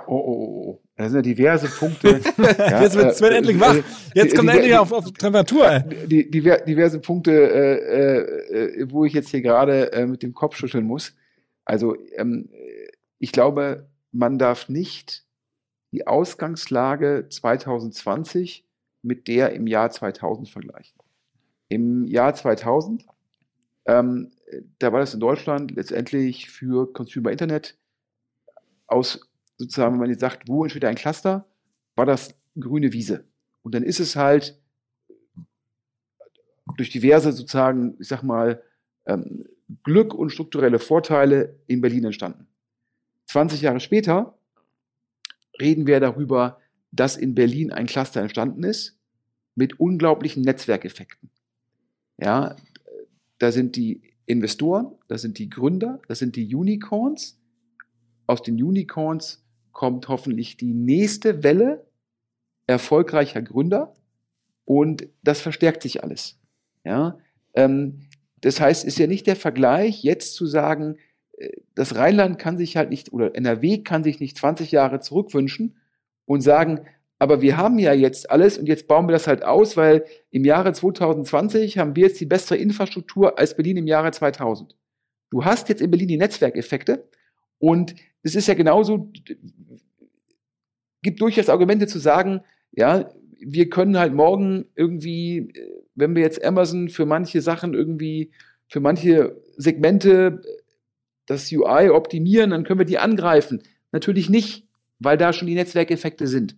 Oh, 0.06 0.14
oh, 0.14 0.16
oh. 0.16 0.70
oh. 0.70 0.80
Da 0.96 1.08
sind 1.08 1.16
ja 1.16 1.22
diverse 1.22 1.68
Punkte. 1.68 2.20
ja, 2.58 2.82
Jetzt 2.82 2.96
wird 2.96 3.14
Sven 3.14 3.32
äh, 3.32 3.36
endlich 3.36 3.60
wach. 3.60 3.76
Jetzt 4.14 4.32
die, 4.32 4.36
kommt 4.36 4.48
die, 4.48 4.56
endlich 4.56 4.76
auf, 4.76 4.90
auf 4.90 5.12
Temperatur. 5.12 5.80
Die, 5.80 6.28
die, 6.28 6.40
diverse 6.40 6.98
Punkte, 6.98 7.30
äh, 7.32 8.80
äh, 8.80 8.90
wo 8.90 9.04
ich 9.04 9.12
jetzt 9.12 9.28
hier 9.28 9.40
gerade 9.40 9.92
äh, 9.92 10.06
mit 10.06 10.24
dem 10.24 10.34
Kopf 10.34 10.56
schütteln 10.56 10.84
muss. 10.84 11.14
Also 11.64 11.94
ähm, 12.16 12.48
ich 13.20 13.30
glaube, 13.30 13.86
man 14.10 14.38
darf 14.38 14.68
nicht 14.68 15.24
die 15.92 16.06
Ausgangslage 16.06 17.26
2020 17.30 18.64
mit 19.02 19.28
der 19.28 19.52
im 19.52 19.68
Jahr 19.68 19.90
2000 19.90 20.48
vergleichen. 20.48 20.96
Im 21.68 22.06
Jahr 22.06 22.34
2000, 22.34 23.04
ähm, 23.86 24.32
da 24.78 24.92
war 24.92 25.00
das 25.00 25.14
in 25.14 25.20
Deutschland 25.20 25.72
letztendlich 25.72 26.50
für 26.50 26.92
Consumer 26.92 27.30
Internet 27.30 27.78
aus 28.86 29.20
sozusagen, 29.56 29.94
wenn 29.94 30.00
man 30.00 30.10
jetzt 30.10 30.20
sagt, 30.20 30.48
wo 30.48 30.62
entsteht 30.62 30.84
ein 30.84 30.94
Cluster, 30.94 31.46
war 31.96 32.06
das 32.06 32.34
grüne 32.58 32.92
Wiese. 32.92 33.24
Und 33.62 33.74
dann 33.74 33.82
ist 33.82 34.00
es 34.00 34.16
halt 34.16 34.58
durch 36.76 36.90
diverse 36.90 37.32
sozusagen, 37.32 37.96
ich 37.98 38.08
sag 38.08 38.22
mal, 38.22 38.62
ähm, 39.06 39.48
Glück 39.82 40.14
und 40.14 40.30
strukturelle 40.30 40.78
Vorteile 40.78 41.58
in 41.66 41.80
Berlin 41.80 42.04
entstanden. 42.04 42.46
20 43.26 43.60
Jahre 43.60 43.80
später 43.80 44.38
reden 45.60 45.86
wir 45.86 46.00
darüber, 46.00 46.60
dass 46.92 47.16
in 47.16 47.34
Berlin 47.34 47.72
ein 47.72 47.86
Cluster 47.86 48.22
entstanden 48.22 48.64
ist 48.64 48.98
mit 49.54 49.78
unglaublichen 49.78 50.42
Netzwerkeffekten. 50.42 51.30
Ja, 52.16 52.56
da 53.38 53.52
sind 53.52 53.76
die 53.76 54.07
Investoren, 54.28 54.92
da 55.08 55.16
sind 55.18 55.38
die 55.38 55.48
Gründer, 55.48 56.00
da 56.06 56.14
sind 56.14 56.36
die 56.36 56.54
Unicorns. 56.54 57.40
Aus 58.26 58.42
den 58.42 58.62
Unicorns 58.62 59.42
kommt 59.72 60.08
hoffentlich 60.08 60.56
die 60.56 60.74
nächste 60.74 61.42
Welle 61.42 61.86
erfolgreicher 62.66 63.40
Gründer 63.40 63.94
und 64.64 65.08
das 65.22 65.40
verstärkt 65.40 65.82
sich 65.82 66.02
alles. 66.02 66.38
Ja, 66.84 67.18
ähm, 67.54 68.02
das 68.40 68.60
heißt, 68.60 68.84
ist 68.84 68.98
ja 68.98 69.06
nicht 69.06 69.26
der 69.26 69.36
Vergleich, 69.36 70.02
jetzt 70.02 70.34
zu 70.34 70.46
sagen, 70.46 70.98
das 71.74 71.94
Rheinland 71.94 72.38
kann 72.38 72.58
sich 72.58 72.76
halt 72.76 72.90
nicht, 72.90 73.12
oder 73.12 73.34
NRW 73.34 73.78
kann 73.78 74.04
sich 74.04 74.20
nicht 74.20 74.36
20 74.36 74.72
Jahre 74.72 75.00
zurückwünschen 75.00 75.76
und 76.24 76.40
sagen, 76.40 76.86
aber 77.18 77.42
wir 77.42 77.56
haben 77.56 77.78
ja 77.78 77.92
jetzt 77.92 78.30
alles 78.30 78.58
und 78.58 78.66
jetzt 78.66 78.86
bauen 78.86 79.08
wir 79.08 79.12
das 79.12 79.26
halt 79.26 79.44
aus, 79.44 79.76
weil 79.76 80.04
im 80.30 80.44
Jahre 80.44 80.72
2020 80.72 81.78
haben 81.78 81.96
wir 81.96 82.04
jetzt 82.04 82.20
die 82.20 82.26
bessere 82.26 82.56
Infrastruktur 82.56 83.38
als 83.38 83.56
Berlin 83.56 83.78
im 83.78 83.86
Jahre 83.86 84.12
2000. 84.12 84.76
Du 85.30 85.44
hast 85.44 85.68
jetzt 85.68 85.82
in 85.82 85.90
Berlin 85.90 86.08
die 86.08 86.16
Netzwerkeffekte 86.16 87.08
und 87.58 87.94
es 88.22 88.34
ist 88.34 88.46
ja 88.46 88.54
genauso, 88.54 89.10
gibt 91.02 91.20
durchaus 91.20 91.48
Argumente 91.48 91.86
zu 91.86 91.98
sagen, 91.98 92.42
ja, 92.72 93.10
wir 93.40 93.68
können 93.68 93.98
halt 93.98 94.14
morgen 94.14 94.66
irgendwie, 94.74 95.52
wenn 95.94 96.14
wir 96.14 96.22
jetzt 96.22 96.44
Amazon 96.44 96.88
für 96.88 97.06
manche 97.06 97.40
Sachen 97.40 97.74
irgendwie, 97.74 98.32
für 98.68 98.80
manche 98.80 99.40
Segmente 99.56 100.42
das 101.26 101.50
UI 101.52 101.90
optimieren, 101.90 102.50
dann 102.50 102.64
können 102.64 102.80
wir 102.80 102.86
die 102.86 102.98
angreifen. 102.98 103.62
Natürlich 103.92 104.28
nicht, 104.28 104.66
weil 104.98 105.16
da 105.16 105.32
schon 105.32 105.48
die 105.48 105.54
Netzwerkeffekte 105.54 106.26
sind. 106.26 106.56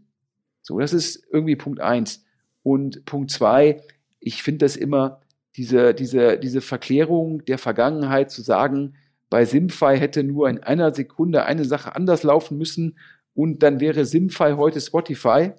So, 0.70 0.78
das 0.78 0.92
ist 0.92 1.26
irgendwie 1.32 1.56
Punkt 1.56 1.80
eins. 1.80 2.24
Und 2.62 3.04
Punkt 3.04 3.32
zwei, 3.32 3.82
ich 4.20 4.44
finde 4.44 4.64
das 4.64 4.76
immer, 4.76 5.20
diese, 5.56 5.94
diese, 5.94 6.38
diese 6.38 6.60
Verklärung 6.60 7.44
der 7.44 7.58
Vergangenheit 7.58 8.30
zu 8.30 8.40
sagen, 8.40 8.94
bei 9.30 9.44
Simfy 9.44 9.98
hätte 9.98 10.22
nur 10.22 10.48
in 10.48 10.62
einer 10.62 10.94
Sekunde 10.94 11.44
eine 11.44 11.64
Sache 11.64 11.96
anders 11.96 12.22
laufen 12.22 12.56
müssen 12.56 12.98
und 13.34 13.64
dann 13.64 13.80
wäre 13.80 14.04
Simfy 14.04 14.52
heute 14.52 14.80
Spotify. 14.80 15.54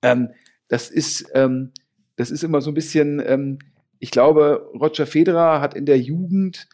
Ähm, 0.00 0.30
das 0.68 0.88
ist, 0.88 1.26
ähm, 1.34 1.72
das 2.16 2.30
ist 2.30 2.44
immer 2.44 2.62
so 2.62 2.70
ein 2.70 2.74
bisschen, 2.74 3.22
ähm, 3.26 3.58
ich 3.98 4.10
glaube, 4.10 4.70
Roger 4.72 5.06
Federer 5.06 5.60
hat 5.60 5.74
in 5.74 5.84
der 5.84 5.98
Jugend 5.98 6.66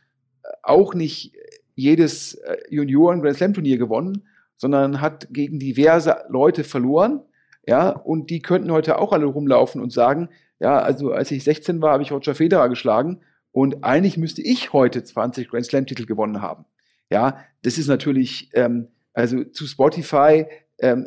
auch 0.62 0.94
nicht 0.94 1.33
jedes 1.75 2.35
äh, 2.35 2.59
Junioren 2.70 3.23
Grand 3.23 3.38
Slam 3.38 3.55
Turnier 3.55 3.79
gewonnen, 3.79 4.23
sondern 4.57 5.01
hat 5.01 5.29
gegen 5.31 5.59
diverse 5.59 6.25
Leute 6.29 6.64
verloren. 6.64 7.23
Ja, 7.67 7.90
und 7.90 8.31
die 8.31 8.40
könnten 8.40 8.71
heute 8.71 8.99
auch 8.99 9.12
alle 9.12 9.27
rumlaufen 9.27 9.81
und 9.81 9.93
sagen, 9.93 10.29
ja, 10.61 10.79
also 10.79 11.12
als 11.12 11.31
ich 11.31 11.45
16 11.45 11.81
war, 11.81 11.93
habe 11.93 12.03
ich 12.03 12.12
Roger 12.12 12.35
Federer 12.35 12.69
geschlagen 12.69 13.21
und 13.53 13.85
eigentlich 13.85 14.17
müsste 14.17 14.43
ich 14.43 14.73
heute 14.73 15.03
20 15.03 15.49
Grand 15.49 15.67
Slam 15.67 15.87
Titel 15.87 16.07
gewonnen 16.07 16.43
haben. 16.43 16.64
Ja, 17.11 17.38
das 17.62 17.79
ist 17.79 17.88
natürlich, 17.88 18.51
ähm, 18.55 18.88
also 19.12 19.45
zu 19.45 19.67
Spotify, 19.67 20.47
ähm, 20.79 21.07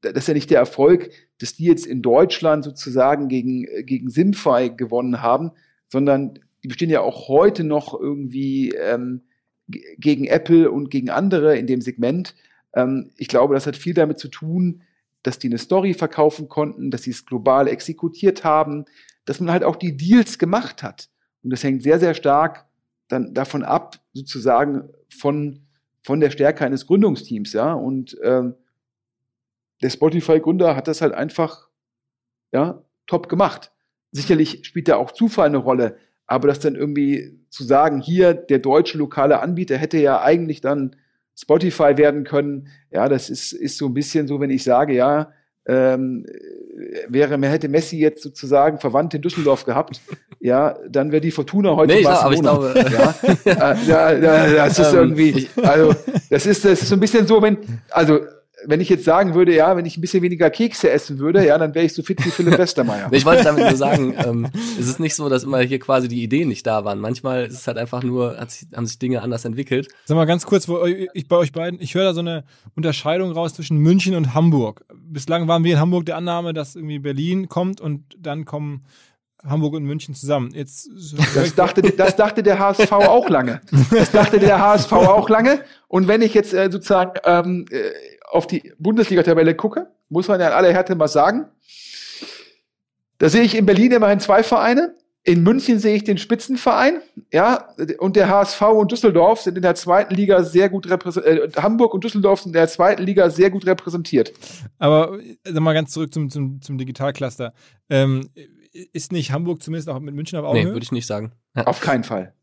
das 0.00 0.14
ist 0.14 0.28
ja 0.28 0.34
nicht 0.34 0.50
der 0.50 0.58
Erfolg, 0.58 1.10
dass 1.38 1.54
die 1.54 1.64
jetzt 1.64 1.86
in 1.86 2.02
Deutschland 2.02 2.64
sozusagen 2.64 3.28
gegen, 3.28 3.66
gegen 3.84 4.10
Simfy 4.10 4.70
gewonnen 4.76 5.22
haben, 5.22 5.52
sondern 5.88 6.38
die 6.62 6.68
bestehen 6.68 6.90
ja 6.90 7.00
auch 7.00 7.28
heute 7.28 7.64
noch 7.64 7.98
irgendwie 7.98 8.70
ähm, 8.70 9.22
gegen 9.68 10.26
Apple 10.26 10.70
und 10.70 10.90
gegen 10.90 11.10
andere 11.10 11.56
in 11.56 11.66
dem 11.66 11.80
Segment. 11.80 12.34
Ähm, 12.74 13.10
ich 13.16 13.28
glaube, 13.28 13.54
das 13.54 13.66
hat 13.66 13.76
viel 13.76 13.94
damit 13.94 14.18
zu 14.18 14.28
tun, 14.28 14.82
dass 15.22 15.38
die 15.38 15.48
eine 15.48 15.58
Story 15.58 15.94
verkaufen 15.94 16.48
konnten, 16.48 16.90
dass 16.90 17.04
sie 17.04 17.10
es 17.10 17.26
global 17.26 17.68
exekutiert 17.68 18.44
haben, 18.44 18.84
dass 19.24 19.40
man 19.40 19.52
halt 19.52 19.64
auch 19.64 19.76
die 19.76 19.96
Deals 19.96 20.38
gemacht 20.38 20.82
hat. 20.82 21.08
Und 21.42 21.50
das 21.50 21.62
hängt 21.62 21.82
sehr, 21.82 21.98
sehr 21.98 22.14
stark 22.14 22.66
dann 23.08 23.34
davon 23.34 23.62
ab, 23.62 23.98
sozusagen 24.12 24.88
von, 25.08 25.66
von 26.02 26.20
der 26.20 26.30
Stärke 26.30 26.64
eines 26.64 26.86
Gründungsteams, 26.86 27.52
ja. 27.52 27.72
Und 27.72 28.16
ähm, 28.22 28.54
der 29.82 29.90
Spotify-Gründer 29.90 30.74
hat 30.76 30.88
das 30.88 31.02
halt 31.02 31.12
einfach 31.12 31.68
ja, 32.52 32.82
top 33.06 33.28
gemacht. 33.28 33.72
Sicherlich 34.12 34.64
spielt 34.64 34.88
da 34.88 34.96
auch 34.96 35.10
Zufall 35.10 35.48
eine 35.48 35.58
Rolle, 35.58 35.96
aber 36.26 36.48
das 36.48 36.60
dann 36.60 36.76
irgendwie 36.76 37.38
zu 37.50 37.64
sagen, 37.64 38.00
hier 38.00 38.34
der 38.34 38.58
deutsche 38.58 38.98
lokale 38.98 39.40
Anbieter 39.40 39.76
hätte 39.76 39.98
ja 39.98 40.22
eigentlich 40.22 40.60
dann 40.60 40.96
Spotify 41.36 41.96
werden 41.96 42.24
können, 42.24 42.68
ja, 42.90 43.08
das 43.08 43.30
ist, 43.30 43.52
ist 43.52 43.78
so 43.78 43.86
ein 43.86 43.94
bisschen 43.94 44.26
so, 44.28 44.40
wenn 44.40 44.50
ich 44.50 44.64
sage, 44.64 44.94
ja, 44.94 45.32
ähm, 45.66 46.26
wäre, 47.08 47.40
hätte 47.48 47.68
Messi 47.68 47.98
jetzt 47.98 48.22
sozusagen 48.22 48.78
verwandt 48.78 49.14
in 49.14 49.22
Düsseldorf 49.22 49.64
gehabt, 49.64 50.00
ja, 50.40 50.76
dann 50.88 51.12
wäre 51.12 51.20
die 51.20 51.30
Fortuna 51.30 51.76
heute 51.76 51.94
nee, 51.94 52.02
Barcelona. 52.02 52.50
Aber 52.50 52.76
ich 52.76 52.84
glaube, 52.84 53.14
ja, 53.44 53.74
ja, 53.86 54.12
ja, 54.46 54.66
das 54.66 54.78
ist 54.78 54.88
ähm, 54.92 54.98
irgendwie, 54.98 55.48
also 55.62 55.94
das 56.30 56.46
ist, 56.46 56.64
das 56.64 56.82
ist 56.82 56.88
so 56.88 56.96
ein 56.96 57.00
bisschen 57.00 57.26
so, 57.26 57.40
wenn, 57.40 57.58
also 57.90 58.20
wenn 58.66 58.80
ich 58.80 58.88
jetzt 58.88 59.04
sagen 59.04 59.34
würde, 59.34 59.54
ja, 59.54 59.76
wenn 59.76 59.86
ich 59.86 59.96
ein 59.96 60.00
bisschen 60.00 60.22
weniger 60.22 60.50
Kekse 60.50 60.90
essen 60.90 61.18
würde, 61.18 61.44
ja, 61.46 61.58
dann 61.58 61.74
wäre 61.74 61.84
ich 61.84 61.94
so 61.94 62.02
fit 62.02 62.24
wie 62.24 62.30
Philipp 62.30 62.58
Westermeier. 62.58 63.08
ich 63.12 63.24
wollte 63.24 63.44
damit 63.44 63.64
nur 63.64 63.76
sagen, 63.76 64.14
ähm, 64.18 64.48
es 64.78 64.88
ist 64.88 65.00
nicht 65.00 65.14
so, 65.14 65.28
dass 65.28 65.44
immer 65.44 65.60
hier 65.60 65.78
quasi 65.78 66.08
die 66.08 66.22
Ideen 66.22 66.48
nicht 66.48 66.66
da 66.66 66.84
waren. 66.84 66.98
Manchmal 66.98 67.46
ist 67.46 67.54
es 67.54 67.66
halt 67.66 67.78
einfach 67.78 68.02
nur, 68.02 68.36
sich, 68.48 68.68
haben 68.74 68.86
sich 68.86 68.98
Dinge 68.98 69.22
anders 69.22 69.44
entwickelt. 69.44 69.88
Sag 70.04 70.16
mal 70.16 70.24
ganz 70.24 70.46
kurz, 70.46 70.68
wo 70.68 70.84
ich 70.84 71.28
bei 71.28 71.36
euch 71.36 71.52
beiden, 71.52 71.80
ich 71.80 71.94
höre 71.94 72.04
da 72.04 72.14
so 72.14 72.20
eine 72.20 72.44
Unterscheidung 72.74 73.32
raus 73.32 73.54
zwischen 73.54 73.78
München 73.78 74.14
und 74.14 74.34
Hamburg. 74.34 74.84
Bislang 74.94 75.48
waren 75.48 75.64
wir 75.64 75.74
in 75.74 75.80
Hamburg 75.80 76.06
der 76.06 76.16
Annahme, 76.16 76.52
dass 76.52 76.76
irgendwie 76.76 76.98
Berlin 76.98 77.48
kommt 77.48 77.80
und 77.80 78.04
dann 78.18 78.44
kommen 78.44 78.84
Hamburg 79.44 79.74
und 79.74 79.84
München 79.84 80.14
zusammen. 80.14 80.52
Jetzt 80.54 80.88
das 81.34 81.54
dachte, 81.54 81.82
das 81.82 82.16
dachte 82.16 82.42
der 82.42 82.58
HSV 82.58 82.92
auch 82.92 83.28
lange. 83.28 83.60
Das 83.90 84.10
dachte 84.10 84.38
der 84.38 84.60
HSV 84.60 84.92
auch 84.92 85.28
lange. 85.28 85.64
Und 85.88 86.08
wenn 86.08 86.22
ich 86.22 86.34
jetzt 86.34 86.54
äh, 86.54 86.70
sozusagen 86.70 87.12
ähm, 87.24 87.66
äh, 87.70 87.90
auf 88.30 88.46
die 88.46 88.72
Bundesliga-Tabelle 88.78 89.54
gucke, 89.54 89.88
muss 90.08 90.28
man 90.28 90.40
ja 90.40 90.48
in 90.48 90.52
aller 90.52 90.72
Härte 90.72 90.94
mal 90.94 91.08
sagen, 91.08 91.46
da 93.18 93.28
sehe 93.28 93.42
ich 93.42 93.56
in 93.56 93.66
Berlin 93.66 93.92
immerhin 93.92 94.20
zwei 94.20 94.42
Vereine. 94.42 94.94
In 95.24 95.44
München 95.44 95.78
sehe 95.78 95.94
ich 95.94 96.02
den 96.02 96.18
Spitzenverein, 96.18 97.00
ja, 97.32 97.68
und 97.98 98.16
der 98.16 98.28
HSV 98.28 98.60
und 98.62 98.90
Düsseldorf 98.90 99.40
sind 99.40 99.54
in 99.54 99.62
der 99.62 99.76
zweiten 99.76 100.12
Liga 100.16 100.42
sehr 100.42 100.68
gut 100.68 100.90
repräsentiert. 100.90 101.54
Äh, 101.56 101.62
Hamburg 101.62 101.94
und 101.94 102.02
Düsseldorf 102.02 102.40
sind 102.40 102.50
in 102.50 102.54
der 102.54 102.66
zweiten 102.66 103.04
Liga 103.04 103.30
sehr 103.30 103.50
gut 103.50 103.64
repräsentiert. 103.64 104.32
Aber 104.80 105.18
sag 105.44 105.60
mal 105.60 105.74
ganz 105.74 105.92
zurück 105.92 106.12
zum, 106.12 106.28
zum, 106.28 106.60
zum 106.60 106.76
Digitalcluster. 106.76 107.52
Ähm, 107.88 108.30
ist 108.72 109.12
nicht 109.12 109.32
Hamburg 109.32 109.62
zumindest 109.62 109.88
auch 109.88 110.00
mit 110.00 110.14
München 110.14 110.38
auf 110.38 110.44
Augenhöhe? 110.44 110.66
Nee, 110.66 110.72
würde 110.72 110.84
ich 110.84 110.92
nicht 110.92 111.06
sagen. 111.06 111.32
Ja. 111.54 111.66
Auf 111.66 111.80
keinen 111.80 112.04
Fall. 112.04 112.34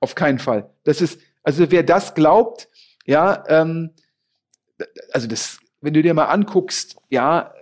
Auf 0.00 0.14
keinen 0.14 0.38
Fall. 0.38 0.70
Das 0.84 1.00
ist, 1.00 1.20
also 1.42 1.70
wer 1.70 1.82
das 1.82 2.14
glaubt, 2.14 2.68
ja, 3.06 3.44
ähm, 3.48 3.90
also 5.12 5.26
das, 5.26 5.58
wenn 5.80 5.94
du 5.94 6.02
dir 6.02 6.14
mal 6.14 6.26
anguckst, 6.26 6.96
ja, 7.08 7.52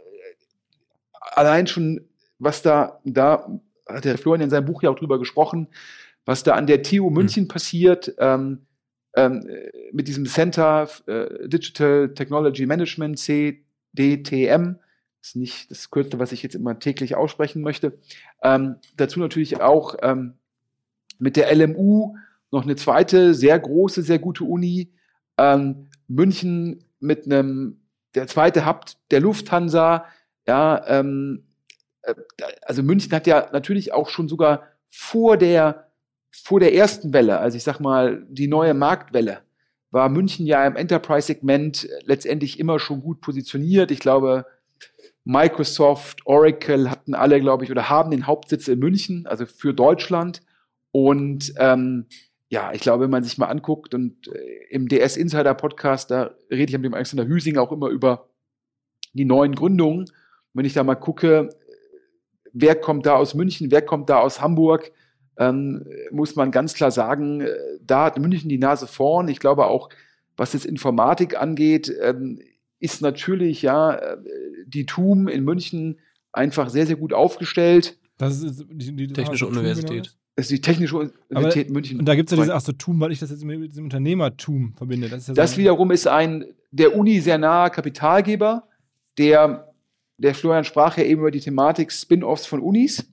allein 1.21 1.67
schon, 1.67 2.09
was 2.39 2.63
da, 2.63 3.01
da 3.05 3.61
hat 3.87 4.05
der 4.05 4.19
Florian 4.19 4.43
in 4.43 4.51
seinem 4.51 4.67
Buch 4.67 4.83
ja 4.83 4.91
auch 4.91 4.99
drüber 4.99 5.19
gesprochen, 5.19 5.69
was 6.25 6.43
da 6.43 6.55
an 6.55 6.67
der 6.67 6.83
TU 6.83 7.09
mhm. 7.09 7.17
München 7.17 7.45
mhm. 7.45 7.49
passiert, 7.49 8.15
ähm, 8.19 8.67
ähm, 9.17 9.47
mit 9.93 10.09
diesem 10.09 10.27
Center 10.27 10.89
äh, 11.07 11.49
Digital 11.49 12.13
Technology 12.15 12.67
Management, 12.67 13.19
CDTM, 13.19 14.77
ist 15.25 15.37
nicht 15.37 15.71
das 15.71 15.91
Kürzel, 15.91 16.21
was 16.21 16.33
ich 16.33 16.43
jetzt 16.43 16.55
immer 16.55 16.79
täglich 16.79 17.17
aussprechen 17.17 17.63
möchte. 17.63 17.99
Ähm, 18.43 18.77
dazu 18.97 19.21
natürlich 19.21 19.61
auch 19.61 19.97
ähm, 20.03 20.35
mit 21.19 21.37
der 21.37 21.55
LMU 21.55 22.17
noch 22.51 22.65
eine 22.65 22.77
zweite, 22.77 23.33
sehr 23.33 23.59
große, 23.59 24.03
sehr 24.03 24.19
gute 24.19 24.45
Uni. 24.45 24.93
Ähm, 25.39 25.89
München 26.09 26.85
mit 27.01 27.25
einem, 27.25 27.81
der 28.15 28.27
zweite 28.27 28.67
Haupt 28.67 28.99
der 29.11 29.21
Lufthansa. 29.21 30.05
Ja, 30.47 30.87
ähm, 30.87 31.47
äh, 32.03 32.15
also 32.63 32.83
München 32.83 33.13
hat 33.13 33.27
ja 33.27 33.49
natürlich 33.51 33.95
auch 33.95 34.11
schon 34.11 34.29
sogar 34.29 34.69
vor 34.91 35.39
der, 35.39 35.89
vor 36.31 36.61
der 36.61 36.75
ersten 36.75 37.15
Welle, 37.15 37.39
also 37.39 37.57
ich 37.57 37.65
sag 37.65 37.81
mal, 37.81 38.27
die 38.29 38.47
neue 38.47 38.75
Marktwelle, 38.75 39.39
war 39.91 40.09
München 40.09 40.47
ja 40.47 40.67
im 40.67 40.77
Enterprise-Segment 40.77 41.89
letztendlich 42.05 42.59
immer 42.59 42.79
schon 42.79 43.01
gut 43.01 43.21
positioniert. 43.21 43.91
Ich 43.91 44.01
glaube, 44.01 44.45
Microsoft, 45.25 46.27
Oracle 46.27 46.91
hatten 46.91 47.15
alle, 47.15 47.41
glaube 47.41 47.65
ich, 47.65 47.71
oder 47.71 47.89
haben 47.89 48.11
den 48.11 48.27
Hauptsitz 48.27 48.69
in 48.69 48.79
München, 48.79 49.27
also 49.27 49.47
für 49.47 49.73
Deutschland. 49.73 50.43
Und 50.93 51.55
ähm, 51.59 52.07
ja, 52.49 52.73
ich 52.73 52.83
glaube, 52.83 53.05
wenn 53.05 53.11
man 53.11 53.25
sich 53.25 53.39
mal 53.39 53.47
anguckt 53.47 53.95
und 53.95 54.29
äh, 54.29 54.67
im 54.71 54.87
DS 54.87 55.17
Insider 55.17 55.55
Podcast, 55.55 56.11
da 56.11 56.35
rede 56.51 56.71
ich 56.71 56.79
mit 56.79 56.85
dem 56.85 56.95
Alexander 56.95 57.27
Hüsing 57.27 57.57
auch 57.57 57.73
immer 57.73 57.89
über 57.89 58.29
die 59.15 59.25
neuen 59.25 59.55
Gründungen. 59.55 60.01
Und 60.01 60.11
wenn 60.53 60.67
ich 60.67 60.75
da 60.75 60.85
mal 60.85 60.95
gucke, 60.95 61.49
wer 62.53 62.75
kommt 62.77 63.07
da 63.07 63.17
aus 63.17 63.35
München, 63.35 63.71
wer 63.71 63.83
kommt 63.83 64.11
da 64.11 64.19
aus 64.19 64.41
Hamburg, 64.41 64.93
ähm, 65.39 65.87
muss 66.11 66.37
man 66.37 66.51
ganz 66.51 66.75
klar 66.75 66.91
sagen, 66.91 67.41
äh, 67.41 67.55
da 67.81 68.05
hat 68.05 68.19
München 68.19 68.49
die 68.49 68.59
Nase 68.59 68.87
vorn. 68.87 69.29
Ich 69.29 69.41
glaube 69.41 69.67
auch, 69.67 69.89
was 70.37 70.53
jetzt 70.53 70.67
Informatik 70.67 71.41
angeht, 71.41 71.93
ähm, 72.01 72.41
ist 72.85 73.01
natürlich 73.01 73.63
ja 73.63 73.95
äh, 73.95 74.17
die 74.67 74.85
TUM 74.85 75.27
in 75.27 75.43
München 75.43 75.99
einfach 76.33 76.69
sehr, 76.69 76.87
sehr 76.87 76.97
gut 76.97 77.15
aufgestellt. 77.15 77.99
Das 78.19 78.43
ist 78.43 78.67
die, 78.71 78.95
die 78.95 79.09
Technische 79.09 79.47
Universität. 79.47 80.15
Das 80.37 80.47
ist 80.47 80.51
die 80.51 80.61
Technische 80.61 80.97
Universität 80.97 81.67
Aber, 81.67 81.75
München. 81.75 81.99
Und 81.99 82.07
da 82.07 82.15
gibt 82.15 82.31
es 82.31 82.37
ja 82.37 82.43
diese, 82.43 82.55
ach 82.55 82.61
so, 82.61 82.73
TUM, 82.73 83.01
weil 83.01 83.13
ich 83.13 83.21
das 83.21 83.31
jetzt 83.31 83.43
mit 83.45 83.71
diesem 83.71 83.85
Unternehmertum 83.85 84.75
verbinde. 84.77 85.09
Das, 85.09 85.21
ist 85.21 85.29
ja 85.29 85.35
das 85.35 85.53
so 85.53 85.59
wiederum 85.59 85.91
ist 85.91 86.07
ein 86.07 86.45
der 86.71 86.95
Uni 86.97 87.21
sehr 87.21 87.39
naher 87.39 87.71
Kapitalgeber, 87.71 88.69
der, 89.17 89.73
der 90.19 90.35
Florian 90.35 90.65
sprach 90.65 90.99
ja 90.99 91.05
eben 91.05 91.21
über 91.21 91.31
die 91.31 91.41
Thematik 91.41 91.91
Spin-offs 91.93 92.47
von 92.47 92.61
Unis. 92.61 93.09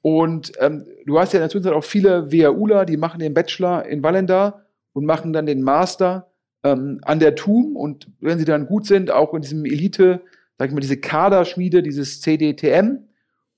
Und 0.00 0.52
ähm, 0.58 0.86
du 1.04 1.18
hast 1.18 1.34
ja 1.34 1.40
natürlich 1.40 1.66
auch 1.68 1.84
viele 1.84 2.32
WHUler, 2.32 2.86
die 2.86 2.96
machen 2.96 3.20
den 3.20 3.34
Bachelor 3.34 3.84
in 3.84 4.02
Wallenda 4.02 4.64
und 4.94 5.04
machen 5.04 5.32
dann 5.34 5.44
den 5.44 5.62
Master 5.62 6.30
ähm, 6.72 7.00
an 7.02 7.18
der 7.18 7.34
TUM 7.34 7.76
und 7.76 8.08
wenn 8.20 8.38
sie 8.38 8.44
dann 8.44 8.66
gut 8.66 8.86
sind, 8.86 9.10
auch 9.10 9.34
in 9.34 9.42
diesem 9.42 9.64
Elite, 9.64 10.20
sag 10.58 10.68
ich 10.68 10.74
mal, 10.74 10.80
diese 10.80 10.98
Kaderschmiede, 10.98 11.82
dieses 11.82 12.20
CDTM 12.20 12.98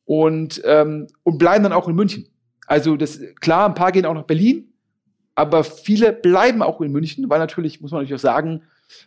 und, 0.04 0.62
ähm, 0.64 1.08
und 1.22 1.38
bleiben 1.38 1.64
dann 1.64 1.72
auch 1.72 1.88
in 1.88 1.94
München. 1.94 2.26
Also 2.66 2.96
das 2.96 3.20
klar, 3.40 3.68
ein 3.68 3.74
paar 3.74 3.92
gehen 3.92 4.06
auch 4.06 4.14
nach 4.14 4.26
Berlin, 4.26 4.72
aber 5.34 5.64
viele 5.64 6.12
bleiben 6.12 6.62
auch 6.62 6.80
in 6.80 6.92
München, 6.92 7.28
weil 7.28 7.38
natürlich, 7.38 7.80
muss 7.80 7.90
man 7.90 8.02
natürlich 8.02 8.20
auch 8.20 8.22
sagen, 8.22 8.62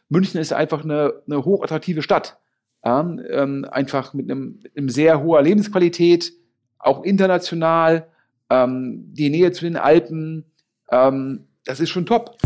München 0.09 0.39
ist 0.39 0.53
einfach 0.53 0.83
eine, 0.83 1.13
eine 1.27 1.45
hochattraktive 1.45 2.01
Stadt. 2.01 2.39
Ähm, 2.85 3.65
einfach 3.71 4.13
mit 4.13 4.29
einem, 4.29 4.59
einem 4.75 4.89
sehr 4.89 5.23
hoher 5.23 5.41
Lebensqualität, 5.41 6.33
auch 6.79 7.03
international, 7.03 8.07
ähm, 8.49 9.05
die 9.13 9.29
Nähe 9.29 9.53
zu 9.53 9.63
den 9.63 9.77
Alpen, 9.77 10.51
ähm, 10.91 11.47
das 11.65 11.79
ist 11.79 11.89
schon 11.89 12.05
top. 12.05 12.37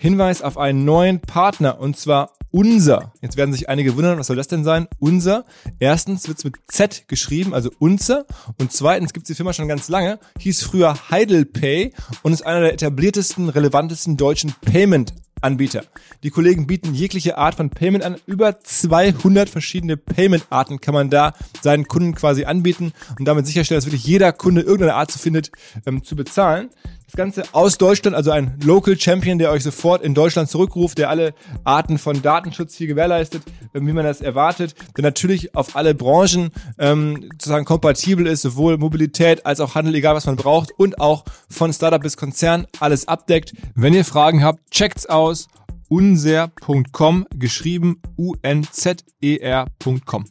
Hinweis 0.00 0.42
auf 0.42 0.56
einen 0.56 0.84
neuen 0.84 1.20
Partner 1.20 1.80
und 1.80 1.96
zwar 1.96 2.30
unser. 2.52 3.12
Jetzt 3.20 3.36
werden 3.36 3.52
sich 3.52 3.68
einige 3.68 3.96
wundern, 3.96 4.16
was 4.16 4.28
soll 4.28 4.36
das 4.36 4.46
denn 4.46 4.62
sein? 4.62 4.86
Unser. 5.00 5.44
Erstens 5.80 6.28
wird 6.28 6.38
es 6.38 6.44
mit 6.44 6.54
Z 6.68 7.08
geschrieben, 7.08 7.52
also 7.52 7.68
unser. 7.80 8.24
Und 8.60 8.72
zweitens 8.72 9.12
gibt 9.12 9.24
es 9.24 9.28
die 9.28 9.34
Firma 9.34 9.52
schon 9.52 9.66
ganz 9.66 9.88
lange, 9.88 10.20
hieß 10.38 10.62
früher 10.62 10.94
HeidelPay 11.10 11.92
und 12.22 12.32
ist 12.32 12.46
einer 12.46 12.60
der 12.60 12.74
etabliertesten, 12.74 13.48
relevantesten 13.48 14.16
deutschen 14.16 14.54
Payment 14.60 15.14
Anbieter. 15.40 15.84
Die 16.22 16.30
Kollegen 16.30 16.66
bieten 16.66 16.94
jegliche 16.94 17.38
Art 17.38 17.54
von 17.54 17.70
Payment 17.70 18.04
an. 18.04 18.16
Über 18.26 18.60
200 18.60 19.48
verschiedene 19.48 19.96
Payment-Arten 19.96 20.80
kann 20.80 20.94
man 20.94 21.10
da 21.10 21.34
seinen 21.60 21.86
Kunden 21.86 22.14
quasi 22.14 22.44
anbieten 22.44 22.92
und 23.18 23.24
damit 23.26 23.46
sicherstellen, 23.46 23.78
dass 23.78 23.86
wirklich 23.86 24.04
jeder 24.04 24.32
Kunde 24.32 24.62
irgendeine 24.62 24.94
Art 24.94 25.10
zu 25.10 25.18
findet, 25.18 25.50
ähm, 25.86 26.02
zu 26.02 26.16
bezahlen. 26.16 26.70
Das 27.08 27.16
Ganze 27.16 27.42
aus 27.52 27.78
Deutschland, 27.78 28.14
also 28.14 28.30
ein 28.32 28.58
Local 28.62 29.00
Champion, 29.00 29.38
der 29.38 29.50
euch 29.50 29.62
sofort 29.62 30.02
in 30.02 30.12
Deutschland 30.12 30.50
zurückruft, 30.50 30.98
der 30.98 31.08
alle 31.08 31.32
Arten 31.64 31.96
von 31.96 32.20
Datenschutz 32.20 32.74
hier 32.74 32.86
gewährleistet, 32.86 33.44
ähm, 33.72 33.86
wie 33.86 33.94
man 33.94 34.04
das 34.04 34.20
erwartet, 34.20 34.74
der 34.94 35.04
natürlich 35.04 35.54
auf 35.54 35.74
alle 35.74 35.94
Branchen 35.94 36.50
ähm, 36.78 37.30
sozusagen 37.32 37.64
kompatibel 37.64 38.26
ist, 38.26 38.42
sowohl 38.42 38.76
Mobilität 38.76 39.46
als 39.46 39.60
auch 39.60 39.74
Handel, 39.74 39.94
egal 39.94 40.16
was 40.16 40.26
man 40.26 40.36
braucht 40.36 40.70
und 40.76 41.00
auch 41.00 41.24
von 41.48 41.72
Startup 41.72 42.02
bis 42.02 42.18
Konzern 42.18 42.66
alles 42.78 43.08
abdeckt. 43.08 43.54
Wenn 43.74 43.94
ihr 43.94 44.04
Fragen 44.04 44.44
habt, 44.44 44.70
checkt's 44.70 45.06
aus 45.06 45.48
unser.com, 45.88 47.26
geschrieben 47.34 48.02
U-N-Z-E-R.com. 48.18 50.26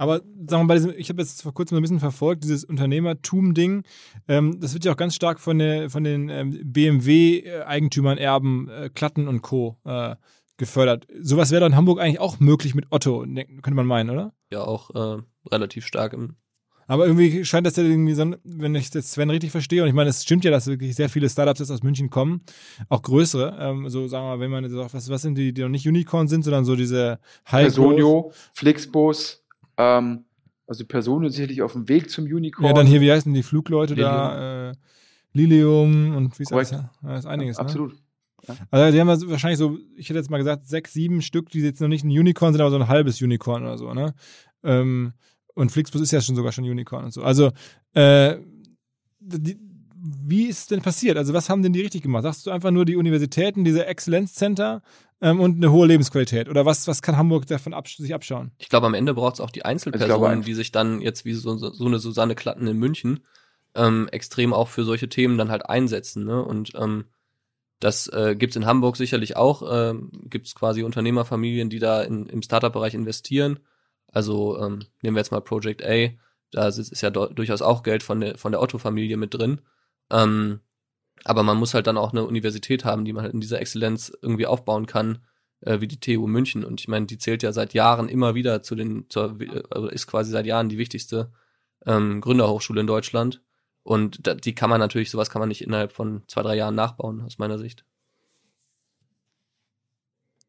Aber 0.00 0.22
sagen 0.48 0.62
wir 0.62 0.64
mal, 0.64 0.74
diesem, 0.76 0.94
ich 0.96 1.10
habe 1.10 1.20
jetzt 1.20 1.42
vor 1.42 1.52
kurzem 1.52 1.76
ein 1.76 1.82
bisschen 1.82 2.00
verfolgt, 2.00 2.42
dieses 2.42 2.64
Unternehmertum-Ding. 2.64 3.82
Ähm, 4.28 4.58
das 4.58 4.72
wird 4.72 4.86
ja 4.86 4.92
auch 4.92 4.96
ganz 4.96 5.14
stark 5.14 5.38
von, 5.38 5.58
der, 5.58 5.90
von 5.90 6.04
den 6.04 6.30
ähm, 6.30 6.58
BMW-Eigentümern, 6.64 8.16
Erben, 8.16 8.70
äh, 8.70 8.88
Klatten 8.88 9.28
und 9.28 9.42
Co. 9.42 9.76
Äh, 9.84 10.16
gefördert. 10.56 11.06
Sowas 11.20 11.50
wäre 11.50 11.60
doch 11.60 11.66
in 11.66 11.76
Hamburg 11.76 12.00
eigentlich 12.00 12.18
auch 12.18 12.40
möglich 12.40 12.74
mit 12.74 12.86
Otto, 12.88 13.26
ne, 13.26 13.44
könnte 13.44 13.74
man 13.74 13.84
meinen, 13.84 14.08
oder? 14.08 14.32
Ja, 14.50 14.62
auch 14.62 14.88
äh, 14.94 15.22
relativ 15.50 15.84
stark 15.84 16.14
im 16.14 16.36
aber 16.90 17.06
irgendwie 17.06 17.44
scheint 17.44 17.68
das 17.68 17.76
ja 17.76 17.84
irgendwie 17.84 18.14
so, 18.14 18.34
wenn 18.42 18.74
ich 18.74 18.90
das 18.90 19.12
Sven 19.12 19.30
richtig 19.30 19.52
verstehe, 19.52 19.80
und 19.80 19.88
ich 19.88 19.94
meine, 19.94 20.10
es 20.10 20.24
stimmt 20.24 20.44
ja, 20.44 20.50
dass 20.50 20.66
wirklich 20.66 20.96
sehr 20.96 21.08
viele 21.08 21.28
Startups 21.28 21.60
jetzt 21.60 21.70
aus 21.70 21.84
München 21.84 22.10
kommen, 22.10 22.40
auch 22.88 23.02
größere, 23.02 23.56
ähm, 23.60 23.88
so 23.88 24.08
sagen 24.08 24.24
wir 24.24 24.30
mal, 24.30 24.40
wenn 24.40 24.50
man 24.50 24.68
sagt, 24.68 24.92
was, 24.92 25.08
was 25.08 25.22
sind 25.22 25.38
die, 25.38 25.54
die 25.54 25.62
noch 25.62 25.68
nicht 25.68 25.86
Unicorn 25.86 26.26
sind, 26.26 26.42
sondern 26.42 26.64
so 26.64 26.74
diese 26.74 27.20
High 27.48 27.66
Personio, 27.66 28.32
Flixbus, 28.54 29.39
ähm, 29.76 30.24
also 30.66 30.84
Personio 30.86 31.28
sicherlich 31.28 31.62
auf 31.62 31.72
dem 31.72 31.88
Weg 31.88 32.10
zum 32.10 32.24
Unicorn. 32.24 32.66
Ja, 32.66 32.72
dann 32.72 32.86
hier, 32.86 33.00
wie 33.00 33.10
heißen 33.10 33.32
die 33.34 33.42
Flugleute 33.42 33.94
Lilium. 33.94 34.12
da? 34.12 34.70
Äh, 34.70 34.74
Lilium 35.32 36.16
und 36.16 36.38
wie 36.38 36.42
ist 36.42 36.52
das? 36.52 36.70
Das 37.02 37.18
ist 37.20 37.26
einiges. 37.26 37.56
Ja, 37.56 37.64
ne? 37.64 37.68
absolut. 37.68 37.96
Ja. 38.46 38.56
Also 38.70 38.92
die 38.92 39.00
haben 39.00 39.08
wahrscheinlich 39.30 39.58
so, 39.58 39.78
ich 39.96 40.08
hätte 40.08 40.18
jetzt 40.18 40.30
mal 40.30 40.38
gesagt, 40.38 40.66
sechs, 40.66 40.92
sieben 40.92 41.22
Stück, 41.22 41.50
die 41.50 41.60
jetzt 41.60 41.80
noch 41.80 41.88
nicht 41.88 42.04
ein 42.04 42.10
Unicorn 42.10 42.52
sind, 42.52 42.60
aber 42.60 42.70
so 42.70 42.76
ein 42.76 42.88
halbes 42.88 43.20
Unicorn 43.20 43.62
oder 43.62 43.78
so, 43.78 43.92
ne? 43.92 44.14
Ähm, 44.62 45.12
und 45.54 45.70
Flixbus 45.70 46.00
ist 46.00 46.12
ja 46.12 46.20
schon 46.20 46.36
sogar 46.36 46.52
schon 46.52 46.64
Unicorn 46.64 47.04
und 47.04 47.12
so. 47.12 47.22
Also, 47.22 47.50
äh, 47.92 48.36
die, 49.18 49.58
wie 49.92 50.44
ist 50.44 50.60
es 50.60 50.66
denn 50.68 50.80
passiert? 50.80 51.18
Also, 51.18 51.34
was 51.34 51.50
haben 51.50 51.62
denn 51.62 51.72
die 51.72 51.82
richtig 51.82 52.02
gemacht? 52.02 52.22
Sagst 52.22 52.46
du 52.46 52.50
einfach 52.50 52.70
nur 52.70 52.84
die 52.84 52.96
Universitäten, 52.96 53.64
diese 53.64 53.86
Exzellenzcenter 53.86 54.82
ähm, 55.20 55.40
und 55.40 55.56
eine 55.56 55.70
hohe 55.70 55.86
Lebensqualität? 55.86 56.48
Oder 56.48 56.64
was, 56.66 56.86
was 56.86 57.02
kann 57.02 57.16
Hamburg 57.16 57.46
davon 57.46 57.74
abs 57.74 57.96
sich 57.96 58.14
abschauen? 58.14 58.52
Ich 58.58 58.68
glaube, 58.68 58.86
am 58.86 58.94
Ende 58.94 59.14
braucht 59.14 59.34
es 59.34 59.40
auch 59.40 59.50
die 59.50 59.64
Einzelpersonen, 59.64 60.42
die 60.42 60.54
sich 60.54 60.72
dann 60.72 61.00
jetzt 61.00 61.24
wie 61.24 61.34
so, 61.34 61.56
so 61.56 61.86
eine 61.86 61.98
Susanne 61.98 62.34
Klatten 62.34 62.66
in 62.66 62.78
München 62.78 63.20
ähm, 63.74 64.08
extrem 64.10 64.52
auch 64.52 64.68
für 64.68 64.84
solche 64.84 65.08
Themen 65.08 65.38
dann 65.38 65.50
halt 65.50 65.68
einsetzen. 65.68 66.24
Ne? 66.24 66.42
Und 66.42 66.72
ähm, 66.74 67.04
das 67.78 68.08
äh, 68.08 68.36
gibt 68.36 68.52
es 68.52 68.56
in 68.56 68.66
Hamburg 68.66 68.96
sicherlich 68.96 69.36
auch. 69.36 69.62
Ähm, 69.70 70.10
gibt 70.24 70.46
es 70.46 70.54
quasi 70.54 70.82
Unternehmerfamilien, 70.82 71.70
die 71.70 71.78
da 71.78 72.02
in, 72.02 72.26
im 72.26 72.42
Startup-Bereich 72.42 72.94
investieren 72.94 73.60
Also 74.12 74.58
ähm, 74.58 74.80
nehmen 75.02 75.16
wir 75.16 75.20
jetzt 75.20 75.32
mal 75.32 75.40
Project 75.40 75.84
A, 75.84 76.08
da 76.52 76.66
ist 76.66 77.00
ja 77.00 77.10
durchaus 77.10 77.62
auch 77.62 77.82
Geld 77.82 78.02
von 78.02 78.20
der, 78.20 78.36
von 78.36 78.52
der 78.52 78.60
Otto-Familie 78.60 79.16
mit 79.16 79.34
drin. 79.34 79.60
Ähm, 80.10 80.60
aber 81.24 81.42
man 81.42 81.58
muss 81.58 81.74
halt 81.74 81.86
dann 81.86 81.98
auch 81.98 82.12
eine 82.12 82.24
Universität 82.24 82.84
haben, 82.84 83.04
die 83.04 83.12
man 83.12 83.24
halt 83.24 83.34
in 83.34 83.40
dieser 83.40 83.60
Exzellenz 83.60 84.12
irgendwie 84.22 84.46
aufbauen 84.46 84.86
kann, 84.86 85.18
äh, 85.60 85.80
wie 85.80 85.88
die 85.88 86.00
TU 86.00 86.26
München. 86.26 86.64
Und 86.64 86.80
ich 86.80 86.88
meine, 86.88 87.06
die 87.06 87.18
zählt 87.18 87.42
ja 87.42 87.52
seit 87.52 87.74
Jahren 87.74 88.08
immer 88.08 88.34
wieder 88.34 88.62
zu 88.62 88.74
den, 88.74 89.06
zur, 89.10 89.36
also 89.70 89.88
ist 89.88 90.06
quasi 90.06 90.30
seit 90.30 90.46
Jahren 90.46 90.68
die 90.68 90.78
wichtigste 90.78 91.30
ähm, 91.86 92.20
Gründerhochschule 92.20 92.80
in 92.80 92.86
Deutschland. 92.86 93.42
Und 93.82 94.26
da, 94.26 94.34
die 94.34 94.54
kann 94.54 94.70
man 94.70 94.80
natürlich, 94.80 95.10
sowas 95.10 95.30
kann 95.30 95.40
man 95.40 95.48
nicht 95.48 95.62
innerhalb 95.62 95.92
von 95.92 96.22
zwei, 96.26 96.42
drei 96.42 96.56
Jahren 96.56 96.74
nachbauen, 96.74 97.22
aus 97.22 97.38
meiner 97.38 97.58
Sicht. 97.58 97.84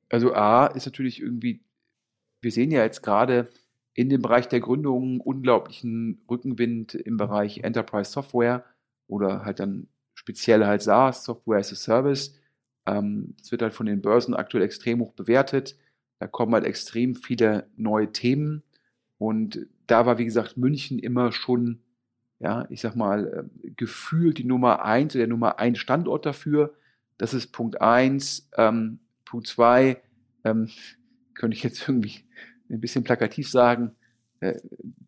Also 0.09 0.33
A 0.33 0.67
ist 0.67 0.85
natürlich 0.85 1.21
irgendwie, 1.21 1.63
wir 2.41 2.51
sehen 2.51 2.71
ja 2.71 2.83
jetzt 2.83 3.01
gerade 3.01 3.49
in 3.93 4.09
dem 4.09 4.21
Bereich 4.21 4.47
der 4.47 4.59
Gründung 4.59 5.21
unglaublichen 5.21 6.21
Rückenwind 6.29 6.95
im 6.95 7.17
Bereich 7.17 7.59
Enterprise 7.59 8.11
Software 8.11 8.65
oder 9.07 9.45
halt 9.45 9.59
dann 9.59 9.87
speziell 10.21 10.65
halt 10.67 10.83
SaaS, 10.83 11.23
Software 11.23 11.57
as 11.57 11.71
a 11.71 11.75
Service. 11.75 12.39
Ähm, 12.85 13.33
das 13.39 13.51
wird 13.51 13.63
halt 13.63 13.73
von 13.73 13.87
den 13.87 14.01
Börsen 14.01 14.35
aktuell 14.35 14.63
extrem 14.63 14.99
hoch 14.99 15.13
bewertet. 15.13 15.75
Da 16.19 16.27
kommen 16.27 16.53
halt 16.53 16.65
extrem 16.65 17.15
viele 17.15 17.67
neue 17.75 18.11
Themen. 18.11 18.61
Und 19.17 19.65
da 19.87 20.05
war, 20.05 20.19
wie 20.19 20.25
gesagt, 20.25 20.57
München 20.57 20.99
immer 20.99 21.31
schon, 21.31 21.79
ja, 22.37 22.67
ich 22.69 22.81
sag 22.81 22.95
mal, 22.95 23.49
äh, 23.63 23.71
gefühlt 23.71 24.37
die 24.37 24.43
Nummer 24.43 24.85
eins 24.85 25.15
oder 25.15 25.23
der 25.23 25.29
Nummer 25.29 25.57
ein 25.57 25.75
Standort 25.75 26.27
dafür. 26.27 26.75
Das 27.17 27.33
ist 27.33 27.47
Punkt 27.47 27.81
eins. 27.81 28.47
Ähm, 28.57 28.99
Punkt 29.25 29.47
zwei, 29.47 30.01
ähm, 30.43 30.69
könnte 31.33 31.57
ich 31.57 31.63
jetzt 31.63 31.87
irgendwie 31.87 32.25
ein 32.69 32.79
bisschen 32.79 33.03
plakativ 33.03 33.49
sagen, 33.49 33.95
äh, 34.39 34.59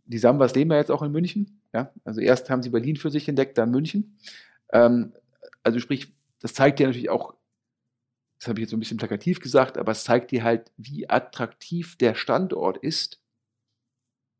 die 0.05 0.17
Sambas 0.17 0.55
leben 0.55 0.71
ja 0.71 0.77
jetzt 0.77 0.91
auch 0.91 1.03
in 1.03 1.11
München. 1.11 1.61
Ja? 1.71 1.91
Also 2.03 2.19
erst 2.19 2.49
haben 2.49 2.63
sie 2.63 2.71
Berlin 2.71 2.95
für 2.95 3.11
sich 3.11 3.29
entdeckt, 3.29 3.59
dann 3.59 3.69
München. 3.69 4.17
Ähm, 4.73 5.13
also 5.63 5.79
sprich, 5.79 6.13
das 6.41 6.53
zeigt 6.53 6.79
dir 6.79 6.87
natürlich 6.87 7.09
auch, 7.09 7.35
das 8.39 8.49
habe 8.49 8.59
ich 8.59 8.63
jetzt 8.63 8.71
so 8.71 8.77
ein 8.77 8.81
bisschen 8.81 8.97
plakativ 8.97 9.39
gesagt, 9.39 9.77
aber 9.77 9.93
es 9.93 10.03
zeigt 10.03 10.31
dir 10.31 10.43
halt, 10.43 10.71
wie 10.75 11.09
attraktiv 11.09 11.97
der 11.97 12.15
Standort 12.15 12.77
ist, 12.77 13.21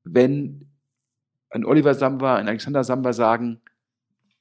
wenn 0.04 0.68
ein 1.50 1.64
Oliver 1.64 1.94
Samba, 1.94 2.36
ein 2.36 2.50
Alexander 2.50 2.84
Samba 2.84 3.14
sagen, 3.14 3.62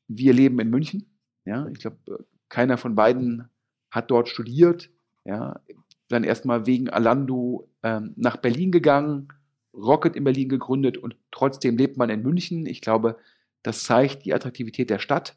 wir 0.08 0.32
leben 0.32 0.58
in 0.58 0.70
München. 0.70 1.06
Ja, 1.44 1.68
ich 1.68 1.78
glaube, 1.78 2.24
keiner 2.48 2.76
von 2.76 2.94
beiden 2.94 3.48
hat 3.90 4.10
dort 4.10 4.28
studiert. 4.28 4.90
Ja, 5.24 5.60
dann 6.08 6.24
erstmal 6.24 6.66
wegen 6.66 6.90
Alando 6.90 7.68
ähm, 7.82 8.12
nach 8.16 8.36
Berlin 8.36 8.72
gegangen, 8.72 9.28
Rocket 9.74 10.16
in 10.16 10.24
Berlin 10.24 10.48
gegründet 10.48 10.98
und 10.98 11.16
trotzdem 11.30 11.76
lebt 11.76 11.96
man 11.96 12.10
in 12.10 12.22
München. 12.22 12.66
Ich 12.66 12.80
glaube, 12.80 13.16
das 13.62 13.84
zeigt 13.84 14.24
die 14.24 14.34
Attraktivität 14.34 14.90
der 14.90 14.98
Stadt. 14.98 15.36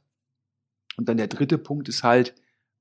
Und 0.97 1.09
dann 1.09 1.17
der 1.17 1.27
dritte 1.27 1.57
Punkt 1.57 1.89
ist 1.89 2.03
halt, 2.03 2.35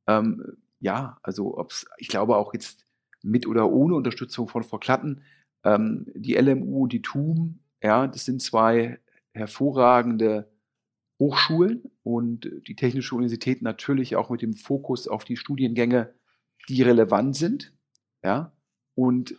ähm, 0.07 0.57
ja, 0.81 1.19
also 1.23 1.57
ob's, 1.57 1.87
ich 1.99 2.09
glaube 2.09 2.37
auch 2.37 2.53
jetzt 2.55 2.85
mit 3.23 3.47
oder 3.47 3.71
ohne 3.71 3.95
Unterstützung 3.95 4.49
von 4.49 4.63
Frau 4.63 4.79
Klatten, 4.79 5.23
ähm, 5.65 6.07
die 6.15 6.35
LMU, 6.35 6.87
die 6.87 7.03
TUM, 7.03 7.61
ja, 7.83 8.07
das 8.07 8.25
sind 8.25 8.43
zwei 8.43 9.01
hervorragende 9.33 10.51
Hochschulen 11.19 11.91
und 12.03 12.51
die 12.69 12.77
Technische 12.77 13.15
Universität 13.15 13.63
natürlich 13.63 14.17
auch 14.17 14.31
mit 14.31 14.43
dem 14.43 14.55
Fokus 14.55 15.09
auf 15.09 15.25
die 15.25 15.37
Studiengänge, 15.37 16.15
die 16.69 16.83
relevant 16.83 17.37
sind, 17.37 17.73
ja, 18.23 18.53
und 18.95 19.37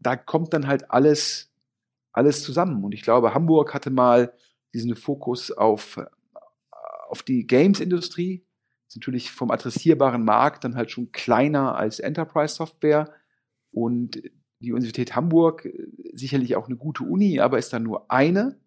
da 0.00 0.16
kommt 0.16 0.52
dann 0.52 0.66
halt 0.66 0.90
alles, 0.90 1.52
alles 2.12 2.42
zusammen. 2.42 2.84
Und 2.84 2.92
ich 2.92 3.02
glaube, 3.02 3.34
Hamburg 3.34 3.74
hatte 3.74 3.90
mal 3.90 4.32
diesen 4.72 4.96
Fokus 4.96 5.50
auf 5.50 6.00
auf 7.08 7.22
die 7.22 7.46
Games-Industrie. 7.46 8.44
Ist 8.86 8.96
natürlich 8.96 9.30
vom 9.30 9.50
adressierbaren 9.50 10.24
Markt 10.24 10.64
dann 10.64 10.76
halt 10.76 10.90
schon 10.90 11.12
kleiner 11.12 11.76
als 11.76 12.00
Enterprise-Software. 12.00 13.12
Und 13.70 14.22
die 14.60 14.72
Universität 14.72 15.14
Hamburg, 15.14 15.66
äh, 15.66 15.88
sicherlich 16.12 16.56
auch 16.56 16.66
eine 16.66 16.76
gute 16.76 17.04
Uni, 17.04 17.40
aber 17.40 17.58
ist 17.58 17.72
dann 17.72 17.82
nur 17.82 18.10
eine. 18.10 18.58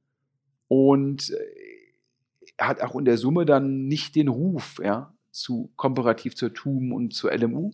Und 0.68 1.32
äh, 1.32 2.64
hat 2.64 2.82
auch 2.82 2.96
in 2.96 3.06
der 3.06 3.18
Summe 3.18 3.46
dann 3.46 3.88
nicht 3.88 4.16
den 4.16 4.28
Ruf, 4.28 4.80
ja, 4.84 5.14
zu 5.32 5.72
komparativ 5.76 6.36
zur 6.36 6.54
TUM 6.54 6.94
und 6.94 7.14
zur 7.14 7.34
LMU. 7.34 7.72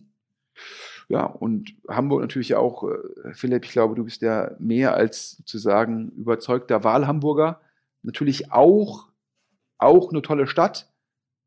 Ja, 1.08 1.24
und 1.24 1.74
Hamburg 1.88 2.20
natürlich 2.20 2.54
auch, 2.54 2.84
äh, 2.84 3.32
Philipp, 3.32 3.64
ich 3.64 3.72
glaube, 3.72 3.94
du 3.94 4.04
bist 4.04 4.22
ja 4.22 4.54
mehr 4.58 4.94
als 4.94 5.32
sozusagen 5.32 6.10
überzeugter 6.10 6.84
Wahlhamburger. 6.84 7.60
Natürlich 8.02 8.52
auch 8.52 9.07
auch 9.78 10.10
eine 10.10 10.22
tolle 10.22 10.46
Stadt, 10.46 10.90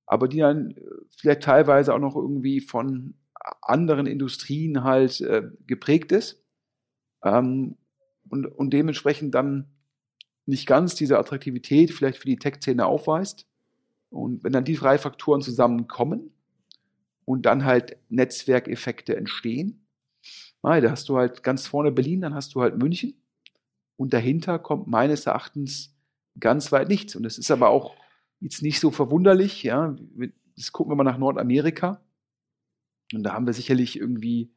aber 0.05 0.27
die 0.27 0.39
dann 0.39 0.71
äh, 0.71 0.81
vielleicht 1.15 1.43
teilweise 1.43 1.93
auch 1.93 1.99
noch 1.99 2.15
irgendwie 2.15 2.61
von 2.61 3.15
anderen 3.61 4.05
Industrien 4.05 4.83
halt 4.83 5.21
äh, 5.21 5.43
geprägt 5.67 6.11
ist 6.11 6.43
ähm, 7.23 7.77
und, 8.29 8.45
und 8.45 8.71
dementsprechend 8.71 9.33
dann 9.35 9.67
nicht 10.45 10.67
ganz 10.67 10.95
diese 10.95 11.17
Attraktivität 11.17 11.91
vielleicht 11.91 12.17
für 12.17 12.27
die 12.27 12.37
Tech-Szene 12.37 12.85
aufweist. 12.85 13.47
Und 14.09 14.43
wenn 14.43 14.51
dann 14.51 14.65
die 14.65 14.75
drei 14.75 14.97
Faktoren 14.97 15.41
zusammenkommen 15.41 16.31
und 17.25 17.45
dann 17.45 17.63
halt 17.65 17.97
Netzwerkeffekte 18.09 19.15
entstehen, 19.15 19.85
da 20.61 20.91
hast 20.91 21.09
du 21.09 21.17
halt 21.17 21.41
ganz 21.43 21.65
vorne 21.65 21.91
Berlin, 21.91 22.21
dann 22.21 22.35
hast 22.35 22.53
du 22.53 22.61
halt 22.61 22.77
München 22.77 23.15
und 23.97 24.13
dahinter 24.13 24.59
kommt 24.59 24.87
meines 24.87 25.25
Erachtens 25.25 25.95
ganz 26.39 26.71
weit 26.71 26.87
nichts. 26.89 27.15
Und 27.15 27.25
es 27.25 27.37
ist 27.37 27.51
aber 27.51 27.69
auch 27.69 27.95
jetzt 28.41 28.61
nicht 28.61 28.79
so 28.79 28.91
verwunderlich, 28.91 29.63
ja. 29.63 29.95
Jetzt 30.55 30.73
gucken 30.73 30.91
wir 30.91 30.95
mal 30.95 31.03
nach 31.03 31.17
Nordamerika. 31.17 32.01
Und 33.13 33.23
da 33.23 33.33
haben 33.33 33.45
wir 33.45 33.53
sicherlich 33.53 33.97
irgendwie 33.97 34.51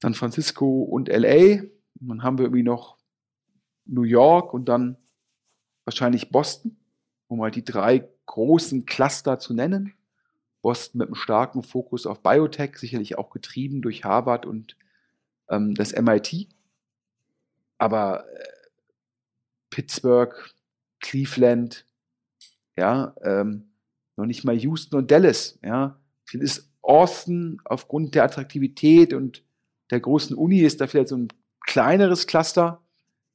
San 0.00 0.14
Francisco 0.14 0.82
und 0.82 1.08
LA. 1.08 1.62
Und 2.00 2.08
dann 2.08 2.22
haben 2.22 2.38
wir 2.38 2.46
irgendwie 2.46 2.64
noch 2.64 2.96
New 3.84 4.02
York 4.02 4.54
und 4.54 4.66
dann 4.66 4.96
wahrscheinlich 5.84 6.30
Boston, 6.30 6.76
um 7.28 7.38
mal 7.38 7.50
die 7.50 7.64
drei 7.64 8.08
großen 8.26 8.86
Cluster 8.86 9.38
zu 9.38 9.54
nennen. 9.54 9.94
Boston 10.62 10.98
mit 10.98 11.08
einem 11.08 11.16
starken 11.16 11.62
Fokus 11.62 12.06
auf 12.06 12.22
Biotech, 12.22 12.76
sicherlich 12.76 13.18
auch 13.18 13.30
getrieben 13.30 13.82
durch 13.82 14.04
Harvard 14.04 14.46
und 14.46 14.76
ähm, 15.48 15.74
das 15.74 15.92
MIT. 15.92 16.48
Aber 17.78 18.24
äh, 18.32 18.44
Pittsburgh, 19.70 20.34
Cleveland, 21.00 21.84
ja, 22.76 23.14
ähm, 23.22 23.70
noch 24.16 24.26
nicht 24.26 24.44
mal 24.44 24.56
Houston 24.56 24.96
und 24.96 25.10
Dallas, 25.10 25.58
ja. 25.62 25.98
Vielleicht 26.24 26.44
ist 26.44 26.72
Austin 26.82 27.58
aufgrund 27.64 28.14
der 28.14 28.24
Attraktivität 28.24 29.12
und 29.12 29.42
der 29.90 30.00
großen 30.00 30.36
Uni 30.36 30.60
ist 30.60 30.80
da 30.80 30.86
vielleicht 30.86 31.08
so 31.08 31.16
ein 31.16 31.28
kleineres 31.66 32.26
Cluster, 32.26 32.82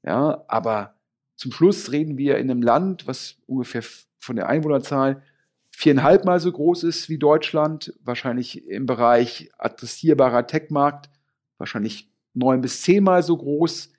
ja, 0.03 0.43
aber 0.47 0.95
zum 1.35 1.51
Schluss 1.51 1.91
reden 1.91 2.17
wir 2.17 2.37
in 2.37 2.49
einem 2.49 2.61
Land, 2.61 3.07
was 3.07 3.37
ungefähr 3.45 3.83
von 4.17 4.35
der 4.35 4.47
Einwohnerzahl 4.47 5.21
viereinhalb 5.69 6.25
Mal 6.25 6.39
so 6.39 6.51
groß 6.51 6.83
ist 6.83 7.07
wie 7.07 7.19
Deutschland, 7.19 7.93
wahrscheinlich 8.03 8.67
im 8.67 8.87
Bereich 8.87 9.51
adressierbarer 9.59 10.47
Tech-Markt, 10.47 11.11
wahrscheinlich 11.59 12.11
neun 12.33 12.61
bis 12.61 12.81
zehnmal 12.81 13.21
so 13.21 13.37
groß. 13.37 13.91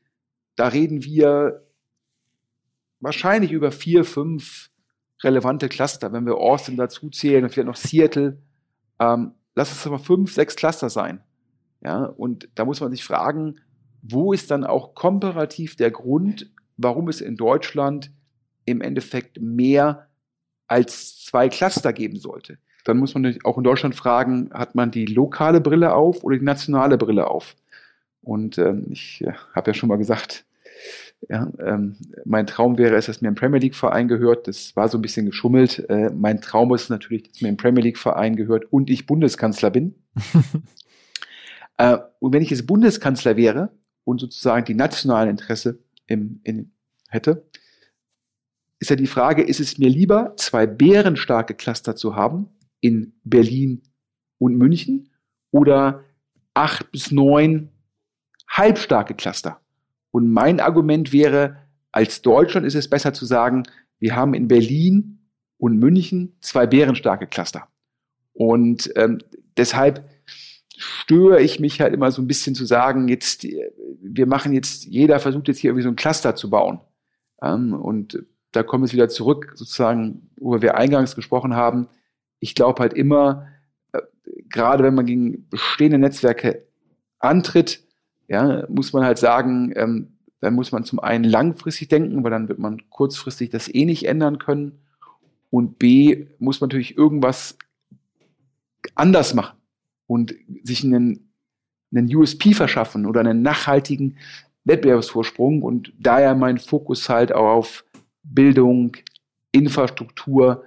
Da 0.57 0.69
reden 0.69 1.05
wir 1.05 1.65
wahrscheinlich 2.99 3.53
über 3.53 3.71
vier, 3.71 4.05
fünf 4.05 4.71
relevante 5.23 5.69
Cluster. 5.69 6.13
Wenn 6.13 6.27
wir 6.27 6.37
Austin 6.37 6.77
dazu 6.77 7.11
zählen 7.11 7.45
und 7.45 7.51
vielleicht 7.51 7.67
noch 7.67 7.77
Seattle, 7.77 8.39
ähm, 9.01 9.33
lass 9.55 9.73
es 9.73 9.87
aber 9.87 9.99
fünf, 9.99 10.33
sechs 10.33 10.57
Cluster 10.57 10.91
sein. 10.91 11.21
Ja, 11.81 12.05
und 12.05 12.49
da 12.55 12.65
muss 12.65 12.81
man 12.81 12.91
sich 12.91 13.05
fragen, 13.05 13.61
wo 14.03 14.33
ist 14.33 14.51
dann 14.51 14.65
auch 14.65 14.95
komparativ 14.95 15.77
der 15.77 15.91
Grund, 15.91 16.51
warum 16.77 17.09
es 17.09 17.21
in 17.21 17.37
Deutschland 17.37 18.11
im 18.65 18.81
Endeffekt 18.81 19.41
mehr 19.41 20.09
als 20.67 21.25
zwei 21.25 21.49
Cluster 21.49 21.93
geben 21.93 22.19
sollte? 22.19 22.59
Dann 22.85 22.99
muss 22.99 23.15
man 23.15 23.39
auch 23.45 23.59
in 23.59 23.65
Deutschland 23.65 23.95
fragen, 23.95 24.51
hat 24.53 24.75
man 24.75 24.91
die 24.91 25.07
lokale 25.07 25.61
Brille 25.61 25.95
auf 25.95 26.25
oder 26.25 26.39
die 26.39 26.45
nationale 26.45 26.97
Brille 26.97 27.29
auf? 27.29 27.57
Und 28.23 28.59
ähm, 28.59 28.87
ich 28.91 29.23
äh, 29.23 29.33
habe 29.55 29.71
ja 29.71 29.75
schon 29.75 29.89
mal 29.89 29.97
gesagt, 29.97 30.45
ja, 31.29 31.51
ähm, 31.59 31.97
mein 32.25 32.47
Traum 32.47 32.79
wäre 32.79 32.95
es, 32.95 33.07
dass 33.07 33.21
mir 33.21 33.29
ein 33.29 33.35
Premier 33.35 33.59
League-Verein 33.59 34.07
gehört. 34.09 34.47
Das 34.47 34.77
war 34.77 34.89
so 34.89 34.99
ein 34.99 35.03
bisschen 35.03 35.27
geschummelt. 35.27 35.89
Äh, 35.89 36.11
mein 36.11 36.41
Traum 36.41 36.73
ist 36.75 36.91
natürlich, 36.91 37.25
dass 37.25 37.41
mir 37.41 37.49
ein 37.49 37.57
Premier 37.57 37.83
League-Verein 37.83 38.37
gehört 38.37 38.73
und 38.73 38.89
ich 38.89 39.07
Bundeskanzler 39.07 39.71
bin. 39.71 39.95
äh, 41.77 41.99
und 42.21 42.33
wenn 42.33 42.43
ich 42.43 42.51
jetzt 42.51 42.67
Bundeskanzler 42.67 43.37
wäre 43.37 43.71
und 44.05 44.21
sozusagen 44.21 44.65
die 44.65 44.75
nationalen 44.75 45.31
Interesse 45.31 45.81
im, 46.07 46.41
in, 46.45 46.71
hätte, 47.09 47.49
ist 48.79 48.91
ja 48.91 48.97
die 48.97 49.09
Frage, 49.09 49.43
ist 49.43 49.59
es 49.59 49.77
mir 49.79 49.89
lieber, 49.89 50.35
zwei 50.37 50.67
bärenstarke 50.67 51.55
Cluster 51.55 51.97
zu 51.97 52.15
haben 52.15 52.49
in 52.81 53.15
Berlin 53.25 53.83
und 54.39 54.57
München 54.57 55.11
oder 55.51 56.05
acht 56.55 56.93
bis 56.93 57.11
neun 57.11 57.71
halbstarke 58.49 59.15
Cluster? 59.15 59.61
Und 60.19 60.33
mein 60.33 60.59
Argument 60.59 61.13
wäre, 61.13 61.59
als 61.93 62.23
Deutschland 62.23 62.67
ist 62.67 62.75
es 62.75 62.91
besser 62.91 63.15
zu 63.15 63.25
sagen, 63.25 63.63
wir 64.01 64.17
haben 64.17 64.35
in 64.35 64.49
Berlin 64.49 65.21
und 65.59 65.79
München 65.79 66.37
zwei 66.41 66.67
bärenstarke 66.67 67.29
Cluster. 67.29 67.69
Und 68.33 68.91
ähm, 68.97 69.19
deshalb 69.57 70.11
störe 70.77 71.41
ich 71.41 71.61
mich 71.61 71.81
halt 71.81 71.95
immer 71.95 72.11
so 72.11 72.21
ein 72.21 72.27
bisschen 72.27 72.57
zu 72.57 72.65
sagen, 72.65 73.07
jetzt, 73.07 73.47
wir 74.03 74.27
machen 74.27 74.53
jetzt, 74.53 74.87
jeder 74.87 75.21
versucht 75.21 75.47
jetzt 75.47 75.59
hier 75.59 75.71
irgendwie 75.71 75.85
so 75.85 75.91
ein 75.91 75.95
Cluster 75.95 76.35
zu 76.35 76.51
bauen. 76.51 76.81
Ähm, 77.41 77.73
und 77.73 78.21
da 78.51 78.65
kommen 78.65 78.85
wir 78.85 78.93
wieder 78.93 79.09
zurück, 79.09 79.53
sozusagen, 79.55 80.33
wo 80.41 80.61
wir 80.61 80.77
eingangs 80.77 81.15
gesprochen 81.15 81.55
haben. 81.55 81.87
Ich 82.41 82.57
glaube 82.57 82.81
halt 82.81 82.93
immer, 82.93 83.47
äh, 83.93 84.01
gerade 84.49 84.83
wenn 84.83 84.97
man 84.97 85.07
gegen 85.07 85.49
bestehende 85.49 85.99
Netzwerke 85.99 86.67
antritt, 87.21 87.85
ja, 88.29 88.65
muss 88.69 88.93
man 88.93 89.05
halt 89.05 89.19
sagen, 89.19 89.73
ähm, 89.75 90.19
dann 90.41 90.55
muss 90.55 90.71
man 90.71 90.85
zum 90.85 91.01
einen 91.01 91.25
langfristig 91.25 91.89
denken, 91.89 92.23
weil 92.23 92.31
dann 92.31 92.49
wird 92.49 92.59
man 92.59 92.89
kurzfristig 92.91 93.51
das 93.51 93.73
eh 93.73 93.85
nicht 93.85 94.07
ändern 94.07 94.39
können. 94.39 94.81
Und 95.51 95.79
B, 95.79 96.27
muss 96.39 96.61
man 96.61 96.69
natürlich 96.69 96.97
irgendwas 96.97 97.57
anders 98.95 99.35
machen 99.35 99.59
und 100.07 100.35
sich 100.63 100.85
einen, 100.85 101.33
einen 101.91 102.15
USP 102.15 102.53
verschaffen 102.53 103.07
oder 103.07 103.21
einen 103.21 103.43
nachhaltigen 103.43 104.19
Wettbewerbsvorsprung. 104.65 105.63
Und 105.63 105.93
daher 105.99 106.35
mein 106.35 106.59
Fokus 106.59 107.09
halt 107.09 107.33
auch 107.33 107.49
auf 107.49 107.85
Bildung, 108.23 108.97
Infrastruktur 109.53 110.65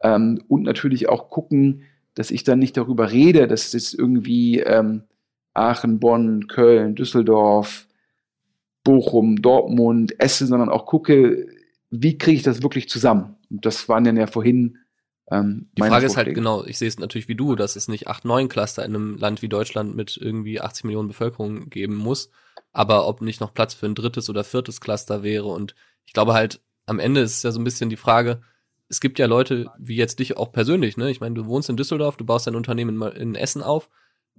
ähm, 0.00 0.42
und 0.48 0.62
natürlich 0.64 1.08
auch 1.08 1.30
gucken, 1.30 1.82
dass 2.14 2.30
ich 2.30 2.44
dann 2.44 2.58
nicht 2.58 2.76
darüber 2.76 3.10
rede, 3.12 3.46
dass 3.48 3.72
es 3.72 3.94
irgendwie 3.94 4.60
ähm, 4.60 5.04
Aachen, 5.54 6.00
Bonn, 6.00 6.46
Köln, 6.48 6.94
Düsseldorf, 6.94 7.86
Bochum, 8.82 9.40
Dortmund, 9.40 10.20
Essen, 10.20 10.46
sondern 10.46 10.68
auch 10.68 10.86
gucke, 10.86 11.46
wie 11.90 12.18
kriege 12.18 12.36
ich 12.36 12.42
das 12.42 12.62
wirklich 12.62 12.88
zusammen? 12.88 13.36
Und 13.50 13.64
das 13.64 13.88
waren 13.88 14.04
dann 14.04 14.16
ja 14.16 14.26
vorhin 14.26 14.78
ähm, 15.30 15.70
Die 15.76 15.82
Frage 15.82 16.06
ist 16.06 16.16
halt 16.16 16.34
genau, 16.34 16.64
ich 16.64 16.78
sehe 16.78 16.88
es 16.88 16.98
natürlich 16.98 17.28
wie 17.28 17.34
du, 17.34 17.54
dass 17.54 17.76
es 17.76 17.88
nicht 17.88 18.08
acht, 18.08 18.24
neun 18.24 18.48
Cluster 18.48 18.84
in 18.84 18.94
einem 18.94 19.16
Land 19.16 19.42
wie 19.42 19.48
Deutschland 19.48 19.96
mit 19.96 20.18
irgendwie 20.20 20.60
80 20.60 20.84
Millionen 20.84 21.08
Bevölkerung 21.08 21.70
geben 21.70 21.94
muss, 21.94 22.30
aber 22.72 23.06
ob 23.08 23.22
nicht 23.22 23.40
noch 23.40 23.54
Platz 23.54 23.74
für 23.74 23.86
ein 23.86 23.94
drittes 23.94 24.28
oder 24.28 24.44
viertes 24.44 24.80
Cluster 24.80 25.22
wäre. 25.22 25.46
Und 25.46 25.74
ich 26.04 26.12
glaube 26.12 26.34
halt, 26.34 26.60
am 26.86 26.98
Ende 26.98 27.20
ist 27.20 27.36
es 27.36 27.42
ja 27.42 27.52
so 27.52 27.60
ein 27.60 27.64
bisschen 27.64 27.88
die 27.88 27.96
Frage, 27.96 28.42
es 28.88 29.00
gibt 29.00 29.18
ja 29.18 29.26
Leute 29.26 29.70
wie 29.78 29.96
jetzt 29.96 30.18
dich 30.18 30.36
auch 30.36 30.52
persönlich, 30.52 30.98
ne? 30.98 31.10
Ich 31.10 31.20
meine, 31.20 31.34
du 31.34 31.46
wohnst 31.46 31.70
in 31.70 31.76
Düsseldorf, 31.76 32.18
du 32.18 32.26
baust 32.26 32.46
dein 32.46 32.54
Unternehmen 32.54 33.00
in, 33.00 33.16
in 33.16 33.34
Essen 33.34 33.62
auf, 33.62 33.88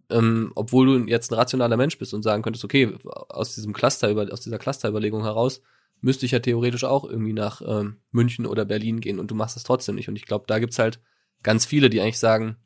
ähm, 0.09 0.51
obwohl 0.55 0.85
du 0.85 1.09
jetzt 1.09 1.31
ein 1.31 1.35
rationaler 1.35 1.77
Mensch 1.77 1.97
bist 1.97 2.13
und 2.13 2.23
sagen 2.23 2.43
könntest, 2.43 2.65
okay, 2.65 2.95
aus 3.05 3.55
diesem 3.55 3.73
Cluster, 3.73 4.09
über, 4.09 4.31
aus 4.31 4.41
dieser 4.41 4.57
Clusterüberlegung 4.57 5.23
heraus, 5.23 5.61
müsste 6.01 6.25
ich 6.25 6.31
ja 6.31 6.39
theoretisch 6.39 6.83
auch 6.83 7.03
irgendwie 7.03 7.33
nach 7.33 7.61
ähm, 7.65 7.97
München 8.11 8.45
oder 8.45 8.65
Berlin 8.65 9.01
gehen 9.01 9.19
und 9.19 9.31
du 9.31 9.35
machst 9.35 9.55
das 9.55 9.63
trotzdem 9.63 9.95
nicht. 9.95 10.09
Und 10.09 10.15
ich 10.15 10.25
glaube, 10.25 10.45
da 10.47 10.59
gibt's 10.59 10.79
halt 10.79 10.99
ganz 11.43 11.65
viele, 11.65 11.89
die 11.89 12.01
eigentlich 12.01 12.19
sagen, 12.19 12.57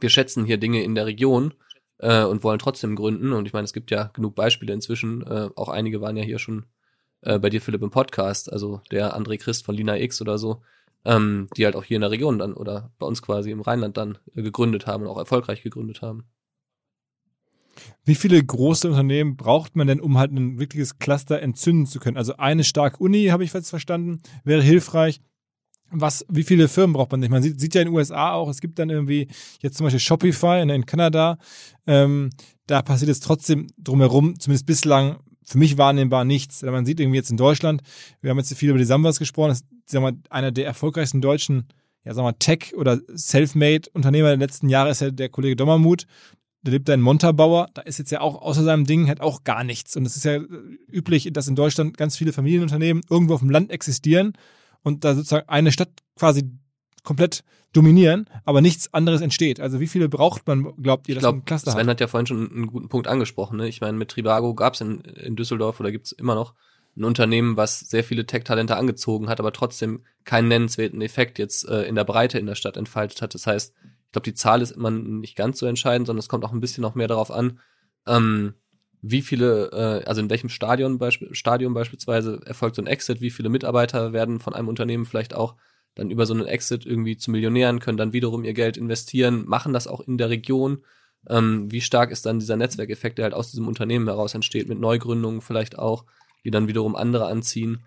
wir 0.00 0.10
schätzen 0.10 0.44
hier 0.44 0.58
Dinge 0.58 0.82
in 0.82 0.94
der 0.94 1.06
Region 1.06 1.54
äh, 1.98 2.24
und 2.24 2.44
wollen 2.44 2.58
trotzdem 2.58 2.96
gründen. 2.96 3.32
Und 3.32 3.46
ich 3.46 3.52
meine, 3.52 3.64
es 3.64 3.72
gibt 3.72 3.90
ja 3.90 4.10
genug 4.14 4.34
Beispiele 4.34 4.72
inzwischen. 4.72 5.22
Äh, 5.26 5.50
auch 5.56 5.68
einige 5.68 6.00
waren 6.00 6.16
ja 6.16 6.22
hier 6.22 6.38
schon 6.38 6.66
äh, 7.22 7.38
bei 7.38 7.50
dir, 7.50 7.60
Philipp, 7.60 7.82
im 7.82 7.90
Podcast. 7.90 8.52
Also 8.52 8.80
der 8.90 9.16
André 9.16 9.38
Christ 9.38 9.64
von 9.64 9.74
Lina 9.74 9.98
X 9.98 10.20
oder 10.20 10.38
so, 10.38 10.62
ähm, 11.04 11.48
die 11.56 11.64
halt 11.64 11.76
auch 11.76 11.84
hier 11.84 11.96
in 11.96 12.02
der 12.02 12.10
Region 12.10 12.38
dann 12.38 12.54
oder 12.54 12.92
bei 12.98 13.06
uns 13.06 13.22
quasi 13.22 13.50
im 13.50 13.60
Rheinland 13.60 13.96
dann 13.96 14.18
äh, 14.34 14.42
gegründet 14.42 14.86
haben 14.86 15.04
und 15.04 15.08
auch 15.08 15.18
erfolgreich 15.18 15.62
gegründet 15.62 16.02
haben. 16.02 16.24
Wie 18.04 18.14
viele 18.14 18.42
große 18.42 18.88
Unternehmen 18.88 19.36
braucht 19.36 19.76
man 19.76 19.86
denn, 19.86 20.00
um 20.00 20.18
halt 20.18 20.32
ein 20.32 20.58
wirkliches 20.58 20.98
Cluster 20.98 21.40
entzünden 21.40 21.86
zu 21.86 22.00
können? 22.00 22.16
Also 22.16 22.36
eine 22.36 22.64
starke 22.64 22.98
Uni, 22.98 23.26
habe 23.26 23.44
ich 23.44 23.52
jetzt 23.52 23.70
verstanden, 23.70 24.20
wäre 24.44 24.62
hilfreich. 24.62 25.20
Was, 25.94 26.24
wie 26.28 26.42
viele 26.42 26.68
Firmen 26.68 26.94
braucht 26.94 27.10
man 27.10 27.20
nicht? 27.20 27.30
Man 27.30 27.42
sieht, 27.42 27.60
sieht 27.60 27.74
ja 27.74 27.82
in 27.82 27.88
den 27.88 27.94
USA 27.94 28.32
auch, 28.32 28.48
es 28.48 28.60
gibt 28.60 28.78
dann 28.78 28.88
irgendwie 28.88 29.28
jetzt 29.60 29.76
zum 29.76 29.84
Beispiel 29.84 30.00
Shopify 30.00 30.60
in, 30.62 30.70
in 30.70 30.86
Kanada. 30.86 31.36
Ähm, 31.86 32.30
da 32.66 32.80
passiert 32.80 33.10
es 33.10 33.20
trotzdem 33.20 33.66
drumherum, 33.76 34.38
zumindest 34.40 34.66
bislang 34.66 35.18
für 35.44 35.58
mich 35.58 35.76
wahrnehmbar 35.76 36.24
nichts. 36.24 36.62
Man 36.62 36.86
sieht 36.86 36.98
irgendwie 36.98 37.18
jetzt 37.18 37.30
in 37.30 37.36
Deutschland, 37.36 37.82
wir 38.22 38.30
haben 38.30 38.38
jetzt 38.38 38.54
viel 38.54 38.70
über 38.70 38.78
die 38.78 38.84
Sambas 38.84 39.18
gesprochen, 39.18 39.48
das 39.48 39.60
ist 39.60 39.66
sagen 39.86 40.04
wir, 40.04 40.16
einer 40.30 40.50
der 40.50 40.64
erfolgreichsten 40.64 41.20
deutschen 41.20 41.66
ja, 42.04 42.14
sagen 42.14 42.26
wir, 42.26 42.38
Tech- 42.38 42.74
oder 42.74 43.00
Selfmade-Unternehmer 43.08 44.28
der 44.28 44.36
letzten 44.36 44.68
Jahre 44.68 44.90
ist 44.90 45.00
ja 45.00 45.10
der 45.10 45.28
Kollege 45.28 45.56
Dommermuth 45.56 46.06
der 46.62 46.72
lebt 46.72 46.88
da 46.88 46.94
in 46.94 47.00
Montabaur, 47.00 47.68
da 47.74 47.82
ist 47.82 47.98
jetzt 47.98 48.12
ja 48.12 48.20
auch 48.20 48.40
außer 48.40 48.62
seinem 48.62 48.86
Ding 48.86 49.08
halt 49.08 49.20
auch 49.20 49.44
gar 49.44 49.64
nichts. 49.64 49.96
Und 49.96 50.06
es 50.06 50.16
ist 50.16 50.24
ja 50.24 50.38
üblich, 50.90 51.28
dass 51.32 51.48
in 51.48 51.56
Deutschland 51.56 51.96
ganz 51.96 52.16
viele 52.16 52.32
Familienunternehmen 52.32 53.02
irgendwo 53.10 53.34
auf 53.34 53.40
dem 53.40 53.50
Land 53.50 53.70
existieren 53.70 54.34
und 54.82 55.04
da 55.04 55.14
sozusagen 55.14 55.48
eine 55.48 55.72
Stadt 55.72 55.90
quasi 56.16 56.50
komplett 57.02 57.42
dominieren, 57.72 58.28
aber 58.44 58.60
nichts 58.60 58.92
anderes 58.92 59.22
entsteht. 59.22 59.58
Also 59.58 59.80
wie 59.80 59.86
viele 59.86 60.08
braucht 60.08 60.46
man, 60.46 60.72
glaubt 60.76 61.08
ihr, 61.08 61.14
dass 61.14 61.22
glaub, 61.22 61.36
ein 61.36 61.44
Cluster 61.44 61.72
Sven 61.72 61.82
hat? 61.82 61.88
hat 61.88 62.00
ja 62.00 62.06
vorhin 62.06 62.26
schon 62.26 62.50
einen 62.50 62.66
guten 62.66 62.88
Punkt 62.88 63.08
angesprochen. 63.08 63.56
Ne? 63.56 63.68
Ich 63.68 63.80
meine, 63.80 63.96
mit 63.96 64.10
Trivago 64.10 64.54
gab 64.54 64.74
es 64.74 64.82
in, 64.82 65.00
in 65.00 65.36
Düsseldorf 65.36 65.80
oder 65.80 65.90
gibt 65.90 66.06
es 66.06 66.12
immer 66.12 66.34
noch 66.34 66.54
ein 66.96 67.04
Unternehmen, 67.04 67.56
was 67.56 67.80
sehr 67.80 68.04
viele 68.04 68.26
Tech-Talente 68.26 68.76
angezogen 68.76 69.28
hat, 69.30 69.40
aber 69.40 69.52
trotzdem 69.52 70.04
keinen 70.24 70.48
nennenswerten 70.48 71.00
Effekt 71.00 71.38
jetzt 71.38 71.66
äh, 71.66 71.84
in 71.84 71.94
der 71.94 72.04
Breite 72.04 72.38
in 72.38 72.46
der 72.46 72.54
Stadt 72.54 72.76
entfaltet 72.76 73.22
hat. 73.22 73.34
Das 73.34 73.46
heißt, 73.46 73.74
ich 74.12 74.14
glaube, 74.14 74.24
die 74.24 74.34
Zahl 74.34 74.60
ist 74.60 74.72
immer 74.72 74.90
nicht 74.90 75.36
ganz 75.36 75.58
so 75.58 75.64
entscheidend, 75.64 76.06
sondern 76.06 76.18
es 76.18 76.28
kommt 76.28 76.44
auch 76.44 76.52
ein 76.52 76.60
bisschen 76.60 76.82
noch 76.82 76.94
mehr 76.94 77.08
darauf 77.08 77.30
an, 77.30 77.60
ähm, 78.06 78.52
wie 79.00 79.22
viele, 79.22 79.70
äh, 79.72 80.04
also 80.06 80.20
in 80.20 80.28
welchem 80.28 80.50
Stadion, 80.50 80.98
beisp 80.98 81.22
Stadion 81.32 81.72
beispielsweise 81.72 82.38
erfolgt 82.44 82.76
so 82.76 82.82
ein 82.82 82.86
Exit, 82.86 83.22
wie 83.22 83.30
viele 83.30 83.48
Mitarbeiter 83.48 84.12
werden 84.12 84.38
von 84.38 84.52
einem 84.52 84.68
Unternehmen 84.68 85.06
vielleicht 85.06 85.34
auch 85.34 85.56
dann 85.94 86.10
über 86.10 86.26
so 86.26 86.34
einen 86.34 86.44
Exit 86.44 86.84
irgendwie 86.84 87.16
zu 87.16 87.30
Millionären, 87.30 87.80
können 87.80 87.96
dann 87.96 88.12
wiederum 88.12 88.44
ihr 88.44 88.52
Geld 88.52 88.76
investieren, 88.76 89.46
machen 89.46 89.72
das 89.72 89.86
auch 89.86 90.00
in 90.00 90.18
der 90.18 90.28
Region. 90.28 90.84
Ähm, 91.30 91.72
wie 91.72 91.80
stark 91.80 92.10
ist 92.10 92.26
dann 92.26 92.38
dieser 92.38 92.58
Netzwerkeffekt, 92.58 93.16
der 93.16 93.24
halt 93.24 93.34
aus 93.34 93.50
diesem 93.50 93.66
Unternehmen 93.66 94.08
heraus 94.08 94.34
entsteht, 94.34 94.68
mit 94.68 94.78
Neugründungen 94.78 95.40
vielleicht 95.40 95.78
auch, 95.78 96.04
die 96.44 96.50
dann 96.50 96.68
wiederum 96.68 96.96
andere 96.96 97.28
anziehen. 97.28 97.86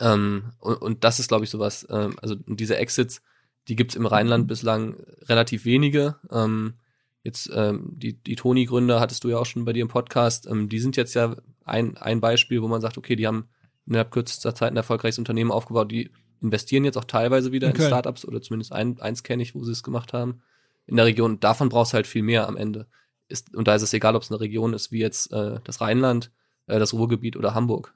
Ähm, 0.00 0.54
und, 0.58 0.82
und 0.82 1.04
das 1.04 1.20
ist, 1.20 1.28
glaube 1.28 1.44
ich, 1.44 1.50
sowas, 1.50 1.86
ähm, 1.88 2.16
also 2.20 2.34
diese 2.34 2.78
Exits, 2.78 3.22
die 3.68 3.76
gibt's 3.76 3.96
im 3.96 4.06
Rheinland 4.06 4.44
mhm. 4.44 4.48
bislang 4.48 4.96
relativ 5.22 5.64
wenige. 5.64 6.16
Ähm, 6.30 6.74
jetzt 7.22 7.50
ähm, 7.52 7.92
die, 7.96 8.14
die 8.22 8.36
Toni-Gründer 8.36 9.00
hattest 9.00 9.24
du 9.24 9.28
ja 9.28 9.38
auch 9.38 9.46
schon 9.46 9.64
bei 9.64 9.72
dir 9.72 9.82
im 9.82 9.88
Podcast. 9.88 10.46
Ähm, 10.46 10.68
die 10.68 10.78
sind 10.78 10.96
jetzt 10.96 11.14
ja 11.14 11.36
ein, 11.64 11.96
ein 11.96 12.20
Beispiel, 12.20 12.62
wo 12.62 12.68
man 12.68 12.80
sagt, 12.80 12.98
okay, 12.98 13.16
die 13.16 13.26
haben 13.26 13.48
innerhalb 13.86 14.10
kürzester 14.10 14.54
Zeit 14.54 14.72
ein 14.72 14.76
erfolgreiches 14.76 15.18
Unternehmen 15.18 15.50
aufgebaut. 15.50 15.90
Die 15.90 16.10
investieren 16.40 16.84
jetzt 16.84 16.96
auch 16.96 17.04
teilweise 17.04 17.52
wieder 17.52 17.68
okay. 17.68 17.82
in 17.82 17.86
Startups 17.88 18.24
oder 18.24 18.42
zumindest 18.42 18.72
ein, 18.72 19.00
eins 19.00 19.22
kenne 19.22 19.42
ich, 19.42 19.54
wo 19.54 19.64
sie 19.64 19.72
es 19.72 19.82
gemacht 19.82 20.12
haben 20.12 20.42
in 20.86 20.96
der 20.96 21.06
Region. 21.06 21.40
Davon 21.40 21.68
brauchst 21.68 21.92
du 21.92 21.96
halt 21.96 22.06
viel 22.06 22.22
mehr 22.22 22.46
am 22.46 22.56
Ende. 22.56 22.86
Ist, 23.28 23.54
und 23.56 23.66
da 23.66 23.74
ist 23.74 23.82
es 23.82 23.92
egal, 23.92 24.14
ob 24.14 24.22
es 24.22 24.30
eine 24.30 24.40
Region 24.40 24.72
ist 24.72 24.92
wie 24.92 25.00
jetzt 25.00 25.32
äh, 25.32 25.58
das 25.64 25.80
Rheinland, 25.80 26.30
äh, 26.66 26.78
das 26.78 26.94
Ruhrgebiet 26.94 27.36
oder 27.36 27.54
Hamburg. 27.54 27.94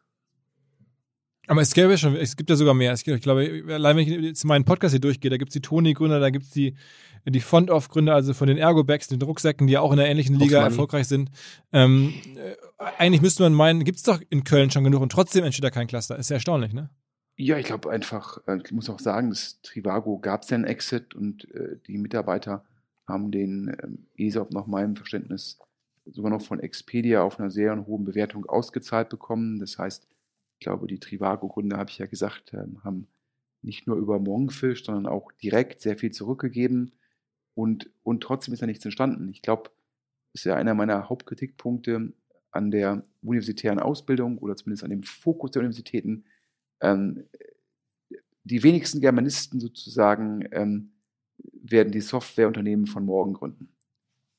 Aber 1.51 1.63
es 1.63 1.75
gäbe 1.75 1.99
schon, 1.99 2.15
es 2.15 2.37
gibt 2.37 2.49
ja 2.49 2.55
sogar 2.55 2.75
mehr. 2.75 2.95
Ich 2.95 3.03
glaube, 3.03 3.65
allein 3.71 3.97
wenn 3.97 4.07
ich 4.07 4.23
jetzt 4.23 4.45
meinen 4.45 4.65
Podcast 4.65 4.93
hier 4.93 5.01
durchgehe, 5.01 5.33
da 5.33 5.37
gibt 5.37 5.49
es 5.49 5.55
die 5.55 5.61
Toni-Gründer, 5.61 6.21
da 6.21 6.31
gibt 6.31 6.45
es 6.45 6.51
die, 6.53 6.77
die 7.27 7.41
Font-Off-Gründer, 7.41 8.15
also 8.15 8.35
von 8.35 8.47
den 8.47 8.57
Ergo-Bags, 8.57 9.09
den 9.09 9.21
Rucksäcken, 9.21 9.67
die 9.67 9.73
ja 9.73 9.81
auch 9.81 9.91
in 9.91 9.97
der 9.97 10.09
ähnlichen 10.09 10.37
Liga 10.37 10.63
erfolgreich 10.63 11.09
sind. 11.09 11.33
Ähm, 11.73 12.15
äh, 12.37 12.55
eigentlich 12.99 13.21
müsste 13.21 13.43
man 13.43 13.53
meinen, 13.53 13.83
gibt 13.83 13.99
es 13.99 14.05
doch 14.05 14.21
in 14.31 14.45
Köln 14.45 14.71
schon 14.71 14.85
genug 14.85 15.03
und 15.03 15.11
trotzdem 15.11 15.43
entsteht 15.43 15.65
da 15.65 15.71
kein 15.71 15.89
Cluster. 15.89 16.17
Ist 16.17 16.31
ja 16.31 16.35
erstaunlich, 16.35 16.73
ne? 16.73 16.89
Ja, 17.37 17.59
ich 17.59 17.67
glaube 17.67 17.91
einfach, 17.91 18.39
äh, 18.47 18.59
ich 18.65 18.71
muss 18.71 18.89
auch 18.89 19.01
sagen, 19.01 19.31
das 19.31 19.61
Trivago 19.63 20.21
gab 20.21 20.45
es 20.45 20.51
ja 20.51 20.55
einen 20.55 20.67
Exit 20.67 21.17
und 21.17 21.53
äh, 21.53 21.79
die 21.85 21.99
Mitarbeiter 21.99 22.65
haben 23.09 23.33
den 23.33 23.77
ähm, 23.83 24.07
ESOP 24.17 24.53
nach 24.53 24.69
meinem 24.69 24.95
Verständnis 24.95 25.59
sogar 26.07 26.31
noch 26.31 26.43
von 26.43 26.61
Expedia 26.61 27.23
auf 27.23 27.41
einer 27.41 27.51
sehr 27.51 27.87
hohen 27.87 28.05
Bewertung 28.05 28.47
ausgezahlt 28.47 29.09
bekommen. 29.09 29.59
Das 29.59 29.77
heißt, 29.77 30.07
ich 30.61 30.65
glaube, 30.65 30.87
die 30.87 31.01
Trivago-Gründer, 31.01 31.79
habe 31.79 31.89
ich 31.89 31.97
ja 31.97 32.05
gesagt, 32.05 32.53
ähm, 32.53 32.85
haben 32.85 33.09
nicht 33.63 33.87
nur 33.87 33.97
über 33.97 34.19
Monkfish, 34.19 34.85
sondern 34.85 35.07
auch 35.07 35.33
direkt 35.33 35.81
sehr 35.81 35.97
viel 35.97 36.11
zurückgegeben. 36.11 36.93
Und, 37.55 37.89
und 38.03 38.23
trotzdem 38.23 38.53
ist 38.53 38.61
da 38.61 38.67
nichts 38.67 38.85
entstanden. 38.85 39.31
Ich 39.31 39.41
glaube, 39.41 39.71
das 40.33 40.43
ist 40.43 40.45
ja 40.45 40.57
einer 40.57 40.75
meiner 40.75 41.09
Hauptkritikpunkte 41.09 42.13
an 42.51 42.71
der 42.71 43.03
universitären 43.23 43.79
Ausbildung 43.79 44.37
oder 44.37 44.55
zumindest 44.55 44.85
an 44.85 44.91
dem 44.91 45.03
Fokus 45.03 45.53
der 45.53 45.61
Universitäten. 45.61 46.27
Ähm, 46.83 47.25
die 48.45 48.63
wenigsten 48.63 49.01
Germanisten 49.01 49.61
sozusagen 49.61 50.47
ähm, 50.53 50.93
werden 51.39 51.91
die 51.91 52.03
Softwareunternehmen 52.03 52.87
von 52.87 53.07
morgen 53.07 53.33
gründen. 53.33 53.75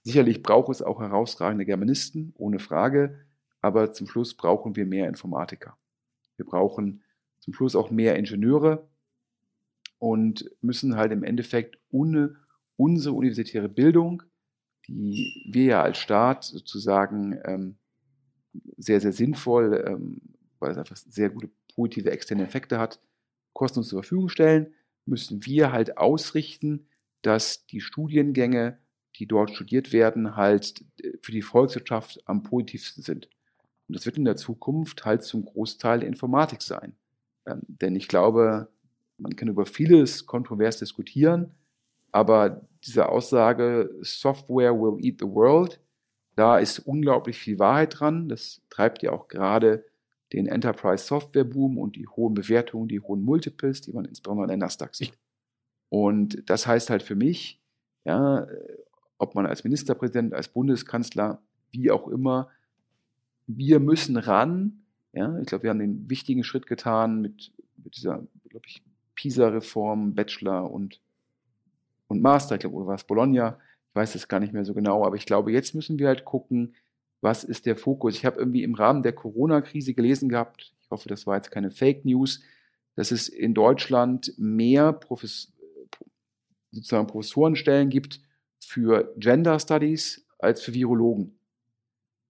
Sicherlich 0.03 0.43
braucht 0.43 0.69
es 0.69 0.83
auch 0.83 0.99
herausragende 0.99 1.65
Germanisten, 1.65 2.35
ohne 2.37 2.59
Frage, 2.59 3.25
aber 3.59 3.91
zum 3.91 4.05
Schluss 4.05 4.35
brauchen 4.35 4.75
wir 4.75 4.85
mehr 4.85 5.07
Informatiker. 5.07 5.77
Wir 6.41 6.45
brauchen 6.47 7.03
zum 7.39 7.53
Schluss 7.53 7.75
auch 7.75 7.91
mehr 7.91 8.15
Ingenieure 8.15 8.89
und 9.99 10.49
müssen 10.61 10.95
halt 10.95 11.11
im 11.11 11.23
Endeffekt 11.23 11.77
ohne 11.91 12.35
unsere 12.77 13.13
universitäre 13.13 13.69
Bildung, 13.69 14.23
die 14.87 15.45
wir 15.47 15.63
ja 15.65 15.83
als 15.83 15.99
Staat 15.99 16.43
sozusagen 16.43 17.39
ähm, 17.45 17.75
sehr, 18.75 18.99
sehr 18.99 19.11
sinnvoll, 19.11 19.85
ähm, 19.87 20.21
weil 20.57 20.71
es 20.71 20.79
einfach 20.79 20.95
sehr 20.95 21.29
gute 21.29 21.51
positive 21.75 22.09
externe 22.09 22.43
Effekte 22.43 22.79
hat, 22.79 22.99
kostenlos 23.53 23.89
zur 23.89 24.01
Verfügung 24.01 24.29
stellen, 24.29 24.73
müssen 25.05 25.45
wir 25.45 25.71
halt 25.71 25.99
ausrichten, 25.99 26.87
dass 27.21 27.67
die 27.67 27.81
Studiengänge, 27.81 28.79
die 29.17 29.27
dort 29.27 29.51
studiert 29.51 29.93
werden, 29.93 30.35
halt 30.35 30.83
äh, 31.03 31.11
für 31.21 31.31
die 31.31 31.43
Volkswirtschaft 31.43 32.23
am 32.25 32.41
positivsten 32.41 33.03
sind. 33.03 33.29
Und 33.91 33.97
das 33.97 34.05
wird 34.05 34.17
in 34.17 34.23
der 34.23 34.37
Zukunft 34.37 35.03
halt 35.03 35.21
zum 35.21 35.43
Großteil 35.43 36.01
Informatik 36.01 36.61
sein. 36.61 36.95
Ähm, 37.45 37.59
denn 37.67 37.93
ich 37.97 38.07
glaube, 38.07 38.69
man 39.17 39.35
kann 39.35 39.49
über 39.49 39.65
vieles 39.65 40.25
kontrovers 40.25 40.77
diskutieren, 40.77 41.51
aber 42.13 42.61
diese 42.85 43.09
Aussage, 43.09 43.93
Software 43.99 44.73
will 44.73 45.05
eat 45.05 45.19
the 45.19 45.27
world, 45.27 45.81
da 46.37 46.57
ist 46.57 46.79
unglaublich 46.79 47.37
viel 47.37 47.59
Wahrheit 47.59 47.99
dran. 47.99 48.29
Das 48.29 48.61
treibt 48.69 49.03
ja 49.03 49.11
auch 49.11 49.27
gerade 49.27 49.83
den 50.31 50.47
Enterprise 50.47 51.03
Software 51.05 51.43
Boom 51.43 51.77
und 51.77 51.97
die 51.97 52.07
hohen 52.07 52.33
Bewertungen, 52.33 52.87
die 52.87 53.01
hohen 53.01 53.21
Multiples, 53.21 53.81
die 53.81 53.91
man 53.91 54.05
insbesondere 54.05 54.45
in 54.45 54.51
der 54.51 54.57
Nasdaq 54.57 54.95
sieht. 54.95 55.19
Und 55.89 56.49
das 56.49 56.65
heißt 56.65 56.89
halt 56.89 57.03
für 57.03 57.15
mich, 57.15 57.61
ja, 58.05 58.47
ob 59.17 59.35
man 59.35 59.45
als 59.45 59.65
Ministerpräsident, 59.65 60.33
als 60.33 60.47
Bundeskanzler, 60.47 61.41
wie 61.71 61.91
auch 61.91 62.07
immer, 62.07 62.47
wir 63.57 63.79
müssen 63.79 64.17
ran. 64.17 64.83
Ja, 65.13 65.37
ich 65.39 65.47
glaube, 65.47 65.63
wir 65.63 65.69
haben 65.69 65.79
den 65.79 66.09
wichtigen 66.09 66.43
Schritt 66.43 66.67
getan 66.67 67.21
mit, 67.21 67.51
mit 67.83 67.97
dieser, 67.97 68.25
glaube 68.49 68.65
ich, 68.67 68.81
PISA-Reform, 69.15 70.15
Bachelor 70.15 70.71
und, 70.71 70.99
und 72.07 72.21
Master, 72.21 72.55
ich 72.55 72.61
glaube, 72.61 72.75
oder 72.75 72.87
war 72.87 72.95
es 72.95 73.03
Bologna? 73.03 73.59
Ich 73.89 73.95
weiß 73.95 74.15
es 74.15 74.27
gar 74.27 74.39
nicht 74.39 74.53
mehr 74.53 74.65
so 74.65 74.73
genau, 74.73 75.05
aber 75.05 75.15
ich 75.15 75.25
glaube, 75.25 75.51
jetzt 75.51 75.75
müssen 75.75 75.99
wir 75.99 76.07
halt 76.07 76.23
gucken, 76.23 76.75
was 77.19 77.43
ist 77.43 77.65
der 77.65 77.75
Fokus. 77.75 78.15
Ich 78.15 78.25
habe 78.25 78.39
irgendwie 78.39 78.63
im 78.63 78.73
Rahmen 78.73 79.03
der 79.03 79.13
Corona-Krise 79.13 79.93
gelesen 79.93 80.29
gehabt, 80.29 80.73
ich 80.81 80.89
hoffe, 80.89 81.07
das 81.07 81.27
war 81.27 81.35
jetzt 81.35 81.51
keine 81.51 81.71
Fake 81.71 82.03
News, 82.03 82.41
dass 82.95 83.11
es 83.11 83.29
in 83.29 83.53
Deutschland 83.53 84.33
mehr 84.37 84.91
Profes 84.91 85.53
sozusagen 86.71 87.07
Professorenstellen 87.07 87.89
gibt 87.89 88.21
für 88.59 89.13
Gender 89.17 89.59
Studies 89.59 90.25
als 90.39 90.61
für 90.61 90.73
Virologen. 90.73 91.37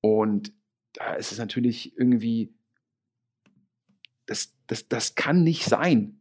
Und 0.01 0.51
da 0.93 1.13
ist 1.13 1.31
es 1.31 1.37
natürlich 1.37 1.97
irgendwie, 1.97 2.53
das, 4.25 4.53
das, 4.67 4.87
das 4.87 5.15
kann 5.15 5.43
nicht 5.43 5.65
sein. 5.65 6.19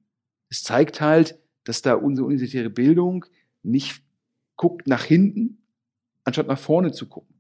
Es 0.48 0.62
zeigt 0.62 1.00
halt, 1.00 1.38
dass 1.64 1.82
da 1.82 1.94
unsere 1.94 2.26
universitäre 2.26 2.70
Bildung 2.70 3.26
nicht 3.62 4.02
guckt 4.56 4.86
nach 4.86 5.04
hinten, 5.04 5.62
anstatt 6.24 6.48
nach 6.48 6.58
vorne 6.58 6.92
zu 6.92 7.08
gucken. 7.08 7.34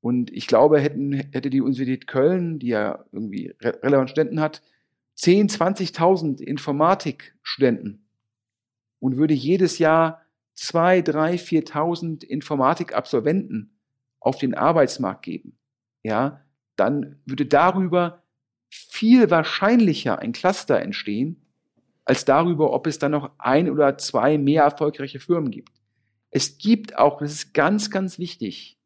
Und 0.00 0.30
ich 0.32 0.46
glaube, 0.46 0.80
hätten, 0.80 1.12
hätte 1.12 1.50
die 1.50 1.60
Universität 1.60 2.06
Köln, 2.06 2.58
die 2.58 2.68
ja 2.68 3.04
irgendwie 3.12 3.54
re 3.60 3.78
relevant 3.82 4.10
Studenten 4.10 4.40
hat, 4.40 4.62
10, 5.16 5.48
20.000 5.48 6.40
Informatikstudenten 6.40 8.06
und 8.98 9.16
würde 9.16 9.34
jedes 9.34 9.78
Jahr 9.78 10.22
2, 10.54 11.02
3, 11.02 11.34
4.000 11.34 12.24
Informatikabsolventen 12.24 13.76
auf 14.18 14.38
den 14.38 14.54
Arbeitsmarkt 14.54 15.22
geben, 15.22 15.58
ja, 16.02 16.42
dann 16.80 17.20
würde 17.26 17.46
darüber 17.46 18.24
viel 18.70 19.30
wahrscheinlicher 19.30 20.18
ein 20.18 20.32
Cluster 20.32 20.80
entstehen, 20.80 21.46
als 22.04 22.24
darüber, 22.24 22.72
ob 22.72 22.86
es 22.86 22.98
dann 22.98 23.12
noch 23.12 23.30
ein 23.38 23.70
oder 23.70 23.98
zwei 23.98 24.38
mehr 24.38 24.64
erfolgreiche 24.64 25.20
Firmen 25.20 25.50
gibt. 25.50 25.72
Es 26.30 26.58
gibt 26.58 26.96
auch, 26.96 27.20
das 27.20 27.32
ist 27.32 27.54
ganz, 27.54 27.90
ganz 27.90 28.18
wichtig, 28.18 28.78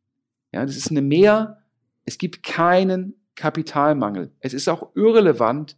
ja, 0.52 0.64
das 0.64 0.76
ist 0.76 0.90
eine 0.90 1.02
Mehr, 1.02 1.62
es 2.04 2.18
gibt 2.18 2.42
keinen 2.42 3.14
Kapitalmangel. 3.34 4.32
Es 4.40 4.54
ist 4.54 4.68
auch 4.68 4.94
irrelevant, 4.94 5.76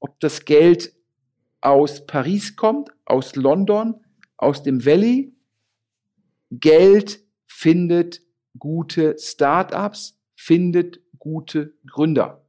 ob 0.00 0.20
das 0.20 0.44
Geld 0.44 0.92
aus 1.60 2.06
Paris 2.06 2.56
kommt, 2.56 2.90
aus 3.04 3.36
London, 3.36 4.04
aus 4.36 4.62
dem 4.62 4.84
Valley. 4.84 5.34
Geld 6.50 7.20
findet 7.46 8.22
gute 8.58 9.16
Startups, 9.18 10.18
findet 10.34 11.00
gute 11.18 11.74
Gründer. 11.86 12.42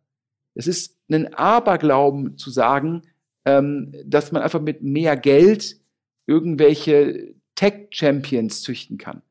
Es 0.56 0.68
ist 0.68 0.98
ein 1.10 1.34
Aberglauben 1.34 2.38
zu 2.38 2.50
sagen, 2.50 3.04
ähm, 3.46 3.94
dass 4.06 4.32
man 4.32 4.42
einfach 4.42 4.62
mit 4.62 4.82
mehr 4.82 5.18
Geld 5.18 5.80
irgendwelche 6.26 7.36
Tech-Champions 7.56 8.62
züchten 8.62 8.98
kann. 8.98 9.22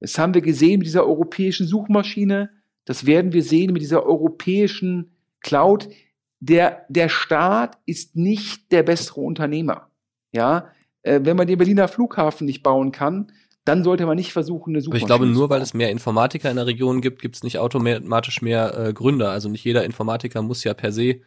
Das 0.00 0.18
haben 0.18 0.34
wir 0.34 0.42
gesehen 0.42 0.78
mit 0.78 0.86
dieser 0.86 1.06
europäischen 1.06 1.66
Suchmaschine. 1.66 2.50
Das 2.84 3.06
werden 3.06 3.32
wir 3.32 3.42
sehen 3.42 3.72
mit 3.72 3.82
dieser 3.82 4.04
europäischen 4.04 5.12
Cloud. 5.40 5.88
Der, 6.40 6.86
der 6.88 7.08
Staat 7.08 7.78
ist 7.84 8.16
nicht 8.16 8.70
der 8.72 8.82
bessere 8.82 9.20
Unternehmer. 9.20 9.90
Ja, 10.32 10.70
äh, 11.02 11.20
wenn 11.22 11.36
man 11.36 11.46
den 11.46 11.58
Berliner 11.58 11.88
Flughafen 11.88 12.46
nicht 12.46 12.62
bauen 12.62 12.92
kann, 12.92 13.32
dann 13.68 13.84
sollte 13.84 14.06
man 14.06 14.16
nicht 14.16 14.32
versuchen, 14.32 14.70
eine 14.70 14.80
Suchmaschine. 14.80 15.04
Aber 15.04 15.14
ich 15.14 15.20
glaube, 15.20 15.32
nur 15.32 15.50
weil 15.50 15.60
es 15.60 15.74
mehr 15.74 15.90
Informatiker 15.90 16.50
in 16.50 16.56
der 16.56 16.66
Region 16.66 17.02
gibt, 17.02 17.20
gibt 17.20 17.36
es 17.36 17.42
nicht 17.42 17.58
automatisch 17.58 18.40
mehr 18.40 18.76
äh, 18.78 18.92
Gründer. 18.94 19.30
Also 19.30 19.50
nicht 19.50 19.62
jeder 19.62 19.84
Informatiker 19.84 20.40
muss 20.40 20.64
ja 20.64 20.72
per 20.72 20.90
se 20.90 21.20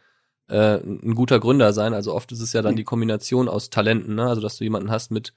äh, 0.48 0.76
ein 0.78 1.14
guter 1.14 1.38
Gründer 1.38 1.72
sein. 1.72 1.94
Also 1.94 2.12
oft 2.12 2.32
ist 2.32 2.40
es 2.40 2.52
ja 2.52 2.60
dann 2.60 2.74
die 2.74 2.82
Kombination 2.82 3.48
aus 3.48 3.70
Talenten, 3.70 4.16
ne? 4.16 4.26
Also 4.26 4.42
dass 4.42 4.56
du 4.56 4.64
jemanden 4.64 4.90
hast 4.90 5.12
mit 5.12 5.32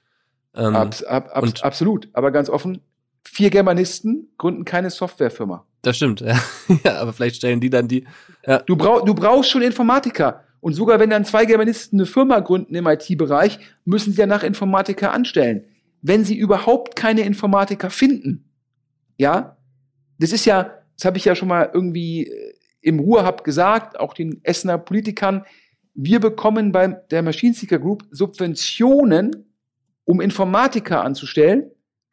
ähm, 0.56 0.74
abs, 0.74 1.04
ab, 1.04 1.30
abs, 1.32 1.62
absolut. 1.62 2.08
Aber 2.12 2.32
ganz 2.32 2.50
offen, 2.50 2.80
vier 3.22 3.50
Germanisten 3.50 4.32
gründen 4.36 4.64
keine 4.64 4.90
Softwarefirma. 4.90 5.64
Das 5.82 5.96
stimmt, 5.96 6.20
ja. 6.22 6.36
ja 6.82 7.00
aber 7.00 7.12
vielleicht 7.12 7.36
stellen 7.36 7.60
die 7.60 7.70
dann 7.70 7.86
die. 7.86 8.04
Ja. 8.44 8.58
Du, 8.58 8.74
brauch, 8.74 9.04
du 9.04 9.14
brauchst 9.14 9.50
schon 9.50 9.62
Informatiker. 9.62 10.42
Und 10.58 10.72
sogar 10.72 10.98
wenn 10.98 11.10
dann 11.10 11.24
zwei 11.24 11.44
Germanisten 11.44 12.00
eine 12.00 12.06
Firma 12.06 12.40
gründen 12.40 12.74
im 12.74 12.86
IT-Bereich, 12.88 13.60
müssen 13.84 14.12
sie 14.12 14.18
ja 14.18 14.26
nach 14.26 14.42
Informatiker 14.42 15.12
anstellen 15.12 15.66
wenn 16.06 16.24
sie 16.24 16.36
überhaupt 16.36 16.94
keine 16.94 17.22
Informatiker 17.22 17.90
finden. 17.90 18.48
Ja, 19.16 19.56
das 20.20 20.30
ist 20.30 20.44
ja, 20.44 20.78
das 20.96 21.04
habe 21.04 21.18
ich 21.18 21.24
ja 21.24 21.34
schon 21.34 21.48
mal 21.48 21.70
irgendwie 21.72 22.28
äh, 22.28 22.54
im 22.80 23.00
Ruhrhub 23.00 23.42
gesagt, 23.42 23.98
auch 23.98 24.14
den 24.14 24.40
Essener 24.44 24.78
Politikern, 24.78 25.44
wir 25.94 26.20
bekommen 26.20 26.70
bei 26.70 26.86
der 26.88 27.22
Machine 27.22 27.54
Seeker 27.54 27.80
Group 27.80 28.04
Subventionen, 28.10 29.52
um 30.04 30.20
Informatiker 30.20 31.02
anzustellen, 31.02 31.72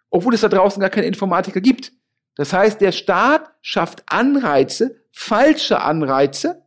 obwohl 0.10 0.34
es 0.34 0.42
da 0.42 0.50
draußen 0.50 0.82
gar 0.82 0.90
keine 0.90 1.06
Informatiker 1.06 1.62
gibt. 1.62 1.92
Das 2.36 2.52
heißt, 2.52 2.82
der 2.82 2.94
Staat 2.94 3.52
schafft 3.62 4.04
Anreize, 4.08 5.04
falsche 5.12 5.82
Anreize, 5.82 6.64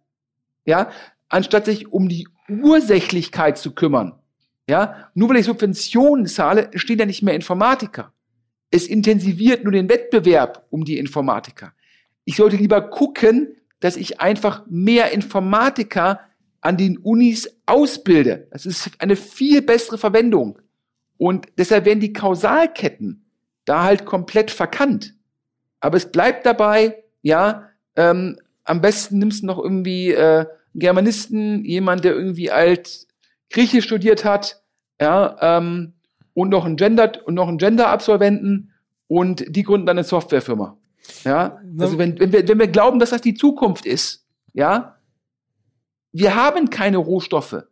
ja, 0.65 0.91
anstatt 1.29 1.65
sich 1.65 1.93
um 1.93 2.09
die 2.09 2.29
Ursächlichkeit 2.49 3.59
zu 3.59 3.75
kümmern. 3.75 4.21
Ja, 4.69 5.11
nur 5.15 5.29
weil 5.29 5.37
ich 5.37 5.47
Subventionen 5.47 6.27
zahle, 6.27 6.71
stehen 6.75 6.99
ja 6.99 7.07
nicht 7.07 7.23
mehr 7.23 7.35
Informatiker. 7.35 8.13
Es 8.71 8.87
intensiviert 8.87 9.63
nur 9.63 9.73
den 9.73 9.89
Wettbewerb 9.89 10.67
um 10.71 10.85
die 10.85 10.99
Informatiker. 10.99 11.73
Ich 12.25 12.37
sollte 12.37 12.57
lieber 12.57 12.81
gucken, 12.81 13.57
dass 13.81 13.97
ich 13.97 14.21
einfach 14.21 14.65
mehr 14.69 15.13
Informatiker 15.13 16.21
an 16.61 16.77
den 16.77 16.99
Unis 16.99 17.49
ausbilde. 17.67 18.49
Das 18.51 18.67
ist 18.67 18.91
eine 18.99 19.15
viel 19.15 19.63
bessere 19.63 19.99
Verwendung. 19.99 20.59
Und 21.17 21.47
deshalb 21.59 21.85
werden 21.85 22.01
die 22.01 22.13
Kausalketten 22.13 23.25
da 23.65 23.85
halt 23.85 24.05
komplett 24.05 24.51
verkannt. 24.51 25.15
Aber 25.81 25.97
es 25.97 26.11
bleibt 26.11 26.45
dabei, 26.45 27.05
ja, 27.23 27.69
ähm, 27.95 28.39
am 28.65 28.81
besten 28.81 29.19
nimmst 29.19 29.43
du 29.43 29.47
noch 29.47 29.59
irgendwie 29.59 30.11
äh, 30.11 30.47
Germanisten, 30.75 31.65
jemand, 31.65 32.05
der 32.05 32.15
irgendwie 32.15 32.51
alt 32.51 33.06
Griechisch 33.57 33.87
studiert 33.87 34.27
hat, 34.27 34.63
ja, 35.01 35.35
ähm, 35.41 35.95
und 36.35 36.51
noch 36.51 36.67
ein 36.67 36.77
Gender 36.77 37.11
und 37.25 37.33
noch 37.33 37.49
ein 37.49 37.57
Gender-Absolventen 37.57 38.75
und 39.09 39.47
die 39.49 39.63
gründen 39.63 39.87
dann 39.87 39.97
eine 39.97 40.05
Softwarefirma. 40.05 40.77
Ja, 41.25 41.59
also 41.79 41.97
wenn, 41.97 42.19
wenn, 42.21 42.33
wir, 42.33 42.47
wenn 42.47 42.59
wir 42.59 42.69
glauben, 42.69 42.99
dass 42.99 43.11
das 43.11 43.23
die 43.23 43.33
Zukunft 43.33 43.87
ist, 43.87 44.27
ja, 44.53 44.99
wir 46.13 46.35
haben 46.35 46.69
keine 46.69 46.99
Rohstoffe. 46.99 47.65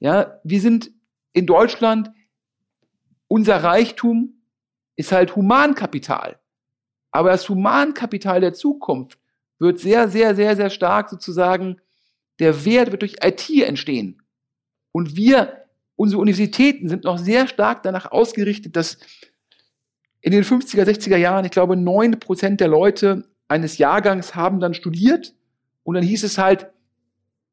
Ja, 0.00 0.40
wir 0.42 0.60
sind 0.60 0.90
in 1.32 1.46
Deutschland, 1.46 2.10
unser 3.28 3.62
Reichtum 3.62 4.42
ist 4.96 5.12
halt 5.12 5.36
Humankapital. 5.36 6.40
Aber 7.12 7.30
das 7.30 7.48
Humankapital 7.48 8.40
der 8.40 8.54
Zukunft 8.54 9.20
wird 9.60 9.78
sehr, 9.78 10.08
sehr, 10.08 10.34
sehr, 10.34 10.56
sehr 10.56 10.70
stark 10.70 11.10
sozusagen, 11.10 11.80
der 12.40 12.64
Wert 12.64 12.90
wird 12.90 13.02
durch 13.02 13.18
IT 13.22 13.48
entstehen. 13.62 14.17
Und 14.98 15.14
wir, 15.14 15.64
unsere 15.94 16.20
Universitäten 16.20 16.88
sind 16.88 17.04
noch 17.04 17.18
sehr 17.18 17.46
stark 17.46 17.84
danach 17.84 18.10
ausgerichtet, 18.10 18.74
dass 18.74 18.98
in 20.20 20.32
den 20.32 20.42
50er, 20.42 20.82
60er 20.82 21.16
Jahren, 21.16 21.44
ich 21.44 21.52
glaube, 21.52 21.76
neun 21.76 22.18
Prozent 22.18 22.60
der 22.60 22.66
Leute 22.66 23.30
eines 23.46 23.78
Jahrgangs 23.78 24.34
haben 24.34 24.58
dann 24.58 24.74
studiert. 24.74 25.36
Und 25.84 25.94
dann 25.94 26.02
hieß 26.02 26.24
es 26.24 26.36
halt, 26.36 26.66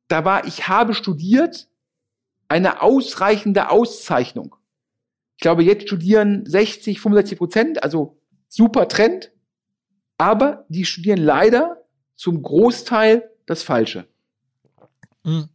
da 0.07 0.25
war, 0.25 0.47
ich 0.47 0.67
habe 0.67 0.95
studiert, 0.95 1.67
eine 2.47 2.81
ausreichende 2.81 3.69
Auszeichnung. 3.69 4.55
Ich 5.35 5.41
glaube, 5.41 5.61
jetzt 5.61 5.83
studieren 5.83 6.47
60, 6.47 6.99
65 6.99 7.37
Prozent, 7.37 7.83
also 7.83 8.17
super 8.47 8.87
Trend. 8.87 9.31
Aber 10.17 10.65
die 10.67 10.85
studieren 10.85 11.19
leider 11.19 11.85
zum 12.15 12.41
Großteil 12.41 13.29
das 13.45 13.61
Falsche. 13.61 14.07
Mhm. 15.23 15.49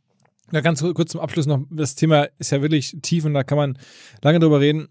Ja, 0.52 0.60
ganz 0.60 0.80
kurz 0.80 1.12
zum 1.12 1.20
Abschluss 1.20 1.46
noch. 1.46 1.60
Das 1.70 1.94
Thema 1.94 2.28
ist 2.38 2.50
ja 2.50 2.62
wirklich 2.62 2.96
tief 3.02 3.24
und 3.24 3.34
da 3.34 3.44
kann 3.44 3.58
man 3.58 3.78
lange 4.22 4.40
drüber 4.40 4.60
reden. 4.60 4.88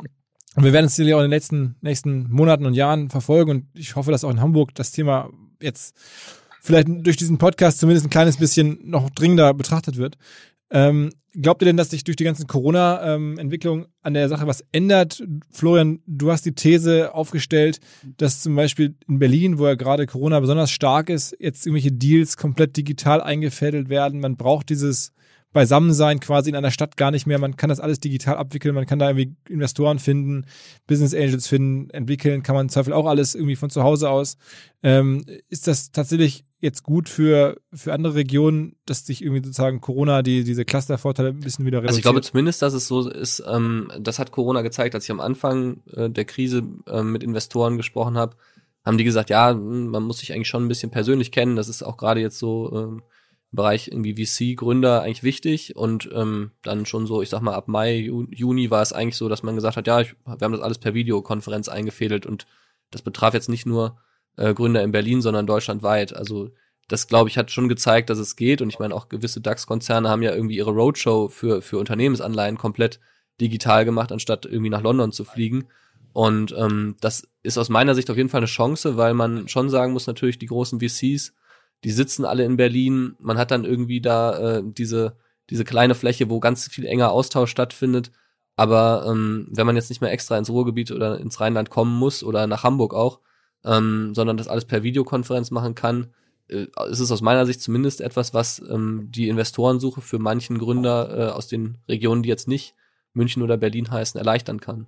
Und 0.56 0.64
wir 0.64 0.74
werden 0.74 0.86
es 0.86 0.96
sicherlich 0.96 1.14
auch 1.14 1.20
in 1.20 1.26
den 1.26 1.32
nächsten, 1.32 1.76
nächsten 1.82 2.30
Monaten 2.32 2.66
und 2.66 2.74
Jahren 2.74 3.10
verfolgen 3.10 3.52
und 3.52 3.66
ich 3.74 3.96
hoffe, 3.96 4.12
dass 4.12 4.24
auch 4.24 4.32
in 4.32 4.42
Hamburg 4.42 4.74
das 4.76 4.92
Thema 4.92 5.30
jetzt 5.62 5.96
vielleicht 6.62 6.88
durch 6.90 7.18
diesen 7.18 7.38
Podcast 7.38 7.80
zumindest 7.80 8.08
ein 8.08 8.10
kleines 8.10 8.38
bisschen 8.38 8.80
noch 8.84 9.10
dringender 9.10 9.54
betrachtet 9.54 9.98
wird. 9.98 10.18
Ähm, 10.72 11.12
glaubt 11.34 11.62
ihr 11.62 11.66
denn, 11.66 11.78
dass 11.78 11.90
sich 11.90 12.04
durch 12.04 12.16
die 12.16 12.24
ganzen 12.24 12.48
Corona-Entwicklungen 12.48 13.88
an 14.02 14.14
der 14.14 14.30
Sache 14.30 14.48
was 14.48 14.64
ändert? 14.72 15.24
Florian, 15.52 16.00
du 16.06 16.32
hast 16.32 16.46
die 16.46 16.54
These 16.54 17.14
aufgestellt, 17.14 17.80
dass 18.18 18.42
zum 18.42 18.56
Beispiel 18.56 18.96
in 19.08 19.20
Berlin, 19.20 19.58
wo 19.60 19.68
ja 19.68 19.76
gerade 19.76 20.06
Corona 20.06 20.40
besonders 20.40 20.72
stark 20.72 21.10
ist, 21.10 21.36
jetzt 21.40 21.66
irgendwelche 21.66 21.92
Deals 21.92 22.38
komplett 22.38 22.78
digital 22.78 23.22
eingefädelt 23.22 23.90
werden. 23.90 24.20
Man 24.20 24.38
braucht 24.38 24.70
dieses 24.70 25.14
Beisammensein 25.52 26.20
quasi 26.20 26.50
in 26.50 26.56
einer 26.56 26.72
Stadt 26.72 26.96
gar 26.96 27.10
nicht 27.12 27.26
mehr. 27.26 27.40
Man 27.40 27.58
kann 27.58 27.70
das 27.70 27.80
alles 27.80 28.00
digital 28.00 28.38
abwickeln, 28.38 28.76
man 28.76 28.86
kann 28.86 29.00
da 29.00 29.10
irgendwie 29.10 29.36
Investoren 29.48 29.98
finden, 29.98 30.46
Business 30.86 31.14
Angels 31.14 31.48
finden, 31.48 31.90
entwickeln, 31.90 32.44
kann 32.44 32.56
man 32.56 32.66
im 32.66 32.70
Zweifel 32.70 32.94
auch 32.94 33.08
alles 33.08 33.34
irgendwie 33.34 33.56
von 33.56 33.70
zu 33.70 33.84
Hause 33.84 34.10
aus. 34.10 34.38
Ähm, 34.84 35.26
ist 35.50 35.68
das 35.68 35.92
tatsächlich 35.92 36.46
jetzt 36.60 36.84
gut 36.84 37.10
für, 37.10 37.58
für 37.74 37.94
andere 37.94 38.16
Regionen, 38.16 38.76
dass 38.86 39.06
sich 39.06 39.24
irgendwie 39.24 39.44
sozusagen 39.44 39.82
Corona 39.82 40.22
die, 40.22 40.44
diese 40.44 40.66
Clustervorteile 40.66 41.30
ein 41.30 41.40
bisschen 41.40 41.66
wieder 41.66 41.80
reduziert? 41.80 41.90
Also 41.90 42.00
ich 42.00 42.04
glaube 42.04 42.22
zumindest, 42.22 42.62
dass 42.62 42.74
es 42.74 42.88
so 42.88 43.10
ist, 43.10 43.42
ähm, 43.48 43.92
das 44.00 44.20
hat 44.20 44.32
Corona 44.32 44.62
gezeigt, 44.62 44.94
als 44.94 45.06
ich 45.06 45.12
am 45.12 45.22
Anfang 45.22 45.82
äh, 45.94 46.10
der 46.10 46.26
Krise 46.26 46.64
äh, 46.86 47.02
mit 47.02 47.24
Investoren 47.24 47.78
gesprochen 47.78 48.18
habe, 48.18 48.36
haben 48.86 48.98
die 48.98 49.04
gesagt, 49.04 49.30
ja, 49.30 49.52
hm, 49.52 49.88
man 49.88 50.04
muss 50.04 50.20
sich 50.20 50.34
eigentlich 50.34 50.48
schon 50.48 50.66
ein 50.66 50.68
bisschen 50.68 50.92
persönlich 50.92 51.32
kennen. 51.32 51.56
Das 51.56 51.70
ist 51.70 51.82
auch 51.82 51.98
gerade 51.98 52.22
jetzt 52.22 52.40
so 52.40 52.72
ähm, 52.74 53.04
Bereich 53.52 53.88
irgendwie 53.88 54.26
VC-Gründer 54.26 55.02
eigentlich 55.02 55.24
wichtig. 55.24 55.76
Und 55.76 56.10
ähm, 56.14 56.52
dann 56.64 56.86
schon 56.86 57.08
so, 57.08 57.22
ich 57.22 57.30
sag 57.30 57.42
mal, 57.42 57.56
ab 57.56 57.68
Mai, 57.68 58.10
Juni 58.30 58.70
war 58.70 58.82
es 58.82 58.94
eigentlich 58.94 59.18
so, 59.18 59.30
dass 59.30 59.44
man 59.44 59.56
gesagt 59.56 59.78
hat, 59.78 59.88
ja, 59.88 60.02
ich, 60.02 60.16
wir 60.26 60.38
haben 60.42 60.52
das 60.52 60.62
alles 60.62 60.78
per 60.78 60.94
Videokonferenz 60.94 61.70
eingefädelt 61.70 62.26
und 62.26 62.46
das 62.92 63.02
betraf 63.02 63.34
jetzt 63.34 63.50
nicht 63.50 63.66
nur 63.66 63.98
äh, 64.38 64.54
Gründer 64.54 64.84
in 64.84 64.92
Berlin, 64.92 65.22
sondern 65.22 65.48
deutschlandweit. 65.48 66.16
Also 66.16 66.50
das, 66.88 67.08
glaube 67.08 67.30
ich, 67.30 67.38
hat 67.38 67.52
schon 67.52 67.70
gezeigt, 67.70 68.10
dass 68.10 68.18
es 68.18 68.36
geht. 68.36 68.62
Und 68.62 68.70
ich 68.70 68.80
meine, 68.80 68.96
auch 68.96 69.10
gewisse 69.10 69.42
DAX-Konzerne 69.42 70.10
haben 70.10 70.24
ja 70.24 70.34
irgendwie 70.34 70.58
ihre 70.58 70.72
Roadshow 70.72 71.30
für, 71.30 71.62
für 71.62 71.78
Unternehmensanleihen 71.78 72.58
komplett 72.58 73.00
digital 73.40 73.86
gemacht, 73.86 74.12
anstatt 74.12 74.46
irgendwie 74.46 74.70
nach 74.70 74.82
London 74.82 75.12
zu 75.12 75.24
fliegen. 75.24 75.68
Und 76.14 76.54
ähm, 76.58 76.96
das 77.00 77.28
ist 77.44 77.58
aus 77.58 77.70
meiner 77.70 77.96
Sicht 77.96 78.10
auf 78.10 78.18
jeden 78.18 78.30
Fall 78.30 78.40
eine 78.40 78.48
Chance, 78.48 78.98
weil 78.98 79.14
man 79.14 79.48
schon 79.48 79.70
sagen 79.70 79.94
muss, 79.94 80.08
natürlich 80.08 80.40
die 80.40 80.48
großen 80.48 80.80
VCs, 80.80 81.34
die 81.84 81.92
sitzen 81.92 82.26
alle 82.26 82.44
in 82.44 82.58
Berlin. 82.58 83.16
Man 83.20 83.38
hat 83.38 83.52
dann 83.52 83.66
irgendwie 83.66 84.02
da 84.02 84.58
äh, 84.58 84.64
diese, 84.66 85.18
diese 85.50 85.64
kleine 85.64 85.96
Fläche, 85.96 86.30
wo 86.30 86.40
ganz 86.40 86.68
viel 86.68 86.86
enger 86.86 87.12
Austausch 87.12 87.52
stattfindet. 87.52 88.12
Aber 88.56 89.06
ähm, 89.08 89.48
wenn 89.52 89.66
man 89.66 89.76
jetzt 89.76 89.90
nicht 89.90 90.02
mehr 90.02 90.12
extra 90.12 90.38
ins 90.38 90.50
Ruhrgebiet 90.50 90.92
oder 90.92 91.20
ins 91.20 91.40
Rheinland 91.40 91.70
kommen 91.70 91.96
muss 91.96 92.24
oder 92.24 92.46
nach 92.48 92.64
Hamburg 92.64 92.94
auch, 92.94 93.22
ähm, 93.64 94.14
sondern 94.14 94.38
das 94.38 94.48
alles 94.48 94.66
per 94.66 94.84
Videokonferenz 94.84 95.52
machen 95.52 95.76
kann, 95.76 96.14
äh, 96.50 96.68
ist 96.90 97.00
es 97.00 97.12
aus 97.12 97.22
meiner 97.22 97.46
Sicht 97.46 97.62
zumindest 97.62 98.02
etwas, 98.02 98.34
was 98.34 98.62
ähm, 98.70 99.08
die 99.12 99.30
Investorensuche 99.30 100.02
für 100.02 100.20
manchen 100.20 100.58
Gründer 100.58 101.18
äh, 101.18 101.32
aus 101.32 101.48
den 101.48 101.78
Regionen, 101.88 102.24
die 102.24 102.30
jetzt 102.30 102.48
nicht 102.48 102.76
München 103.14 103.44
oder 103.44 103.58
Berlin 103.58 103.90
heißen, 103.90 104.18
erleichtern 104.18 104.60
kann. 104.60 104.88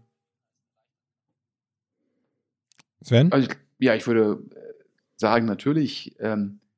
Sven? 3.02 3.32
Also, 3.32 3.50
ja, 3.80 3.96
ich 3.96 4.06
würde 4.06 4.44
sagen, 5.16 5.46
natürlich 5.46 6.16
ähm, 6.20 6.60
äh, 6.60 6.71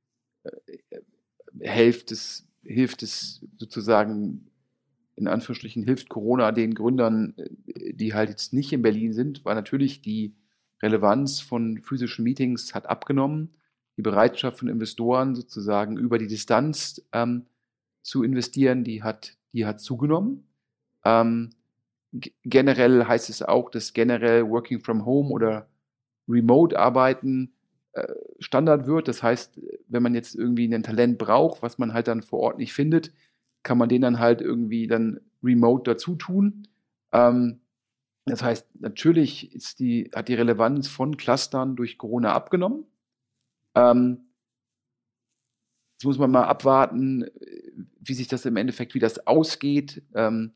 hilft 1.60 2.12
es, 2.12 2.48
hilft 2.64 3.04
es 3.04 3.42
sozusagen, 3.58 4.50
in 5.16 5.28
Anführungsstrichen, 5.28 5.84
hilft 5.84 6.10
Corona 6.10 6.52
den 6.52 6.74
Gründern, 6.74 7.34
äh, 7.38 7.94
die 7.94 8.14
halt 8.14 8.30
jetzt 8.30 8.54
nicht 8.54 8.74
in 8.74 8.82
Berlin 8.82 9.14
sind, 9.14 9.46
weil 9.46 9.56
natürlich 9.56 10.02
die 10.02 10.36
Relevanz 10.82 11.40
von 11.40 11.82
physischen 11.82 12.24
Meetings 12.24 12.74
hat 12.74 12.88
abgenommen. 12.88 13.56
Die 13.96 14.02
Bereitschaft 14.02 14.60
von 14.60 14.70
Investoren 14.70 15.36
sozusagen 15.36 15.98
über 15.98 16.18
die 16.18 16.28
Distanz 16.28 17.02
ähm, 17.14 17.46
zu 18.02 18.24
investieren, 18.24 18.84
die 18.84 19.04
hat, 19.04 19.38
die 19.54 19.66
hat 19.66 19.80
zugenommen. 19.80 20.48
Ähm, 21.06 21.52
generell 22.44 23.06
heißt 23.06 23.30
es 23.30 23.42
auch, 23.42 23.70
dass 23.70 23.94
generell 23.94 24.50
Working 24.50 24.82
from 24.82 25.06
Home 25.06 25.30
oder 25.30 25.68
Remote-Arbeiten 26.28 27.46
äh, 27.46 27.63
Standard 28.40 28.88
wird. 28.88 29.08
Das 29.08 29.22
heißt, 29.22 29.60
wenn 29.88 30.04
man 30.04 30.16
jetzt 30.16 30.36
irgendwie 30.36 30.74
ein 30.74 30.84
Talent 30.84 31.18
braucht, 31.18 31.62
was 31.62 31.78
man 31.78 31.94
halt 31.94 32.08
dann 32.08 32.24
vor 32.24 32.40
Ort 32.40 32.58
nicht 32.58 32.74
findet, 32.74 33.14
kann 33.62 33.78
man 33.78 33.90
den 33.90 34.02
dann 34.02 34.20
halt 34.20 34.42
irgendwie 34.42 34.88
dann 34.88 35.22
remote 35.44 35.90
dazu 35.92 36.16
tun. 36.16 36.68
Ähm, 37.12 37.62
das 38.26 38.42
heißt, 38.42 38.68
natürlich 38.80 39.54
ist 39.54 39.80
die, 39.80 40.10
hat 40.14 40.28
die 40.28 40.34
Relevanz 40.34 40.88
von 40.88 41.18
Clustern 41.18 41.76
durch 41.76 41.98
Corona 41.98 42.34
abgenommen. 42.34 42.86
Ähm, 43.76 44.26
jetzt 45.94 46.06
muss 46.06 46.18
man 46.18 46.32
mal 46.32 46.46
abwarten, 46.46 47.26
wie 48.00 48.14
sich 48.14 48.28
das 48.28 48.46
im 48.46 48.56
Endeffekt, 48.56 48.94
wie 48.96 49.00
das 49.00 49.28
ausgeht, 49.28 50.04
ähm, 50.14 50.54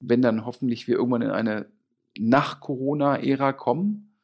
wenn 0.00 0.22
dann 0.22 0.44
hoffentlich 0.44 0.86
wir 0.86 0.96
irgendwann 0.96 1.22
in 1.22 1.30
eine 1.30 1.66
Nach-Corona-Ära 2.18 3.52
kommen. 3.52 4.14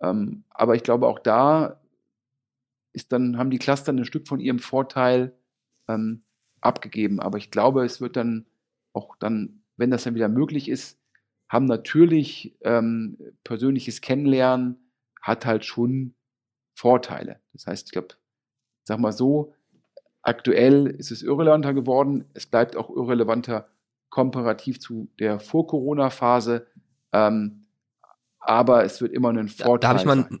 Ähm, 0.00 0.44
aber 0.50 0.76
ich 0.76 0.82
glaube, 0.82 1.06
auch 1.08 1.18
da 1.18 1.80
ist 2.94 3.12
dann, 3.12 3.36
haben 3.36 3.50
die 3.50 3.58
Cluster 3.58 3.92
ein 3.92 4.04
Stück 4.04 4.26
von 4.26 4.40
ihrem 4.40 4.60
Vorteil 4.60 5.36
ähm, 5.88 6.22
abgegeben. 6.60 7.20
Aber 7.20 7.36
ich 7.36 7.50
glaube, 7.50 7.84
es 7.84 8.00
wird 8.00 8.16
dann 8.16 8.46
auch 8.92 9.16
dann, 9.16 9.62
wenn 9.76 9.90
das 9.90 10.04
dann 10.04 10.14
wieder 10.14 10.28
möglich 10.28 10.68
ist, 10.68 10.98
haben 11.48 11.66
natürlich 11.66 12.56
ähm, 12.62 13.18
persönliches 13.42 14.00
Kennenlernen, 14.00 14.90
hat 15.20 15.44
halt 15.44 15.64
schon 15.64 16.14
Vorteile. 16.74 17.40
Das 17.52 17.66
heißt, 17.66 17.88
ich 17.88 17.92
glaube, 17.92 18.14
sag 18.84 18.98
mal 18.98 19.12
so, 19.12 19.52
aktuell 20.22 20.86
ist 20.86 21.10
es 21.10 21.22
irrelevanter 21.22 21.74
geworden. 21.74 22.24
Es 22.34 22.46
bleibt 22.46 22.76
auch 22.76 22.90
irrelevanter 22.90 23.68
komparativ 24.08 24.80
zu 24.80 25.08
der 25.18 25.40
Vor-Corona-Phase. 25.40 26.66
Ähm, 27.12 27.66
aber 28.38 28.84
es 28.84 29.00
wird 29.00 29.12
immer 29.12 29.30
einen 29.30 29.48
Vorteil. 29.48 29.78
Da, 29.78 29.78
da 29.78 29.88
habe 29.88 29.98
ich 29.98 30.04
mal, 30.30 30.40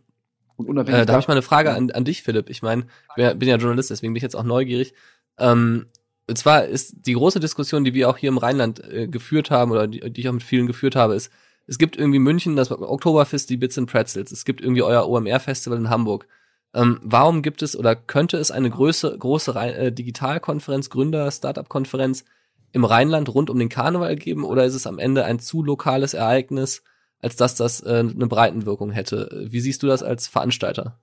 und 0.56 0.68
unabhängig 0.68 1.02
äh, 1.02 1.06
da 1.06 1.14
habe 1.14 1.20
ich 1.20 1.28
mal 1.28 1.34
eine 1.34 1.42
Frage 1.42 1.72
an, 1.72 1.90
an 1.90 2.04
dich, 2.04 2.22
Philipp. 2.22 2.50
Ich 2.50 2.62
meine, 2.62 2.86
ich 3.16 3.34
bin 3.34 3.48
ja 3.48 3.56
Journalist, 3.56 3.90
deswegen 3.90 4.12
bin 4.12 4.18
ich 4.18 4.22
jetzt 4.22 4.36
auch 4.36 4.44
neugierig. 4.44 4.94
Ähm, 5.38 5.86
und 6.28 6.38
zwar 6.38 6.64
ist 6.64 7.06
die 7.06 7.14
große 7.14 7.40
Diskussion, 7.40 7.84
die 7.84 7.94
wir 7.94 8.08
auch 8.08 8.16
hier 8.16 8.28
im 8.28 8.38
Rheinland 8.38 8.82
äh, 8.82 9.08
geführt 9.08 9.50
haben 9.50 9.72
oder 9.72 9.86
die, 9.86 10.00
die 10.10 10.20
ich 10.20 10.28
auch 10.28 10.32
mit 10.32 10.42
vielen 10.42 10.66
geführt 10.66 10.96
habe, 10.96 11.14
ist, 11.14 11.30
es 11.66 11.78
gibt 11.78 11.96
irgendwie 11.96 12.18
München 12.18 12.56
das 12.56 12.70
Oktoberfest, 12.70 13.48
die 13.48 13.56
Bits 13.56 13.78
and 13.78 13.90
Pretzels. 13.90 14.32
Es 14.32 14.44
gibt 14.44 14.60
irgendwie 14.60 14.82
euer 14.82 15.08
OMR-Festival 15.08 15.78
in 15.78 15.90
Hamburg. 15.90 16.26
Ähm, 16.74 17.00
warum 17.02 17.42
gibt 17.42 17.62
es 17.62 17.76
oder 17.76 17.94
könnte 17.94 18.36
es 18.36 18.50
eine 18.50 18.68
große, 18.68 19.16
große 19.16 19.52
äh, 19.52 19.92
Digitalkonferenz, 19.92 20.90
Gründer, 20.90 21.30
Startup-Konferenz 21.30 22.24
im 22.72 22.84
Rheinland 22.84 23.32
rund 23.32 23.50
um 23.50 23.58
den 23.58 23.68
Karneval 23.68 24.16
geben 24.16 24.44
oder 24.44 24.64
ist 24.64 24.74
es 24.74 24.86
am 24.86 24.98
Ende 24.98 25.24
ein 25.24 25.38
zu 25.38 25.62
lokales 25.62 26.12
Ereignis, 26.12 26.82
als 27.24 27.36
dass 27.36 27.54
das 27.54 27.80
äh, 27.80 28.00
eine 28.00 28.26
Breitenwirkung 28.26 28.90
hätte. 28.90 29.46
Wie 29.50 29.60
siehst 29.60 29.82
du 29.82 29.86
das 29.86 30.02
als 30.02 30.28
Veranstalter? 30.28 31.00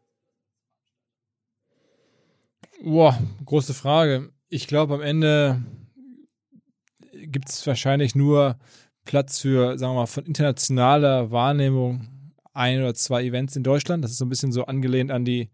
Boah, 2.83 3.19
große 3.43 3.73
Frage. 3.73 4.31
Ich 4.47 4.67
glaube, 4.67 4.93
am 4.93 5.01
Ende 5.01 5.63
gibt 7.11 7.49
es 7.49 7.65
wahrscheinlich 7.65 8.13
nur 8.13 8.59
Platz 9.03 9.39
für, 9.39 9.79
sagen 9.79 9.93
wir 9.93 10.01
mal, 10.01 10.05
von 10.05 10.25
internationaler 10.25 11.31
Wahrnehmung 11.31 12.07
ein 12.53 12.81
oder 12.81 12.93
zwei 12.93 13.23
Events 13.23 13.55
in 13.55 13.63
Deutschland. 13.63 14.03
Das 14.03 14.11
ist 14.11 14.19
so 14.19 14.25
ein 14.25 14.29
bisschen 14.29 14.51
so 14.51 14.65
angelehnt 14.65 15.09
an 15.09 15.25
die 15.25 15.49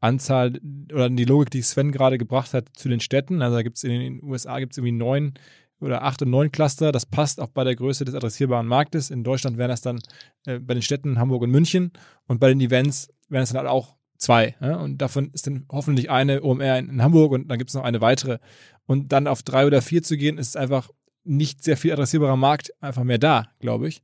Anzahl 0.00 0.58
oder 0.92 1.04
an 1.04 1.16
die 1.16 1.26
Logik, 1.26 1.50
die 1.50 1.62
Sven 1.62 1.92
gerade 1.92 2.18
gebracht 2.18 2.54
hat 2.54 2.70
zu 2.72 2.88
den 2.88 3.00
Städten. 3.00 3.40
Also 3.40 3.56
da 3.56 3.62
gibt 3.62 3.76
es 3.76 3.84
in 3.84 3.90
den 3.90 4.24
USA 4.24 4.58
gibt 4.58 4.72
es 4.72 4.78
irgendwie 4.78 4.98
neun 4.98 5.34
oder 5.80 6.02
acht 6.02 6.22
und 6.22 6.30
neun 6.30 6.50
Cluster. 6.50 6.92
Das 6.92 7.06
passt 7.06 7.40
auch 7.40 7.48
bei 7.48 7.64
der 7.64 7.76
Größe 7.76 8.04
des 8.04 8.14
adressierbaren 8.14 8.66
Marktes. 8.66 9.10
In 9.10 9.24
Deutschland 9.24 9.58
wären 9.58 9.70
das 9.70 9.80
dann 9.80 10.00
äh, 10.46 10.58
bei 10.58 10.74
den 10.74 10.82
Städten 10.82 11.18
Hamburg 11.18 11.42
und 11.42 11.50
München 11.50 11.92
und 12.26 12.40
bei 12.40 12.48
den 12.48 12.60
Events 12.60 13.08
wären 13.28 13.42
es 13.42 13.50
dann 13.50 13.58
halt 13.58 13.68
auch 13.68 13.96
zwei. 14.16 14.56
Und 14.60 14.98
davon 14.98 15.30
ist 15.32 15.46
dann 15.46 15.64
hoffentlich 15.70 16.10
eine 16.10 16.42
OMR 16.42 16.78
in, 16.78 16.88
in 16.88 17.02
Hamburg 17.02 17.32
und 17.32 17.48
dann 17.48 17.58
gibt 17.58 17.70
es 17.70 17.74
noch 17.74 17.84
eine 17.84 18.00
weitere. 18.00 18.38
Und 18.86 19.12
dann 19.12 19.26
auf 19.26 19.42
drei 19.42 19.66
oder 19.66 19.82
vier 19.82 20.02
zu 20.02 20.16
gehen, 20.16 20.38
ist 20.38 20.56
einfach 20.56 20.90
nicht 21.24 21.62
sehr 21.62 21.76
viel 21.76 21.92
adressierbarer 21.92 22.36
Markt 22.36 22.72
einfach 22.82 23.04
mehr 23.04 23.18
da, 23.18 23.48
glaube 23.60 23.88
ich. 23.88 24.02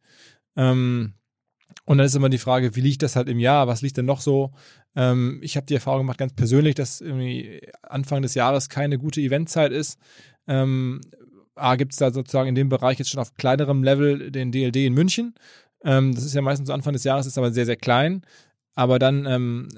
Ähm, 0.57 1.14
und 1.87 1.99
dann 1.99 2.07
ist 2.07 2.14
immer 2.14 2.29
die 2.29 2.39
Frage, 2.39 2.77
wie 2.77 2.81
liegt 2.81 3.03
das 3.03 3.16
halt 3.16 3.29
im 3.29 3.39
Jahr? 3.39 3.66
Was 3.66 3.83
liegt 3.83 3.97
denn 3.97 4.07
noch 4.07 4.20
so? 4.20 4.53
Ähm, 4.95 5.41
ich 5.43 5.57
habe 5.57 5.66
die 5.66 5.75
Erfahrung 5.75 6.01
gemacht, 6.01 6.18
ganz 6.18 6.35
persönlich, 6.35 6.75
dass 6.75 7.01
irgendwie 7.01 7.61
Anfang 7.83 8.22
des 8.22 8.35
Jahres 8.35 8.68
keine 8.68 8.99
gute 8.99 9.20
Eventzeit 9.20 9.72
ist. 9.72 9.99
Ähm, 10.47 11.01
A, 11.57 11.76
gibt 11.76 11.92
es 11.92 11.98
da 11.98 12.11
sozusagen 12.12 12.48
in 12.48 12.55
dem 12.55 12.68
Bereich 12.68 12.98
jetzt 12.98 13.11
schon 13.11 13.20
auf 13.20 13.34
kleinerem 13.34 13.82
Level 13.82 14.30
den 14.30 14.52
DLD 14.52 14.76
in 14.76 14.94
München. 14.94 15.34
Ähm, 15.84 16.14
das 16.14 16.24
ist 16.24 16.34
ja 16.34 16.42
meistens 16.42 16.70
Anfang 16.70 16.92
des 16.92 17.05
Jahres, 17.05 17.26
ist 17.26 17.38
aber 17.38 17.52
sehr, 17.52 17.66
sehr 17.66 17.76
klein. 17.76 18.22
aber 18.74 18.98
dann 18.98 19.24
ähm, 19.26 19.68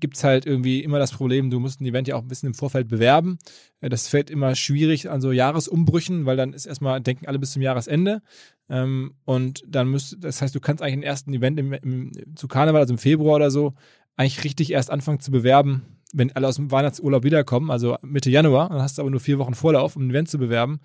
gibt 0.00 0.16
es 0.16 0.24
halt 0.24 0.46
irgendwie 0.46 0.82
immer 0.82 0.98
das 0.98 1.12
Problem, 1.12 1.50
du 1.50 1.60
musst 1.60 1.80
ein 1.80 1.86
Event 1.86 2.08
ja 2.08 2.16
auch 2.16 2.22
ein 2.22 2.28
bisschen 2.28 2.48
im 2.48 2.54
Vorfeld 2.54 2.88
bewerben. 2.88 3.38
Äh, 3.80 3.90
das 3.90 4.08
fällt 4.08 4.30
immer 4.30 4.54
schwierig 4.54 5.10
an 5.10 5.20
so 5.20 5.30
Jahresumbrüchen, 5.32 6.26
weil 6.26 6.36
dann 6.36 6.52
ist 6.54 6.66
erstmal, 6.66 7.00
denken 7.00 7.26
alle 7.26 7.38
bis 7.38 7.52
zum 7.52 7.62
Jahresende. 7.62 8.22
Ähm, 8.68 9.14
und 9.24 9.62
dann 9.68 9.88
müsst, 9.88 10.16
das 10.20 10.40
heißt, 10.42 10.54
du 10.54 10.60
kannst 10.60 10.82
eigentlich 10.82 10.98
ein 10.98 11.02
ersten 11.02 11.34
Event 11.34 11.58
im, 11.60 11.72
im, 11.72 12.12
zu 12.36 12.48
Karneval, 12.48 12.80
also 12.80 12.94
im 12.94 12.98
Februar 12.98 13.36
oder 13.36 13.50
so, 13.50 13.74
eigentlich 14.16 14.44
richtig 14.44 14.72
erst 14.72 14.90
anfangen 14.90 15.20
zu 15.20 15.30
bewerben, 15.30 15.82
wenn 16.12 16.32
alle 16.32 16.48
aus 16.48 16.56
dem 16.56 16.70
Weihnachtsurlaub 16.70 17.24
wiederkommen, 17.24 17.70
also 17.70 17.96
Mitte 18.02 18.30
Januar, 18.30 18.68
dann 18.68 18.82
hast 18.82 18.98
du 18.98 19.02
aber 19.02 19.10
nur 19.10 19.20
vier 19.20 19.38
Wochen 19.38 19.54
Vorlauf, 19.54 19.96
um 19.96 20.06
ein 20.06 20.10
Event 20.10 20.28
zu 20.28 20.38
bewerben. 20.38 20.80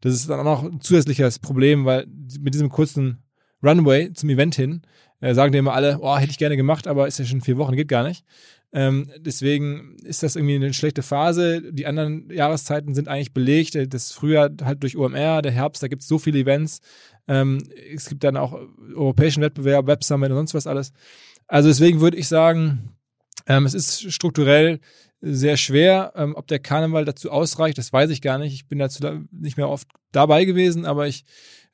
Das 0.00 0.14
ist 0.14 0.28
dann 0.28 0.40
auch 0.40 0.44
noch 0.44 0.64
ein 0.64 0.80
zusätzliches 0.80 1.38
Problem, 1.38 1.84
weil 1.84 2.06
mit 2.40 2.54
diesem 2.54 2.68
kurzen 2.68 3.18
Runway 3.62 4.12
zum 4.12 4.28
Event 4.30 4.54
hin 4.54 4.82
äh, 5.20 5.34
sagen 5.34 5.52
dir 5.52 5.58
immer 5.58 5.74
alle, 5.74 5.98
oh, 6.00 6.16
hätte 6.16 6.30
ich 6.30 6.38
gerne 6.38 6.56
gemacht, 6.56 6.86
aber 6.86 7.08
ist 7.08 7.18
ja 7.18 7.24
schon 7.24 7.40
vier 7.40 7.58
Wochen, 7.58 7.76
geht 7.76 7.88
gar 7.88 8.06
nicht. 8.06 8.24
Ähm, 8.72 9.10
deswegen 9.18 9.96
ist 10.04 10.22
das 10.22 10.36
irgendwie 10.36 10.56
eine 10.56 10.74
schlechte 10.74 11.02
Phase. 11.02 11.72
Die 11.72 11.86
anderen 11.86 12.30
Jahreszeiten 12.30 12.94
sind 12.94 13.08
eigentlich 13.08 13.32
belegt. 13.32 13.78
Das 13.92 14.12
Frühjahr 14.12 14.50
halt 14.62 14.82
durch 14.82 14.96
OMR, 14.96 15.40
der 15.40 15.52
Herbst, 15.52 15.82
da 15.82 15.88
gibt 15.88 16.02
es 16.02 16.08
so 16.08 16.18
viele 16.18 16.38
Events. 16.38 16.80
Ähm, 17.26 17.62
es 17.94 18.08
gibt 18.08 18.24
dann 18.24 18.36
auch 18.36 18.58
europäischen 18.94 19.42
Wettbewerb, 19.42 19.86
Web 19.86 20.04
Summit 20.04 20.30
und 20.30 20.36
sonst 20.36 20.54
was 20.54 20.66
alles. 20.66 20.92
Also 21.46 21.68
deswegen 21.68 22.00
würde 22.00 22.18
ich 22.18 22.28
sagen, 22.28 22.90
ähm, 23.48 23.66
es 23.66 23.74
ist 23.74 24.12
strukturell 24.12 24.78
sehr 25.20 25.56
schwer. 25.56 26.12
Ähm, 26.14 26.34
ob 26.36 26.46
der 26.46 26.60
Karneval 26.60 27.04
dazu 27.04 27.30
ausreicht, 27.30 27.78
das 27.78 27.92
weiß 27.92 28.10
ich 28.10 28.22
gar 28.22 28.38
nicht. 28.38 28.54
Ich 28.54 28.68
bin 28.68 28.78
dazu 28.78 29.00
da 29.00 29.20
nicht 29.32 29.56
mehr 29.56 29.68
oft 29.68 29.88
dabei 30.12 30.44
gewesen, 30.44 30.84
aber 30.84 31.08
ich 31.08 31.24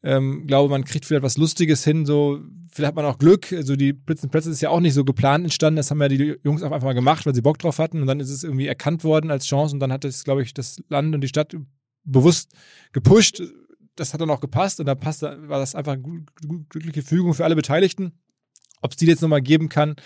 ähm, 0.03 0.47
glaube, 0.47 0.71
man 0.71 0.85
kriegt 0.85 1.05
vielleicht 1.05 1.23
was 1.23 1.37
Lustiges 1.37 1.85
hin. 1.85 2.07
So, 2.07 2.41
vielleicht 2.73 2.89
hat 2.89 2.95
man 2.95 3.05
auch 3.05 3.19
Glück. 3.19 3.53
Also 3.53 3.75
die 3.75 3.93
Blitzen 3.93 4.31
Plätze 4.31 4.51
ist 4.51 4.61
ja 4.61 4.71
auch 4.71 4.81
nicht 4.81 4.95
so 4.95 5.05
geplant 5.05 5.45
entstanden. 5.45 5.77
Das 5.77 5.91
haben 5.91 6.01
ja 6.01 6.09
die 6.09 6.37
Jungs 6.45 6.63
auch 6.63 6.73
einfach 6.73 6.87
mal 6.87 6.95
gemacht, 6.95 7.27
weil 7.27 7.35
sie 7.35 7.43
Bock 7.43 7.59
drauf 7.59 7.79
hatten. 7.79 8.01
Und 8.01 8.07
dann 8.07 8.21
ist 8.21 8.31
es 8.31 8.45
irgendwie 8.45 8.67
erkannt 8.67 9.03
worden 9.03 9.31
als 9.31 9.47
Chance. 9.47 9.75
Und 9.75 9.81
dann 9.81 9.93
hat 9.93 10.05
es, 10.05 10.25
glaube 10.25 10.43
ich, 10.43 10.55
das 10.55 10.83
Land 10.89 11.15
und 11.15 11.21
die 11.21 11.29
Stadt 11.29 11.57
bewusst 12.05 12.53
gepusht. 12.93 13.43
Das 13.97 14.13
hat 14.13 14.21
dann 14.21 14.31
auch 14.31 14.41
gepasst. 14.41 14.79
Und 14.79 14.87
da 14.87 14.95
passt, 14.95 15.23
war 15.23 15.59
das 15.59 15.75
einfach 15.75 15.95
eine 15.95 16.25
glückliche 16.69 17.03
Fügung 17.03 17.35
für 17.35 17.45
alle 17.45 17.57
Beteiligten. 17.57 18.13
Ob 18.85 18.91
es 18.91 18.99
die 18.99 19.07
jetzt 19.07 19.23
nochmal 19.23 19.41
geben 19.41 19.71
kann 19.71 19.97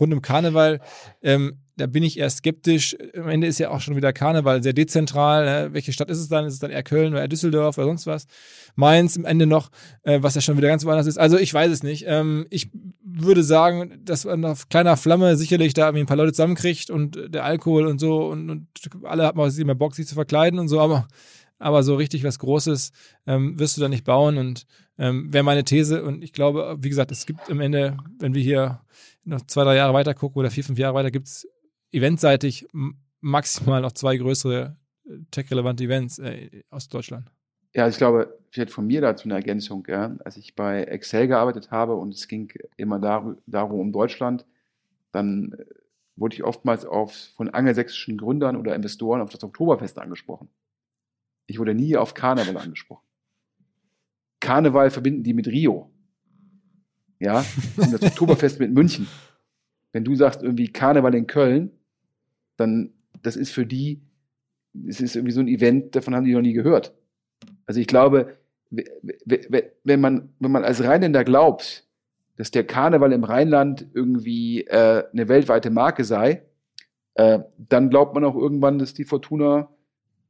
rund 0.00 0.10
um 0.14 0.22
Karneval, 0.22 0.80
ähm, 1.22 1.58
da 1.76 1.86
bin 1.86 2.02
ich 2.02 2.18
eher 2.18 2.30
skeptisch. 2.30 2.96
Am 3.14 3.28
Ende 3.28 3.46
ist 3.46 3.58
ja 3.58 3.70
auch 3.70 3.80
schon 3.80 3.94
wieder 3.94 4.14
Karneval 4.14 4.62
sehr 4.62 4.72
dezentral. 4.72 5.44
Ne? 5.44 5.74
Welche 5.74 5.92
Stadt 5.92 6.08
ist 6.08 6.18
es 6.18 6.28
dann? 6.28 6.46
Ist 6.46 6.54
es 6.54 6.58
dann 6.58 6.70
eher 6.70 6.82
Köln 6.82 7.12
oder 7.12 7.20
eher 7.20 7.28
Düsseldorf 7.28 7.76
oder 7.76 7.88
sonst 7.88 8.06
was? 8.06 8.26
Mainz 8.74 9.16
im 9.16 9.26
Ende 9.26 9.46
noch, 9.46 9.70
äh, 10.02 10.22
was 10.22 10.34
ja 10.34 10.40
schon 10.40 10.56
wieder 10.56 10.68
ganz 10.68 10.86
woanders 10.86 11.06
ist. 11.06 11.18
Also 11.18 11.36
ich 11.36 11.52
weiß 11.52 11.70
es 11.70 11.82
nicht. 11.82 12.04
Ähm, 12.06 12.46
ich 12.48 12.70
würde 13.04 13.42
sagen, 13.42 14.00
dass 14.02 14.24
man 14.24 14.44
auf 14.46 14.70
kleiner 14.70 14.96
Flamme 14.96 15.36
sicherlich 15.36 15.74
da 15.74 15.90
ein 15.90 16.06
paar 16.06 16.16
Leute 16.16 16.32
zusammenkriegt 16.32 16.88
und 16.88 17.18
der 17.28 17.44
Alkohol 17.44 17.86
und 17.86 17.98
so 17.98 18.28
und, 18.28 18.48
und 18.48 18.66
alle 19.02 19.24
haben 19.24 19.38
auch 19.38 19.58
immer 19.58 19.74
Bock, 19.74 19.94
sich 19.94 20.06
zu 20.06 20.14
verkleiden 20.14 20.58
und 20.58 20.68
so, 20.68 20.80
aber 20.80 21.06
aber 21.62 21.82
so 21.82 21.94
richtig 21.94 22.24
was 22.24 22.38
Großes 22.38 22.92
ähm, 23.26 23.58
wirst 23.58 23.76
du 23.76 23.80
da 23.80 23.88
nicht 23.88 24.04
bauen 24.04 24.38
und 24.38 24.66
ähm, 24.98 25.32
wäre 25.32 25.44
meine 25.44 25.64
These. 25.64 26.02
Und 26.02 26.22
ich 26.22 26.32
glaube, 26.32 26.76
wie 26.80 26.88
gesagt, 26.88 27.10
es 27.10 27.26
gibt 27.26 27.50
am 27.50 27.60
Ende, 27.60 27.96
wenn 28.18 28.34
wir 28.34 28.42
hier 28.42 28.80
noch 29.24 29.40
zwei, 29.46 29.64
drei 29.64 29.76
Jahre 29.76 29.94
weiter 29.94 30.14
gucken 30.14 30.40
oder 30.40 30.50
vier, 30.50 30.64
fünf 30.64 30.78
Jahre 30.78 30.94
weiter, 30.94 31.10
gibt 31.10 31.28
es 31.28 31.48
eventseitig 31.92 32.66
maximal 33.20 33.80
noch 33.80 33.92
zwei 33.92 34.16
größere 34.16 34.76
äh, 35.06 35.18
tech-relevante 35.30 35.84
Events 35.84 36.18
äh, 36.18 36.62
aus 36.70 36.88
Deutschland. 36.88 37.30
Ja, 37.74 37.88
ich 37.88 37.96
glaube, 37.96 38.38
vielleicht 38.50 38.70
von 38.70 38.86
mir 38.86 39.00
dazu 39.00 39.24
eine 39.24 39.34
Ergänzung. 39.34 39.86
Ja. 39.88 40.16
Als 40.24 40.36
ich 40.36 40.54
bei 40.54 40.84
Excel 40.84 41.28
gearbeitet 41.28 41.70
habe 41.70 41.94
und 41.94 42.12
es 42.14 42.28
ging 42.28 42.52
immer 42.76 42.98
darum, 42.98 43.38
darum 43.46 43.80
um 43.80 43.92
Deutschland, 43.92 44.44
dann 45.12 45.52
äh, 45.52 45.64
wurde 46.16 46.34
ich 46.34 46.44
oftmals 46.44 46.84
auf, 46.84 47.14
von 47.36 47.48
angelsächsischen 47.48 48.18
Gründern 48.18 48.56
oder 48.56 48.74
Investoren 48.74 49.22
auf 49.22 49.30
das 49.30 49.42
Oktoberfest 49.42 49.98
angesprochen. 49.98 50.48
Ich 51.46 51.58
wurde 51.58 51.74
nie 51.74 51.96
auf 51.96 52.14
Karneval 52.14 52.56
angesprochen. 52.56 53.04
Karneval 54.40 54.90
verbinden 54.90 55.22
die 55.22 55.34
mit 55.34 55.46
Rio. 55.46 55.90
Ja, 57.18 57.44
und 57.76 57.92
das 57.92 58.02
Oktoberfest 58.02 58.58
mit 58.58 58.72
München. 58.72 59.06
Wenn 59.92 60.04
du 60.04 60.14
sagst 60.14 60.42
irgendwie 60.42 60.68
Karneval 60.68 61.14
in 61.14 61.26
Köln, 61.26 61.70
dann 62.56 62.92
das 63.22 63.36
ist 63.36 63.52
für 63.52 63.66
die, 63.66 64.02
es 64.88 65.00
ist 65.00 65.16
irgendwie 65.16 65.32
so 65.32 65.40
ein 65.40 65.48
Event, 65.48 65.94
davon 65.94 66.14
haben 66.14 66.24
die 66.24 66.32
noch 66.32 66.40
nie 66.40 66.52
gehört. 66.52 66.92
Also 67.66 67.80
ich 67.80 67.86
glaube, 67.86 68.36
wenn 68.70 70.00
man, 70.00 70.30
wenn 70.40 70.50
man 70.50 70.64
als 70.64 70.82
Rheinländer 70.82 71.24
glaubt, 71.24 71.86
dass 72.36 72.50
der 72.50 72.64
Karneval 72.64 73.12
im 73.12 73.24
Rheinland 73.24 73.86
irgendwie 73.92 74.62
äh, 74.62 75.04
eine 75.12 75.28
weltweite 75.28 75.70
Marke 75.70 76.04
sei, 76.04 76.42
äh, 77.14 77.40
dann 77.56 77.90
glaubt 77.90 78.14
man 78.14 78.24
auch 78.24 78.34
irgendwann, 78.34 78.78
dass 78.78 78.94
die 78.94 79.04
Fortuna 79.04 79.68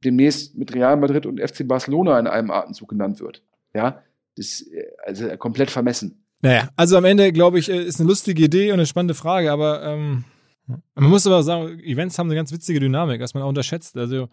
demnächst 0.03 0.55
mit 0.55 0.73
Real 0.73 0.97
Madrid 0.97 1.25
und 1.25 1.39
FC 1.39 1.67
Barcelona 1.67 2.19
in 2.19 2.27
einem 2.27 2.51
Atemzug 2.51 2.89
genannt 2.89 3.19
wird. 3.19 3.43
Ja, 3.73 4.01
das 4.35 4.45
ist 4.45 4.73
äh, 4.73 4.85
also 5.05 5.35
komplett 5.37 5.71
vermessen. 5.71 6.23
Naja, 6.41 6.69
also 6.75 6.97
am 6.97 7.05
Ende, 7.05 7.31
glaube 7.31 7.59
ich, 7.59 7.69
äh, 7.69 7.83
ist 7.83 7.99
eine 7.99 8.09
lustige 8.09 8.43
Idee 8.43 8.71
und 8.71 8.79
eine 8.79 8.85
spannende 8.85 9.13
Frage, 9.13 9.51
aber 9.51 9.83
ähm, 9.83 10.25
man 10.67 11.09
muss 11.09 11.27
aber 11.27 11.43
sagen, 11.43 11.79
Events 11.79 12.17
haben 12.17 12.27
eine 12.27 12.35
ganz 12.35 12.51
witzige 12.51 12.79
Dynamik, 12.79 13.21
was 13.21 13.33
man 13.33 13.43
auch 13.43 13.49
unterschätzt. 13.49 13.97
Also 13.97 14.29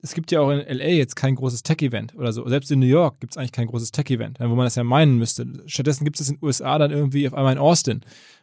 es 0.00 0.14
gibt 0.14 0.30
ja 0.30 0.40
auch 0.40 0.50
in 0.50 0.60
LA 0.60 0.86
jetzt 0.86 1.16
kein 1.16 1.34
großes 1.34 1.62
Tech-Event 1.62 2.14
oder 2.14 2.32
so. 2.32 2.46
Selbst 2.48 2.70
in 2.70 2.78
New 2.78 2.86
York 2.86 3.20
gibt 3.20 3.32
es 3.32 3.36
eigentlich 3.36 3.52
kein 3.52 3.66
großes 3.66 3.90
Tech-Event, 3.90 4.38
wo 4.40 4.54
man 4.54 4.66
das 4.66 4.76
ja 4.76 4.84
meinen 4.84 5.18
müsste. 5.18 5.46
Stattdessen 5.66 6.04
gibt 6.04 6.20
es 6.20 6.28
in 6.28 6.36
den 6.36 6.44
USA 6.44 6.78
dann 6.78 6.90
irgendwie 6.90 7.26
auf 7.26 7.34
einmal 7.34 7.52
in 7.52 7.58
Austin. 7.58 8.02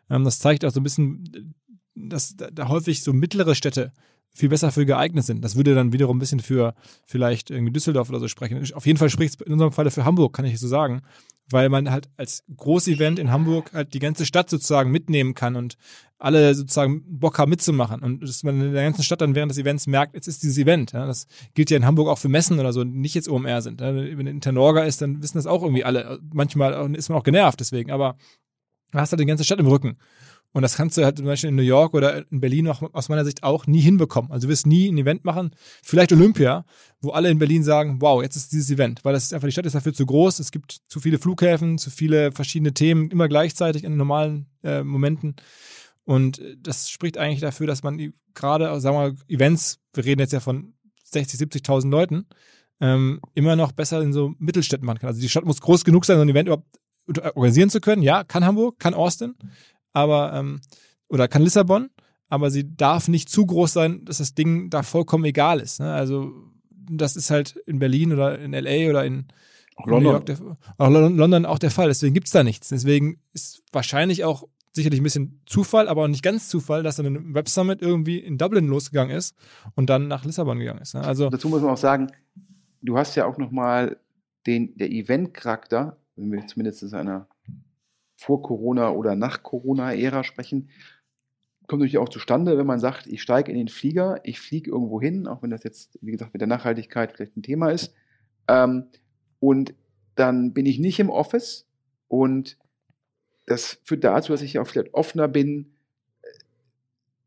Ähm, 0.09 0.23
das 0.23 0.39
zeigt 0.39 0.65
auch 0.65 0.71
so 0.71 0.79
ein 0.79 0.83
bisschen, 0.83 1.55
dass 1.95 2.35
da 2.35 2.67
häufig 2.67 3.03
so 3.03 3.13
mittlere 3.13 3.55
Städte 3.55 3.93
viel 4.35 4.49
besser 4.49 4.71
für 4.71 4.85
geeignet 4.85 5.25
sind. 5.25 5.43
Das 5.43 5.55
würde 5.55 5.73
dann 5.73 5.93
wiederum 5.93 6.17
ein 6.17 6.19
bisschen 6.19 6.41
für 6.41 6.75
vielleicht 7.05 7.49
irgendwie 7.49 7.71
Düsseldorf 7.71 8.09
oder 8.09 8.19
so 8.19 8.27
sprechen. 8.27 8.61
Auf 8.73 8.85
jeden 8.85 8.99
Fall 8.99 9.09
spricht 9.09 9.35
es 9.35 9.45
in 9.45 9.53
unserem 9.53 9.71
Falle 9.71 9.91
für 9.91 10.03
Hamburg, 10.05 10.33
kann 10.33 10.45
ich 10.45 10.59
so 10.59 10.67
sagen, 10.67 11.01
weil 11.49 11.69
man 11.69 11.89
halt 11.89 12.09
als 12.17 12.43
Großevent 12.55 13.17
in 13.17 13.31
Hamburg 13.31 13.71
halt 13.73 13.93
die 13.93 13.99
ganze 13.99 14.25
Stadt 14.25 14.49
sozusagen 14.49 14.91
mitnehmen 14.91 15.35
kann 15.35 15.55
und 15.55 15.77
alle 16.17 16.53
sozusagen 16.53 17.03
Bock 17.19 17.39
haben 17.39 17.49
mitzumachen 17.49 18.01
und 18.01 18.23
dass 18.23 18.43
man 18.43 18.59
in 18.59 18.73
der 18.73 18.83
ganzen 18.83 19.03
Stadt 19.03 19.21
dann 19.21 19.35
während 19.35 19.51
des 19.51 19.57
Events 19.57 19.87
merkt, 19.87 20.15
jetzt 20.15 20.27
ist 20.27 20.43
dieses 20.43 20.57
Event. 20.57 20.91
Ja, 20.91 21.05
das 21.05 21.27
gilt 21.53 21.69
ja 21.69 21.77
in 21.77 21.85
Hamburg 21.85 22.09
auch 22.09 22.19
für 22.19 22.29
Messen 22.29 22.59
oder 22.59 22.73
so, 22.73 22.83
die 22.83 22.91
nicht 22.91 23.15
jetzt 23.15 23.29
OMR 23.29 23.61
sind. 23.61 23.79
Ja, 23.79 23.95
wenn 23.95 24.27
Internorga 24.27 24.83
ist, 24.83 25.01
dann 25.01 25.21
wissen 25.21 25.37
das 25.37 25.47
auch 25.47 25.63
irgendwie 25.63 25.83
alle. 25.85 26.19
Manchmal 26.33 26.93
ist 26.95 27.09
man 27.09 27.17
auch 27.17 27.23
genervt 27.23 27.59
deswegen, 27.59 27.91
aber 27.91 28.17
hast 28.93 29.11
halt 29.11 29.19
die 29.19 29.25
ganze 29.25 29.43
Stadt 29.43 29.59
im 29.59 29.67
Rücken. 29.67 29.97
Und 30.55 30.61
das 30.61 30.77
kannst 30.77 30.97
du 30.97 31.03
halt 31.03 31.17
zum 31.17 31.25
Beispiel 31.25 31.49
in 31.49 31.57
New 31.57 31.63
York 31.63 31.93
oder 31.93 32.31
in 32.31 32.39
Berlin 32.39 32.69
auch 32.69 32.81
aus 32.93 33.09
meiner 33.09 33.25
Sicht 33.25 33.43
auch 33.43 33.67
nie 33.67 33.81
hinbekommen. 33.81 34.31
Also 34.31 34.47
du 34.47 34.51
wirst 34.51 34.65
nie 34.65 34.87
ein 34.87 34.97
Event 34.97 35.25
machen, 35.25 35.51
vielleicht 35.83 36.13
Olympia, 36.13 36.63
wo 37.01 37.09
alle 37.09 37.29
in 37.29 37.39
Berlin 37.39 37.61
sagen, 37.61 37.97
wow, 37.99 38.23
jetzt 38.23 38.37
ist 38.37 38.53
dieses 38.53 38.71
Event, 38.71 39.03
weil 39.03 39.11
das 39.11 39.25
ist 39.25 39.33
einfach, 39.33 39.49
die 39.49 39.51
Stadt 39.51 39.65
ist 39.65 39.75
dafür 39.75 39.93
zu 39.93 40.05
groß, 40.05 40.39
es 40.39 40.51
gibt 40.51 40.77
zu 40.87 41.01
viele 41.01 41.19
Flughäfen, 41.19 41.77
zu 41.77 41.91
viele 41.91 42.31
verschiedene 42.31 42.73
Themen, 42.73 43.11
immer 43.11 43.27
gleichzeitig 43.27 43.83
in 43.83 43.97
normalen 43.97 44.45
äh, 44.63 44.81
Momenten. 44.81 45.35
Und 46.05 46.41
das 46.57 46.89
spricht 46.89 47.17
eigentlich 47.17 47.41
dafür, 47.41 47.67
dass 47.67 47.83
man 47.83 48.13
gerade, 48.33 48.79
sagen 48.79 48.95
wir 48.95 49.09
mal, 49.09 49.15
Events, 49.27 49.79
wir 49.93 50.05
reden 50.05 50.21
jetzt 50.21 50.31
ja 50.31 50.39
von 50.39 50.73
60, 51.03 51.37
70.000 51.37 51.89
Leuten, 51.89 52.27
ähm, 52.79 53.19
immer 53.33 53.57
noch 53.57 53.73
besser 53.73 54.01
in 54.01 54.13
so 54.13 54.35
Mittelstädten 54.37 54.85
machen 54.85 54.99
kann. 54.99 55.09
Also 55.09 55.19
die 55.19 55.27
Stadt 55.27 55.43
muss 55.43 55.59
groß 55.59 55.83
genug 55.83 56.05
sein, 56.05 56.15
so 56.15 56.21
ein 56.21 56.29
Event 56.29 56.47
überhaupt 56.47 56.79
organisieren 57.35 57.69
zu 57.69 57.81
können. 57.81 58.01
Ja, 58.01 58.23
kann 58.23 58.45
Hamburg, 58.45 58.79
kann 58.79 58.93
Austin, 58.93 59.35
aber 59.95 60.33
ähm, 60.33 60.61
oder 61.07 61.27
kann 61.27 61.41
Lissabon, 61.41 61.89
aber 62.29 62.51
sie 62.51 62.75
darf 62.75 63.07
nicht 63.07 63.29
zu 63.29 63.45
groß 63.45 63.73
sein, 63.73 64.05
dass 64.05 64.17
das 64.17 64.35
Ding 64.35 64.69
da 64.69 64.83
vollkommen 64.83 65.25
egal 65.25 65.59
ist. 65.59 65.79
Ne? 65.79 65.93
Also 65.93 66.31
das 66.69 67.15
ist 67.15 67.31
halt 67.31 67.55
in 67.65 67.79
Berlin 67.79 68.13
oder 68.13 68.37
in 68.39 68.51
LA 68.51 68.89
oder 68.89 69.05
in, 69.05 69.27
in 69.85 69.89
New 69.89 69.99
York, 70.01 70.25
der, 70.25 70.37
auch 70.77 70.89
London 70.89 71.45
auch 71.45 71.59
der 71.59 71.71
Fall. 71.71 71.87
Deswegen 71.87 72.13
gibt's 72.13 72.31
da 72.31 72.43
nichts. 72.43 72.69
Deswegen 72.69 73.19
ist 73.33 73.63
wahrscheinlich 73.71 74.23
auch 74.23 74.47
sicherlich 74.73 74.99
ein 74.99 75.03
bisschen 75.03 75.41
Zufall, 75.45 75.87
aber 75.87 76.03
auch 76.03 76.07
nicht 76.07 76.23
ganz 76.23 76.49
Zufall, 76.49 76.83
dass 76.83 76.97
dann 76.97 77.05
ein 77.05 77.33
Web 77.33 77.47
Summit 77.47 77.81
irgendwie 77.81 78.19
in 78.19 78.37
Dublin 78.37 78.67
losgegangen 78.67 79.15
ist 79.15 79.35
und 79.75 79.89
dann 79.89 80.07
nach 80.07 80.25
Lissabon 80.25 80.59
gegangen 80.59 80.81
ist. 80.81 80.93
Ne? 80.95 81.01
Also 81.01 81.29
dazu 81.29 81.47
muss 81.47 81.61
man 81.61 81.71
auch 81.71 81.77
sagen, 81.77 82.11
du 82.81 82.97
hast 82.97 83.15
ja 83.15 83.25
auch 83.25 83.37
nochmal 83.37 83.97
den 84.45 84.75
der 84.77 84.91
Event-Charakter, 84.91 85.97
wenn 86.17 86.31
wir 86.31 86.45
zumindest 86.47 86.83
in 86.83 86.93
einer 86.93 87.27
vor 88.25 88.41
Corona 88.41 88.89
oder 88.89 89.15
nach 89.15 89.43
Corona-Ära 89.43 90.23
sprechen, 90.23 90.69
kommt 91.67 91.81
natürlich 91.81 91.99
auch 91.99 92.09
zustande, 92.09 92.57
wenn 92.57 92.65
man 92.65 92.79
sagt, 92.79 93.05
ich 93.05 93.21
steige 93.21 93.51
in 93.51 93.57
den 93.57 93.67
Flieger, 93.67 94.19
ich 94.23 94.39
fliege 94.39 94.71
irgendwo 94.71 94.99
hin, 94.99 95.27
auch 95.27 95.43
wenn 95.43 95.51
das 95.51 95.63
jetzt, 95.63 95.99
wie 96.01 96.11
gesagt, 96.11 96.33
mit 96.33 96.41
der 96.41 96.47
Nachhaltigkeit 96.47 97.11
vielleicht 97.11 97.37
ein 97.37 97.43
Thema 97.43 97.69
ist. 97.69 97.93
Ähm, 98.47 98.87
und 99.39 99.75
dann 100.15 100.53
bin 100.53 100.65
ich 100.65 100.79
nicht 100.79 100.99
im 100.99 101.11
Office 101.11 101.67
und 102.07 102.57
das 103.45 103.79
führt 103.83 104.03
dazu, 104.03 104.31
dass 104.31 104.41
ich 104.41 104.57
auch 104.57 104.65
vielleicht 104.65 104.95
offener 104.95 105.27
bin, 105.27 105.73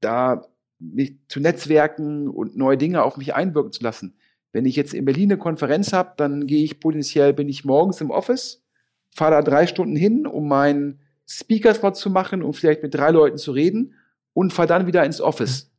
da 0.00 0.48
mich 0.80 1.16
zu 1.28 1.38
netzwerken 1.38 2.28
und 2.28 2.56
neue 2.56 2.76
Dinge 2.76 3.04
auf 3.04 3.16
mich 3.16 3.34
einwirken 3.34 3.72
zu 3.72 3.84
lassen. 3.84 4.16
Wenn 4.50 4.66
ich 4.66 4.74
jetzt 4.74 4.94
in 4.94 5.04
Berlin 5.04 5.30
eine 5.30 5.38
Konferenz 5.38 5.92
habe, 5.92 6.14
dann 6.16 6.48
gehe 6.48 6.64
ich 6.64 6.80
potenziell, 6.80 7.34
bin 7.34 7.48
ich 7.48 7.64
morgens 7.64 8.00
im 8.00 8.10
Office 8.10 8.64
fahre 9.18 9.32
da 9.32 9.42
drei 9.42 9.66
Stunden 9.66 9.96
hin, 9.96 10.26
um 10.26 10.48
meinen 10.48 11.00
Speaker-Spot 11.28 11.92
zu 11.92 12.08
machen 12.08 12.42
und 12.42 12.54
vielleicht 12.54 12.82
mit 12.82 12.94
drei 12.94 13.10
Leuten 13.10 13.36
zu 13.36 13.52
reden 13.52 13.94
und 14.32 14.52
fahre 14.52 14.68
dann 14.68 14.86
wieder 14.86 15.04
ins 15.04 15.20
Office. 15.20 15.70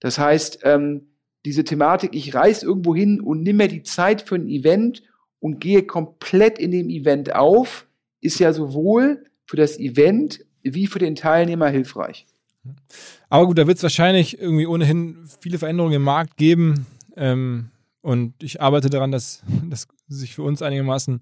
Das 0.00 0.18
heißt, 0.18 0.60
ähm, 0.64 1.08
diese 1.44 1.64
Thematik, 1.64 2.14
ich 2.14 2.34
reise 2.34 2.66
irgendwo 2.66 2.94
hin 2.94 3.20
und 3.20 3.42
nimm 3.42 3.56
mir 3.56 3.68
die 3.68 3.84
Zeit 3.84 4.20
für 4.20 4.34
ein 4.34 4.48
Event 4.48 5.02
und 5.38 5.60
gehe 5.60 5.84
komplett 5.84 6.58
in 6.58 6.72
dem 6.72 6.90
Event 6.90 7.34
auf, 7.34 7.86
ist 8.20 8.40
ja 8.40 8.52
sowohl 8.52 9.24
für 9.46 9.56
das 9.56 9.78
Event 9.78 10.44
wie 10.62 10.88
für 10.88 10.98
den 10.98 11.14
Teilnehmer 11.14 11.68
hilfreich. 11.68 12.26
Aber 13.28 13.46
gut, 13.46 13.58
da 13.58 13.66
wird 13.68 13.76
es 13.76 13.82
wahrscheinlich 13.84 14.40
irgendwie 14.40 14.66
ohnehin 14.66 15.18
viele 15.40 15.58
Veränderungen 15.58 15.94
im 15.94 16.02
Markt 16.02 16.36
geben. 16.36 16.86
Ähm, 17.16 17.70
und 18.02 18.42
ich 18.42 18.60
arbeite 18.60 18.90
daran, 18.90 19.12
dass 19.12 19.42
das 19.70 19.86
sich 20.08 20.34
für 20.34 20.42
uns 20.42 20.62
einigermaßen 20.62 21.20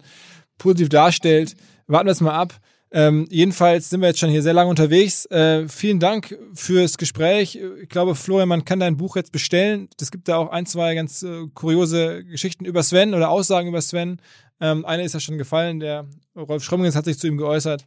positiv 0.59 0.89
darstellt. 0.89 1.55
Warten 1.87 2.07
wir 2.07 2.13
es 2.13 2.21
mal 2.21 2.35
ab. 2.35 2.55
Ähm, 2.91 3.27
jedenfalls 3.29 3.91
sind 3.91 4.03
wir 4.03 4.09
jetzt 4.09 4.21
schon 4.21 4.31
hier 4.31 4.43
sehr 4.43 4.53
lange 4.53 4.71
unterwegs. 4.71 5.27
Äh, 5.27 5.69
vielen 5.69 5.99
Dank 5.99 6.39
fürs 6.55 6.97
Gespräch. 6.97 7.59
Ich 7.83 7.89
glaube, 7.89 8.15
Florian, 8.15 8.49
man 8.49 8.65
kann 8.65 8.79
dein 8.79 8.97
Buch 8.97 9.17
jetzt 9.17 9.33
bestellen. 9.33 9.89
Es 10.01 10.13
gibt 10.13 10.29
da 10.29 10.37
auch 10.37 10.51
ein, 10.51 10.65
zwei 10.65 10.95
ganz 10.95 11.25
äh, 11.25 11.49
kuriose 11.55 12.25
Geschichten 12.25 12.65
über 12.65 12.85
Sven 12.85 13.13
oder 13.13 13.31
Aussagen 13.31 13.69
über 13.69 13.83
Sven. 13.83 14.21
Ähm, 14.61 14.85
eine 14.85 15.03
ist 15.03 15.13
ja 15.13 15.19
schon 15.19 15.39
gefallen. 15.39 15.81
Der 15.81 16.07
Rolf 16.37 16.63
Schrömminges 16.63 16.95
hat 16.95 17.07
sich 17.07 17.19
zu 17.19 17.27
ihm 17.27 17.37
geäußert. 17.37 17.85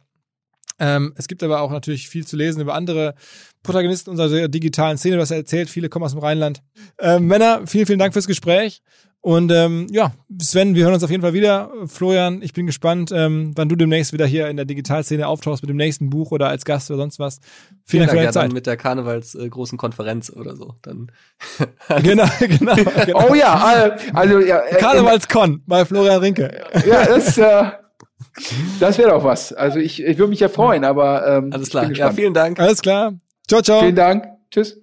Ähm, 0.78 1.14
es 1.16 1.26
gibt 1.26 1.42
aber 1.42 1.62
auch 1.62 1.70
natürlich 1.70 2.08
viel 2.08 2.26
zu 2.26 2.36
lesen 2.36 2.60
über 2.60 2.74
andere 2.74 3.14
Protagonisten 3.62 4.10
unserer 4.10 4.48
digitalen 4.48 4.98
Szene. 4.98 5.18
Hast 5.18 5.30
ja 5.30 5.36
erzählt, 5.36 5.70
viele 5.70 5.88
kommen 5.88 6.04
aus 6.04 6.12
dem 6.12 6.20
Rheinland. 6.20 6.62
Ähm, 7.00 7.26
Männer, 7.26 7.66
vielen, 7.66 7.86
vielen 7.86 7.98
Dank 7.98 8.12
fürs 8.12 8.26
Gespräch. 8.26 8.82
Und 9.20 9.50
ähm, 9.50 9.88
ja, 9.90 10.12
Sven, 10.40 10.76
wir 10.76 10.84
hören 10.84 10.94
uns 10.94 11.02
auf 11.02 11.10
jeden 11.10 11.22
Fall 11.22 11.32
wieder. 11.32 11.70
Florian, 11.86 12.40
ich 12.40 12.52
bin 12.52 12.66
gespannt, 12.66 13.10
ähm, 13.12 13.52
wann 13.56 13.68
du 13.68 13.74
demnächst 13.74 14.12
wieder 14.12 14.26
hier 14.26 14.48
in 14.48 14.56
der 14.56 14.64
Digitalszene 14.64 15.26
auftauchst 15.26 15.62
mit 15.62 15.68
dem 15.68 15.76
nächsten 15.76 16.08
Buch 16.08 16.30
oder 16.30 16.48
als 16.48 16.64
Gast 16.64 16.90
oder 16.90 16.98
sonst 16.98 17.18
was. 17.18 17.40
Vielen, 17.84 18.02
Dank 18.02 18.10
für 18.10 18.16
deine 18.16 18.26
ja, 18.26 18.32
Zeit. 18.32 18.44
Dann 18.44 18.52
mit 18.52 18.66
der 18.66 18.76
Karnevals 18.76 19.34
äh, 19.34 19.48
großen 19.48 19.76
Konferenz 19.76 20.30
oder 20.30 20.54
so. 20.54 20.74
Dann 20.82 21.10
genau, 22.02 22.26
genau, 22.38 22.74
genau. 22.74 23.28
Oh 23.28 23.34
ja, 23.34 23.90
also 24.14 24.38
ja. 24.38 24.60
Äh, 24.60 24.76
Karnevalskon 24.76 25.62
bei 25.66 25.84
Florian 25.84 26.20
Rinke. 26.20 26.62
Ja, 26.86 27.04
das, 27.04 27.36
äh, 27.38 27.64
das 28.78 28.98
wäre 28.98 29.10
doch 29.10 29.24
was. 29.24 29.52
Also 29.52 29.80
ich, 29.80 30.02
ich 30.02 30.16
würde 30.18 30.30
mich 30.30 30.40
ja 30.40 30.48
freuen, 30.48 30.84
aber 30.84 31.26
ähm, 31.26 31.52
alles 31.52 31.70
klar. 31.70 31.90
Ja, 31.92 32.12
vielen 32.12 32.34
Dank. 32.34 32.60
Alles 32.60 32.80
klar. 32.80 33.14
Ciao, 33.48 33.62
ciao. 33.62 33.80
Vielen 33.80 33.96
Dank. 33.96 34.26
Tschüss. 34.50 34.80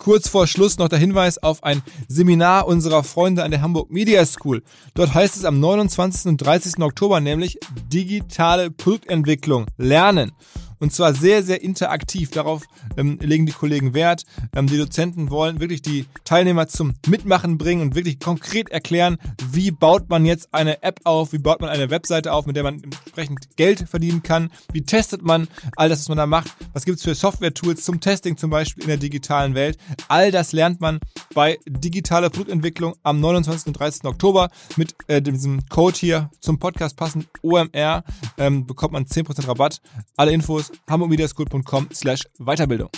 Kurz 0.00 0.30
vor 0.30 0.46
Schluss 0.46 0.78
noch 0.78 0.88
der 0.88 0.98
Hinweis 0.98 1.36
auf 1.36 1.62
ein 1.62 1.82
Seminar 2.08 2.66
unserer 2.66 3.04
Freunde 3.04 3.44
an 3.44 3.50
der 3.50 3.60
Hamburg 3.60 3.90
Media 3.90 4.24
School. 4.24 4.62
Dort 4.94 5.12
heißt 5.12 5.36
es 5.36 5.44
am 5.44 5.60
29. 5.60 6.24
und 6.24 6.38
30. 6.38 6.78
Oktober 6.78 7.20
nämlich 7.20 7.58
digitale 7.92 8.70
Produktentwicklung 8.70 9.66
lernen. 9.76 10.32
Und 10.80 10.92
zwar 10.92 11.14
sehr, 11.14 11.42
sehr 11.42 11.62
interaktiv. 11.62 12.30
Darauf 12.30 12.64
ähm, 12.96 13.18
legen 13.20 13.46
die 13.46 13.52
Kollegen 13.52 13.94
Wert. 13.94 14.24
Ähm, 14.54 14.66
die 14.66 14.78
Dozenten 14.78 15.30
wollen 15.30 15.60
wirklich 15.60 15.82
die 15.82 16.06
Teilnehmer 16.24 16.66
zum 16.68 16.94
Mitmachen 17.06 17.58
bringen 17.58 17.82
und 17.82 17.94
wirklich 17.94 18.18
konkret 18.18 18.70
erklären, 18.70 19.18
wie 19.52 19.70
baut 19.70 20.08
man 20.08 20.24
jetzt 20.24 20.52
eine 20.52 20.82
App 20.82 21.00
auf, 21.04 21.32
wie 21.32 21.38
baut 21.38 21.60
man 21.60 21.70
eine 21.70 21.90
Webseite 21.90 22.32
auf, 22.32 22.46
mit 22.46 22.56
der 22.56 22.62
man 22.62 22.82
entsprechend 22.82 23.56
Geld 23.56 23.88
verdienen 23.88 24.22
kann, 24.22 24.50
wie 24.72 24.82
testet 24.82 25.22
man 25.22 25.48
all 25.76 25.88
das, 25.88 26.00
was 26.00 26.08
man 26.08 26.18
da 26.18 26.26
macht, 26.26 26.50
was 26.72 26.84
gibt 26.84 26.98
es 26.98 27.04
für 27.04 27.14
Software-Tools 27.14 27.84
zum 27.84 28.00
Testing 28.00 28.36
zum 28.36 28.50
Beispiel 28.50 28.84
in 28.84 28.88
der 28.88 28.96
digitalen 28.96 29.54
Welt. 29.54 29.76
All 30.08 30.30
das 30.30 30.52
lernt 30.52 30.80
man 30.80 30.98
bei 31.34 31.58
digitaler 31.68 32.30
Produktentwicklung 32.30 32.94
am 33.02 33.20
29. 33.20 33.68
und 33.68 33.72
30. 33.74 34.04
Oktober 34.04 34.48
mit 34.76 34.94
äh, 35.08 35.20
diesem 35.20 35.66
Code 35.68 35.96
hier 35.98 36.30
zum 36.40 36.58
Podcast 36.58 36.96
passend 36.96 37.26
OMR 37.42 38.02
ähm, 38.38 38.66
bekommt 38.66 38.92
man 38.92 39.04
10% 39.04 39.46
Rabatt. 39.46 39.80
Alle 40.16 40.32
Infos 40.32 40.69
hamburgmediaschool.com 40.88 41.88
slash 41.92 42.22
Weiterbildung. 42.38 42.90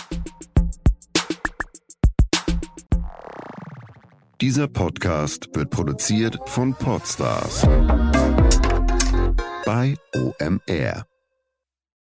Dieser 4.41 4.67
Podcast 4.67 5.49
wird 5.53 5.69
produziert 5.69 6.37
von 6.47 6.73
Podstars 6.73 7.61
bei 9.65 9.95
OMR. 10.13 11.05